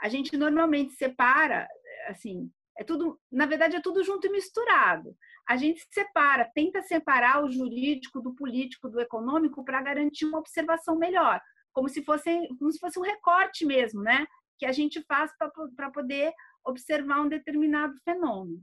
[0.00, 1.68] A gente normalmente separa,
[2.08, 5.16] assim, é tudo, na verdade, é tudo junto e misturado.
[5.48, 10.96] A gente separa, tenta separar o jurídico do político, do econômico, para garantir uma observação
[10.96, 11.40] melhor,
[11.72, 14.26] como se fosse, como se fosse um recorte mesmo, né?
[14.58, 15.30] Que a gente faz
[15.76, 16.32] para poder
[16.64, 18.62] observar um determinado fenômeno.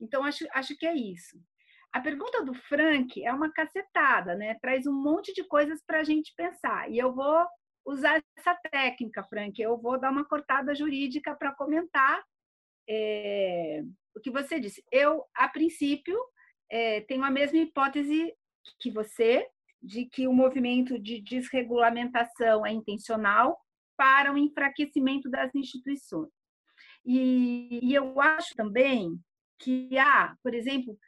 [0.00, 1.36] Então, acho, acho que é isso.
[1.92, 4.56] A pergunta do Frank é uma cacetada, né?
[4.60, 6.90] Traz um monte de coisas para a gente pensar.
[6.90, 7.46] E eu vou
[7.86, 9.60] usar essa técnica, Frank.
[9.60, 12.22] Eu vou dar uma cortada jurídica para comentar
[12.88, 13.82] é,
[14.14, 14.84] o que você disse.
[14.90, 16.18] Eu, a princípio,
[16.70, 18.34] é, tenho a mesma hipótese
[18.80, 19.46] que você,
[19.82, 23.58] de que o movimento de desregulamentação é intencional
[23.96, 26.30] para o enfraquecimento das instituições.
[27.04, 29.20] E, e eu acho também
[29.58, 30.98] que há, por exemplo,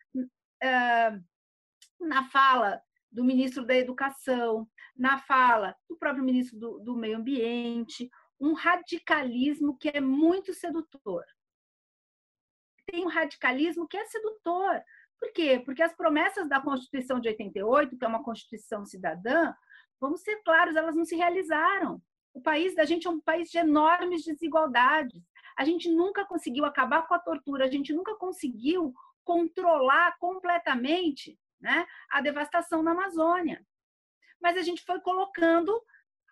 [2.00, 2.80] na fala
[3.10, 9.76] do ministro da Educação, na fala do próprio ministro do, do Meio Ambiente, um radicalismo
[9.78, 11.24] que é muito sedutor.
[12.86, 14.82] Tem um radicalismo que é sedutor.
[15.18, 15.60] Por quê?
[15.64, 19.52] Porque as promessas da Constituição de 88, que é uma Constituição cidadã,
[20.00, 22.00] vamos ser claros, elas não se realizaram.
[22.32, 25.22] O país da gente é um país de enormes desigualdades.
[25.56, 28.92] A gente nunca conseguiu acabar com a tortura, a gente nunca conseguiu
[29.24, 33.64] controlar completamente né, a devastação na Amazônia.
[34.40, 35.82] Mas a gente foi colocando,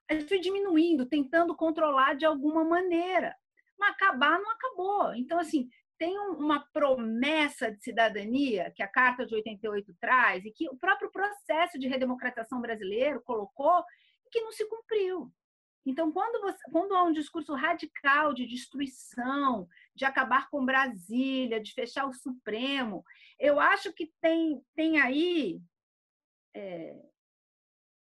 [0.09, 3.35] a gente foi diminuindo, tentando controlar de alguma maneira.
[3.79, 5.15] Mas acabar não acabou.
[5.15, 5.69] Então, assim,
[5.99, 11.11] tem uma promessa de cidadania que a Carta de 88 traz e que o próprio
[11.11, 13.85] processo de redemocratização brasileiro colocou
[14.31, 15.33] que não se cumpriu.
[15.87, 21.73] Então, quando, você, quando há um discurso radical de destruição, de acabar com Brasília, de
[21.73, 23.05] fechar o Supremo,
[23.39, 25.61] eu acho que tem, tem aí
[26.55, 26.97] é,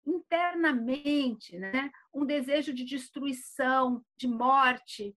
[0.06, 5.16] internamente né, um desejo de destruição, de morte,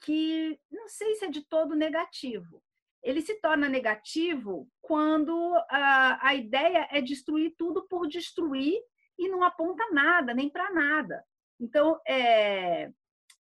[0.00, 2.62] que não sei se é de todo negativo.
[3.02, 8.80] Ele se torna negativo quando a, a ideia é destruir tudo por destruir
[9.18, 11.24] e não aponta nada, nem para nada.
[11.60, 12.90] Então, é,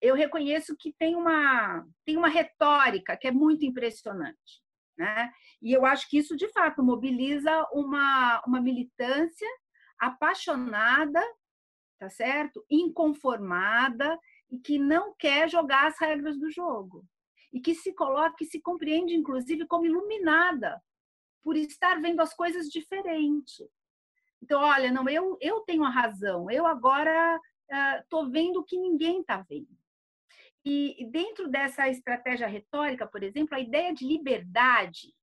[0.01, 4.63] eu reconheço que tem uma, tem uma retórica que é muito impressionante.
[4.97, 5.31] Né?
[5.61, 9.47] E eu acho que isso, de fato, mobiliza uma, uma militância
[9.99, 11.21] apaixonada,
[11.99, 12.63] tá certo?
[12.69, 14.17] Inconformada
[14.49, 17.05] e que não quer jogar as regras do jogo.
[17.51, 20.81] E que se coloca, que se compreende, inclusive, como iluminada
[21.43, 23.63] por estar vendo as coisas diferente.
[24.41, 27.39] Então, olha, não, eu, eu tenho a razão, eu agora
[28.01, 29.75] estou vendo o que ninguém está vendo.
[30.63, 35.13] E dentro dessa estratégia retórica, por exemplo, a ideia de liberdade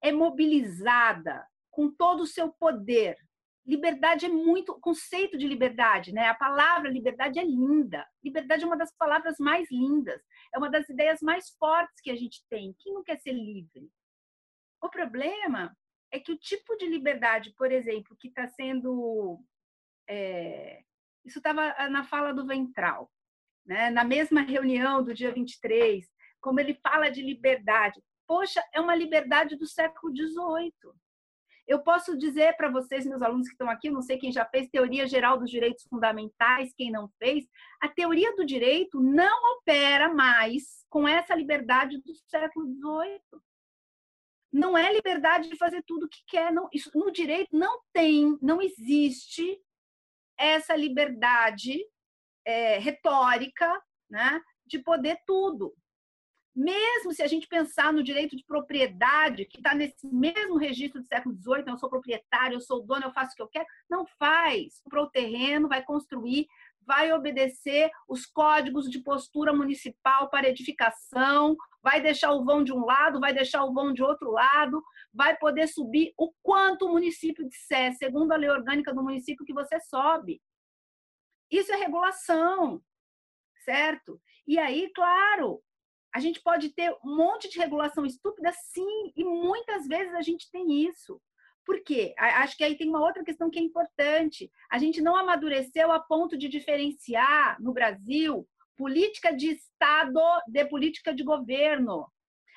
[0.00, 3.16] é mobilizada com todo o seu poder
[3.68, 6.26] liberdade é muito, o conceito de liberdade, né?
[6.28, 8.08] A palavra liberdade é linda.
[8.24, 10.22] Liberdade é uma das palavras mais lindas,
[10.54, 12.74] é uma das ideias mais fortes que a gente tem.
[12.78, 13.90] Quem não quer ser livre?
[14.82, 15.76] O problema
[16.10, 19.44] é que o tipo de liberdade, por exemplo, que está sendo.
[20.08, 20.82] É,
[21.26, 23.12] isso estava na fala do Ventral,
[23.66, 23.90] né?
[23.90, 26.08] na mesma reunião do dia 23,
[26.40, 28.02] como ele fala de liberdade.
[28.26, 30.72] Poxa, é uma liberdade do século XVIII.
[31.68, 34.70] Eu posso dizer para vocês, meus alunos que estão aqui, não sei quem já fez
[34.70, 37.46] teoria geral dos direitos fundamentais, quem não fez,
[37.78, 43.42] a teoria do direito não opera mais com essa liberdade do século XVIII.
[44.50, 46.50] Não é liberdade de fazer tudo o que quer.
[46.50, 49.60] Não, isso, no direito não tem, não existe
[50.38, 51.78] essa liberdade
[52.46, 53.78] é, retórica
[54.08, 55.76] né, de poder tudo.
[56.58, 61.06] Mesmo se a gente pensar no direito de propriedade, que está nesse mesmo registro do
[61.06, 64.04] século XVIII, eu sou proprietário, eu sou dono, eu faço o que eu quero, não
[64.04, 64.80] faz.
[64.82, 66.48] Comprou o terreno, vai construir,
[66.80, 72.84] vai obedecer os códigos de postura municipal para edificação, vai deixar o vão de um
[72.84, 74.82] lado, vai deixar o vão de outro lado,
[75.14, 79.54] vai poder subir o quanto o município disser, segundo a lei orgânica do município que
[79.54, 80.42] você sobe.
[81.48, 82.82] Isso é regulação,
[83.64, 84.20] certo?
[84.44, 85.62] E aí, claro,
[86.14, 90.50] a gente pode ter um monte de regulação estúpida, sim, e muitas vezes a gente
[90.50, 91.20] tem isso.
[91.64, 92.14] Por quê?
[92.16, 94.50] Acho que aí tem uma outra questão que é importante.
[94.70, 101.12] A gente não amadureceu a ponto de diferenciar no Brasil política de Estado de política
[101.12, 102.06] de governo.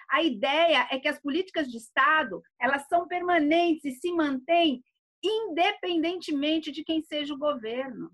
[0.10, 4.84] A ideia é que as políticas de Estado elas são permanentes e se mantêm
[5.24, 8.12] independentemente de quem seja o governo.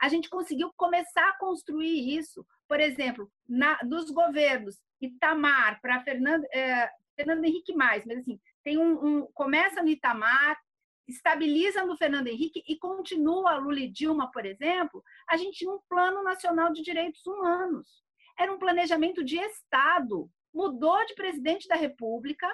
[0.00, 6.44] A gente conseguiu começar a construir isso por exemplo, na, dos governos Itamar para Fernando,
[6.52, 10.58] é, Fernando Henrique mais, mas assim, tem um, um, começa no Itamar,
[11.08, 15.80] estabiliza no Fernando Henrique e continua Lula e Dilma, por exemplo, a gente tinha um
[15.88, 17.88] plano nacional de direitos humanos.
[18.38, 20.30] Era um planejamento de Estado.
[20.52, 22.46] Mudou de presidente da República,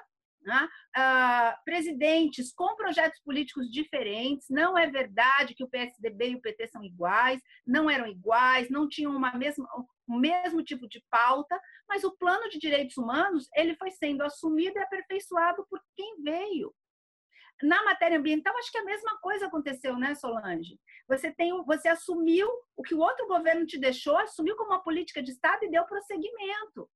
[0.44, 0.68] né?
[0.96, 4.46] Uh, presidentes com projetos políticos diferentes.
[4.50, 8.88] Não é verdade que o PSDB e o PT são iguais, não eram iguais, não
[8.88, 9.66] tinham uma mesma,
[10.06, 14.78] o mesmo tipo de pauta, mas o plano de direitos humanos ele foi sendo assumido
[14.78, 16.74] e aperfeiçoado por quem veio.
[17.62, 20.78] Na matéria ambiental, acho que a mesma coisa aconteceu, né, Solange?
[21.08, 25.22] Você tem, você assumiu o que o outro governo te deixou, assumiu como uma política
[25.22, 26.90] de Estado e deu prosseguimento.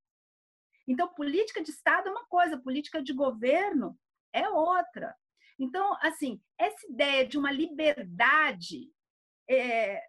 [0.87, 3.97] Então, política de Estado é uma coisa, política de governo
[4.33, 5.15] é outra.
[5.59, 8.91] Então, assim, essa ideia de uma liberdade
[9.49, 10.03] é,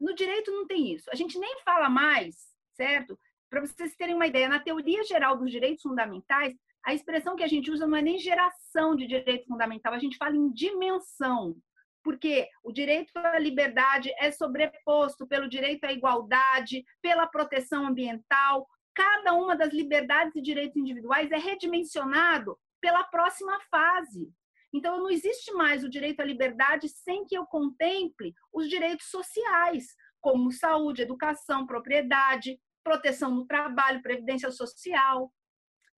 [0.00, 1.08] no direito não tem isso.
[1.10, 2.36] A gente nem fala mais,
[2.74, 3.18] certo?
[3.48, 6.54] Para vocês terem uma ideia, na teoria geral dos direitos fundamentais,
[6.84, 10.16] a expressão que a gente usa não é nem geração de direito fundamental, a gente
[10.16, 11.56] fala em dimensão.
[12.02, 18.68] Porque o direito à liberdade é sobreposto pelo direito à igualdade, pela proteção ambiental.
[18.94, 24.30] Cada uma das liberdades e direitos individuais é redimensionado pela próxima fase.
[24.76, 29.86] Então, não existe mais o direito à liberdade sem que eu contemple os direitos sociais,
[30.20, 35.32] como saúde, educação, propriedade, proteção no trabalho, previdência social.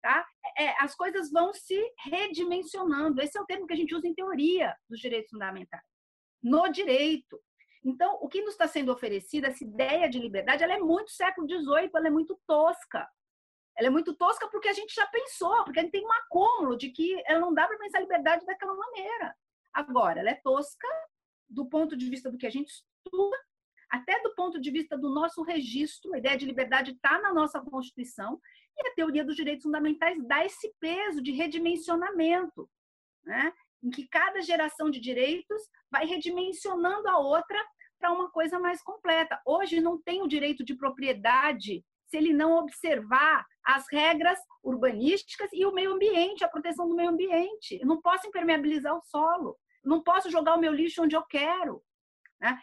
[0.00, 0.24] Tá?
[0.56, 3.20] É, as coisas vão se redimensionando.
[3.20, 5.82] Esse é o termo que a gente usa em teoria dos direitos fundamentais.
[6.40, 7.42] No direito.
[7.84, 11.48] Então, o que nos está sendo oferecido, essa ideia de liberdade, ela é muito século
[11.48, 13.08] XVIII, ela é muito tosca.
[13.78, 16.76] Ela é muito tosca porque a gente já pensou, porque a gente tem um acúmulo
[16.76, 19.36] de que ela não dá para pensar a liberdade daquela maneira.
[19.72, 20.88] Agora, ela é tosca
[21.48, 23.36] do ponto de vista do que a gente estuda,
[23.88, 27.60] até do ponto de vista do nosso registro, a ideia de liberdade está na nossa
[27.60, 28.40] Constituição,
[28.76, 32.68] e a teoria dos direitos fundamentais dá esse peso de redimensionamento,
[33.24, 33.52] né?
[33.82, 37.64] em que cada geração de direitos vai redimensionando a outra
[37.98, 39.40] para uma coisa mais completa.
[39.46, 45.64] Hoje não tem o direito de propriedade se ele não observar as regras urbanísticas e
[45.66, 47.78] o meio ambiente, a proteção do meio ambiente.
[47.80, 51.82] Eu não posso impermeabilizar o solo, não posso jogar o meu lixo onde eu quero.
[52.40, 52.58] Né?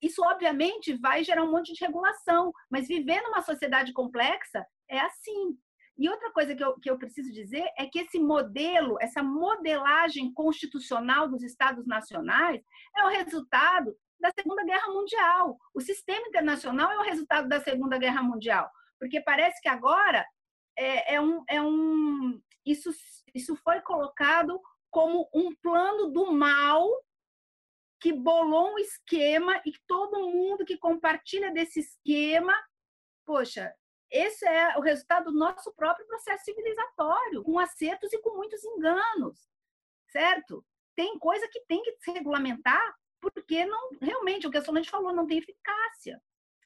[0.00, 5.58] Isso, obviamente, vai gerar um monte de regulação, mas viver numa sociedade complexa é assim.
[5.98, 10.32] E outra coisa que eu, que eu preciso dizer é que esse modelo, essa modelagem
[10.32, 12.62] constitucional dos Estados nacionais,
[12.94, 15.56] é o resultado da Segunda Guerra Mundial.
[15.74, 18.70] O sistema internacional é o resultado da Segunda Guerra Mundial.
[18.98, 20.26] Porque parece que agora
[20.76, 22.40] é, é, um, é um.
[22.64, 22.90] Isso,
[23.34, 24.60] isso foi colocado
[24.90, 26.88] como um plano do mal
[28.00, 32.54] que bolou um esquema e todo mundo que compartilha desse esquema,
[33.24, 33.74] poxa,
[34.10, 39.48] esse é o resultado do nosso próprio processo civilizatório, com acertos e com muitos enganos,
[40.08, 40.64] certo?
[40.96, 45.12] tem coisa que tem que se regulamentar, porque não realmente o que a Solange falou
[45.12, 46.20] não tem eficácia.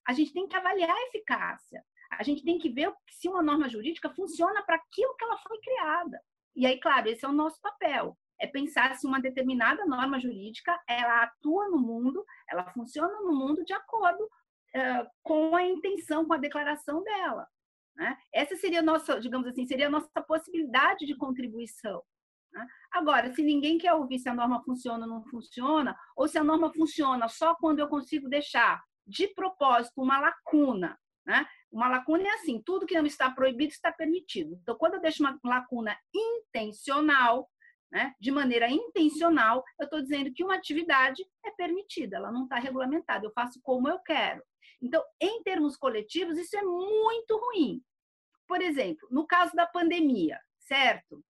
[0.07, 1.85] A gente tem que avaliar a eficácia.
[2.11, 5.59] A gente tem que ver se uma norma jurídica funciona para aquilo que ela foi
[5.61, 6.21] criada.
[6.55, 8.17] E aí, claro, esse é o nosso papel.
[8.41, 13.65] É pensar se uma determinada norma jurídica ela atua no mundo, ela funciona no mundo
[13.65, 17.47] de acordo uh, com a intenção, com a declaração dela.
[17.95, 18.17] Né?
[18.33, 22.03] Essa seria a nossa, digamos assim, seria a nossa possibilidade de contribuição.
[22.53, 22.67] Né?
[22.91, 26.45] Agora, se ninguém quer ouvir se a norma funciona ou não funciona, ou se a
[26.45, 31.47] norma funciona só quando eu consigo deixar de propósito uma lacuna, né?
[31.71, 34.59] Uma lacuna é assim, tudo que não está proibido está permitido.
[34.63, 37.49] Então, quando eu deixo uma lacuna intencional,
[37.93, 42.57] né, de maneira intencional, eu estou dizendo que uma atividade é permitida, ela não está
[42.57, 44.43] regulamentada, eu faço como eu quero.
[44.83, 47.83] Então, em termos coletivos, isso é muito ruim.
[48.47, 51.25] Por exemplo, no caso da pandemia, certo?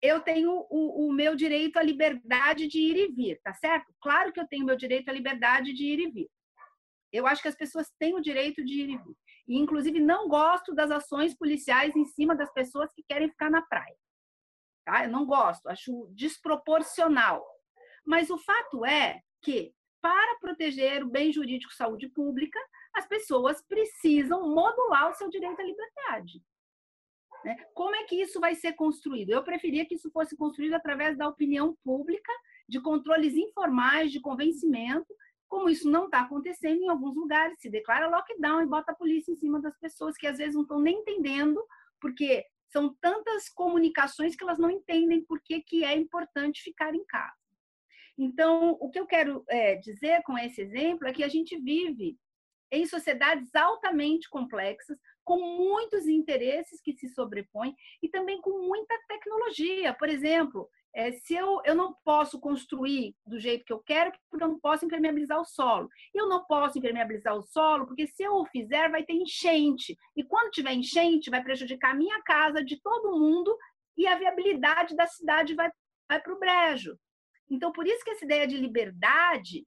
[0.00, 3.92] Eu tenho o, o meu direito à liberdade de ir e vir, tá certo?
[4.00, 6.30] Claro que eu tenho meu direito à liberdade de ir e vir.
[7.12, 9.16] Eu acho que as pessoas têm o direito de ir e vir.
[9.46, 13.62] E, inclusive, não gosto das ações policiais em cima das pessoas que querem ficar na
[13.62, 13.96] praia.
[14.84, 15.04] Tá?
[15.04, 17.44] Eu não gosto, acho desproporcional.
[18.04, 22.58] Mas o fato é que, para proteger o bem jurídico saúde pública,
[22.94, 26.42] as pessoas precisam modular o seu direito à liberdade.
[27.44, 27.56] Né?
[27.74, 29.30] Como é que isso vai ser construído?
[29.30, 32.32] Eu preferia que isso fosse construído através da opinião pública,
[32.68, 35.12] de controles informais, de convencimento,
[35.52, 39.30] como isso não está acontecendo em alguns lugares, se declara lockdown e bota a polícia
[39.30, 41.62] em cima das pessoas que às vezes não estão nem entendendo,
[42.00, 47.04] porque são tantas comunicações que elas não entendem por que, que é importante ficar em
[47.04, 47.36] casa.
[48.16, 52.16] Então, o que eu quero é, dizer com esse exemplo é que a gente vive
[52.70, 59.92] em sociedades altamente complexas, com muitos interesses que se sobrepõem e também com muita tecnologia.
[59.92, 64.44] Por exemplo, é, se eu, eu não posso construir do jeito que eu quero, porque
[64.44, 65.88] eu não posso impermeabilizar o solo.
[66.14, 69.96] Eu não posso impermeabilizar o solo, porque se eu o fizer, vai ter enchente.
[70.14, 73.56] E quando tiver enchente, vai prejudicar a minha casa, de todo mundo,
[73.96, 75.70] e a viabilidade da cidade vai,
[76.08, 76.98] vai para o brejo.
[77.50, 79.66] Então, por isso que essa ideia de liberdade,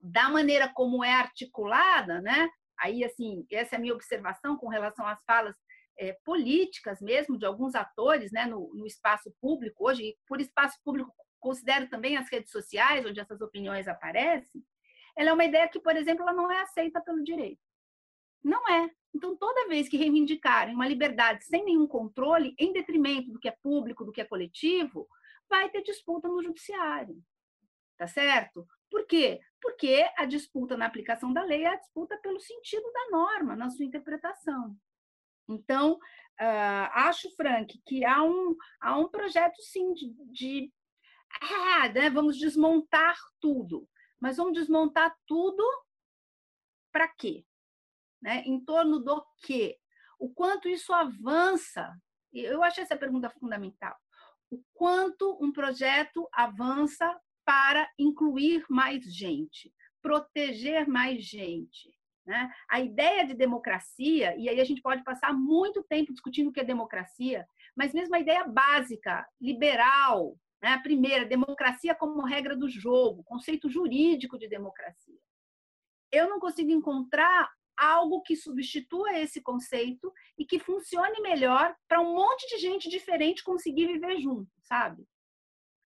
[0.00, 2.50] da maneira como é articulada, né?
[2.78, 5.54] Aí, assim, essa é a minha observação com relação às falas
[5.98, 10.78] é, políticas mesmo de alguns atores né, no, no, espaço público hoje, e por espaço
[10.84, 14.64] público considero também as redes sociais, onde essas opiniões aparecem,
[15.16, 17.60] ela é uma ideia que, por exemplo, ela não é aceita pelo direito.
[18.42, 18.90] Não é.
[19.14, 23.56] Então, toda vez que reivindicarem uma liberdade sem nenhum controle, em detrimento do que é
[23.62, 25.06] público, do que é coletivo,
[25.48, 27.22] vai ter disputa no judiciário.
[27.98, 28.66] Tá certo?
[28.90, 29.40] Por quê?
[29.60, 33.68] Porque a disputa na aplicação da lei é a disputa pelo sentido da norma, na
[33.70, 34.76] sua interpretação.
[35.52, 40.72] Então, uh, acho, Frank, que há um, há um projeto, sim, de, de
[41.40, 43.88] ah, né, vamos desmontar tudo.
[44.20, 45.64] Mas vamos desmontar tudo
[46.92, 47.44] para quê?
[48.20, 48.42] Né?
[48.46, 49.78] Em torno do quê?
[50.18, 51.92] O quanto isso avança?
[52.32, 53.96] Eu acho essa pergunta fundamental.
[54.50, 61.90] O quanto um projeto avança para incluir mais gente, proteger mais gente,
[62.24, 62.50] né?
[62.68, 66.60] A ideia de democracia, e aí a gente pode passar muito tempo discutindo o que
[66.60, 67.46] é democracia,
[67.76, 70.70] mas mesmo a ideia básica, liberal, né?
[70.70, 75.18] a primeira, democracia como regra do jogo, conceito jurídico de democracia.
[76.10, 82.14] Eu não consigo encontrar algo que substitua esse conceito e que funcione melhor para um
[82.14, 85.04] monte de gente diferente conseguir viver junto, sabe?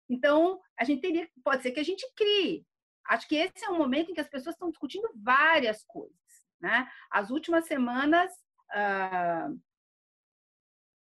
[0.09, 2.66] Então, a gente teria, pode ser que a gente crie.
[3.06, 6.23] Acho que esse é um momento em que as pessoas estão discutindo várias coisas.
[6.65, 6.89] Né?
[7.11, 8.32] As últimas semanas,
[8.73, 9.51] ah,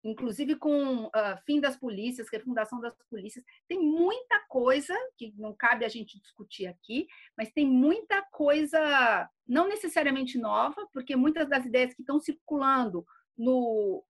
[0.03, 5.85] inclusive com ah, fim das polícias, refundação das polícias, tem muita coisa que não cabe
[5.85, 7.07] a gente discutir aqui,
[7.38, 13.06] mas tem muita coisa não necessariamente nova, porque muitas das ideias que estão circulando
[13.38, 14.03] no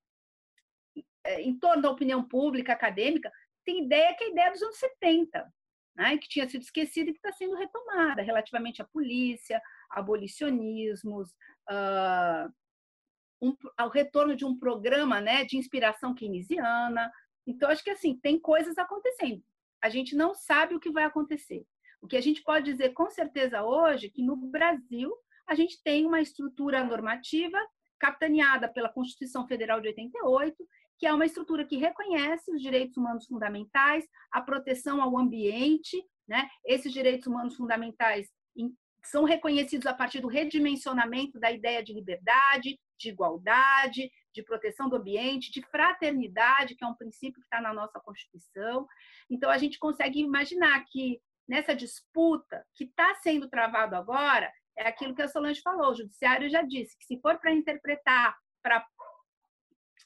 [1.23, 3.31] eh, em torno da opinião pública acadêmica
[3.63, 5.53] tem ideia que é a ideia dos anos 70,
[5.95, 9.61] né, que tinha sido esquecida e que está sendo retomada relativamente à polícia,
[9.93, 11.29] abolicionismos,
[11.69, 12.51] uh,
[13.41, 17.11] um, ao retorno de um programa né, de inspiração keynesiana.
[17.45, 19.43] Então, acho que assim, tem coisas acontecendo.
[19.81, 21.65] A gente não sabe o que vai acontecer.
[22.01, 25.13] O que a gente pode dizer com certeza hoje é que no Brasil
[25.47, 27.57] a gente tem uma estrutura normativa
[27.99, 30.55] capitaneada pela Constituição Federal de 88,
[30.97, 36.49] que é uma estrutura que reconhece os direitos humanos fundamentais, a proteção ao ambiente, né?
[36.65, 38.29] Esses direitos humanos fundamentais
[39.07, 44.95] são reconhecidos a partir do redimensionamento da ideia de liberdade, de igualdade, de proteção do
[44.95, 48.87] ambiente, de fraternidade, que é um princípio que está na nossa Constituição.
[49.29, 55.13] Então, a gente consegue imaginar que nessa disputa que está sendo travado agora, é aquilo
[55.13, 58.85] que a Solange falou, o judiciário já disse que se for para interpretar, para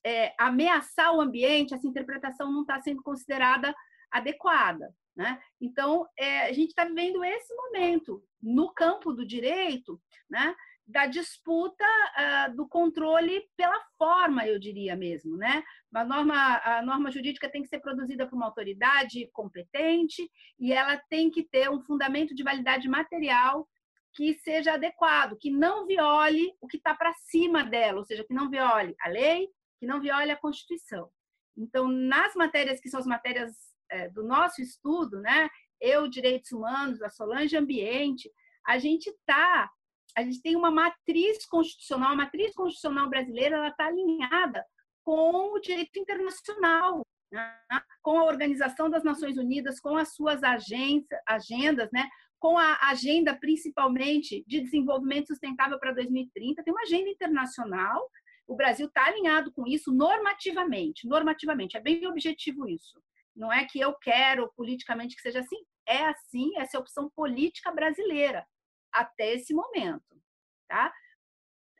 [0.04, 3.74] é, ameaçar o ambiente, essa interpretação não está sendo considerada
[4.12, 4.94] adequada.
[5.18, 5.42] Né?
[5.60, 10.00] Então, é, a gente está vivendo esse momento no campo do direito,
[10.30, 10.56] né?
[10.88, 15.62] da disputa uh, do controle pela forma, eu diria mesmo, né?
[15.94, 20.96] A norma, a norma jurídica tem que ser produzida por uma autoridade competente e ela
[21.10, 23.68] tem que ter um fundamento de validade material
[24.14, 28.34] que seja adequado, que não viole o que está para cima dela, ou seja, que
[28.34, 29.50] não viole a lei,
[29.80, 31.10] que não viole a Constituição.
[31.58, 35.50] Então, nas matérias que são as matérias é, do nosso estudo, né?
[35.80, 38.32] Eu, Direitos Humanos, a Solange Ambiente,
[38.66, 39.70] a gente está
[40.18, 44.66] a gente tem uma matriz constitucional, a matriz constitucional brasileira ela está alinhada
[45.04, 47.56] com o direito internacional, né?
[48.02, 52.10] com a Organização das Nações Unidas, com as suas agendas, agendas, né?
[52.40, 58.10] com a agenda principalmente de desenvolvimento sustentável para 2030, tem uma agenda internacional.
[58.48, 63.00] O Brasil está alinhado com isso normativamente, normativamente, é bem objetivo isso.
[63.38, 67.10] Não é que eu quero politicamente que seja assim, é assim, essa é a opção
[67.16, 68.46] política brasileira
[68.92, 70.20] até esse momento,
[70.68, 70.92] tá?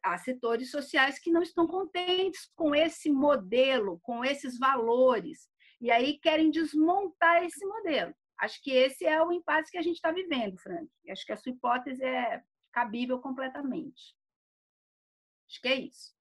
[0.04, 5.50] Há setores sociais que não estão contentes com esse modelo, com esses valores,
[5.82, 8.14] e aí querem desmontar esse modelo.
[8.40, 10.88] Acho que esse é o impasse que a gente está vivendo, Frank.
[11.10, 14.16] Acho que a sua hipótese é cabível completamente.
[15.50, 16.17] Acho que é isso.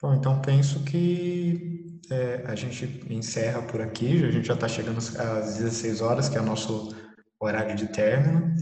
[0.00, 4.24] Bom, então penso que é, a gente encerra por aqui.
[4.24, 6.94] A gente já está chegando às 16 horas, que é o nosso
[7.40, 8.54] horário de término.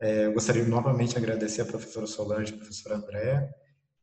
[0.00, 3.48] É, eu gostaria novamente de agradecer a professora Solange e a professora Andréa.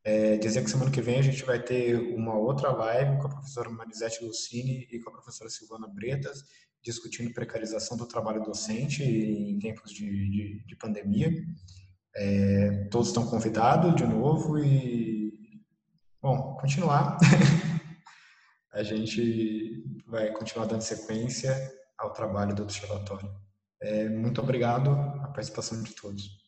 [0.04, 3.30] É, dizer que semana que vem a gente vai ter uma outra live com a
[3.30, 6.44] professora Marisete Lucini e com a professora Silvana Bretas,
[6.84, 11.32] discutindo precarização do trabalho docente em tempos de, de, de pandemia.
[12.14, 15.23] É, todos estão convidados de novo e,
[16.24, 17.18] bom, continuar.
[18.72, 21.54] a gente vai continuar dando sequência
[21.98, 23.30] ao trabalho do observatório.
[23.82, 26.43] É, muito obrigado a participação de todos.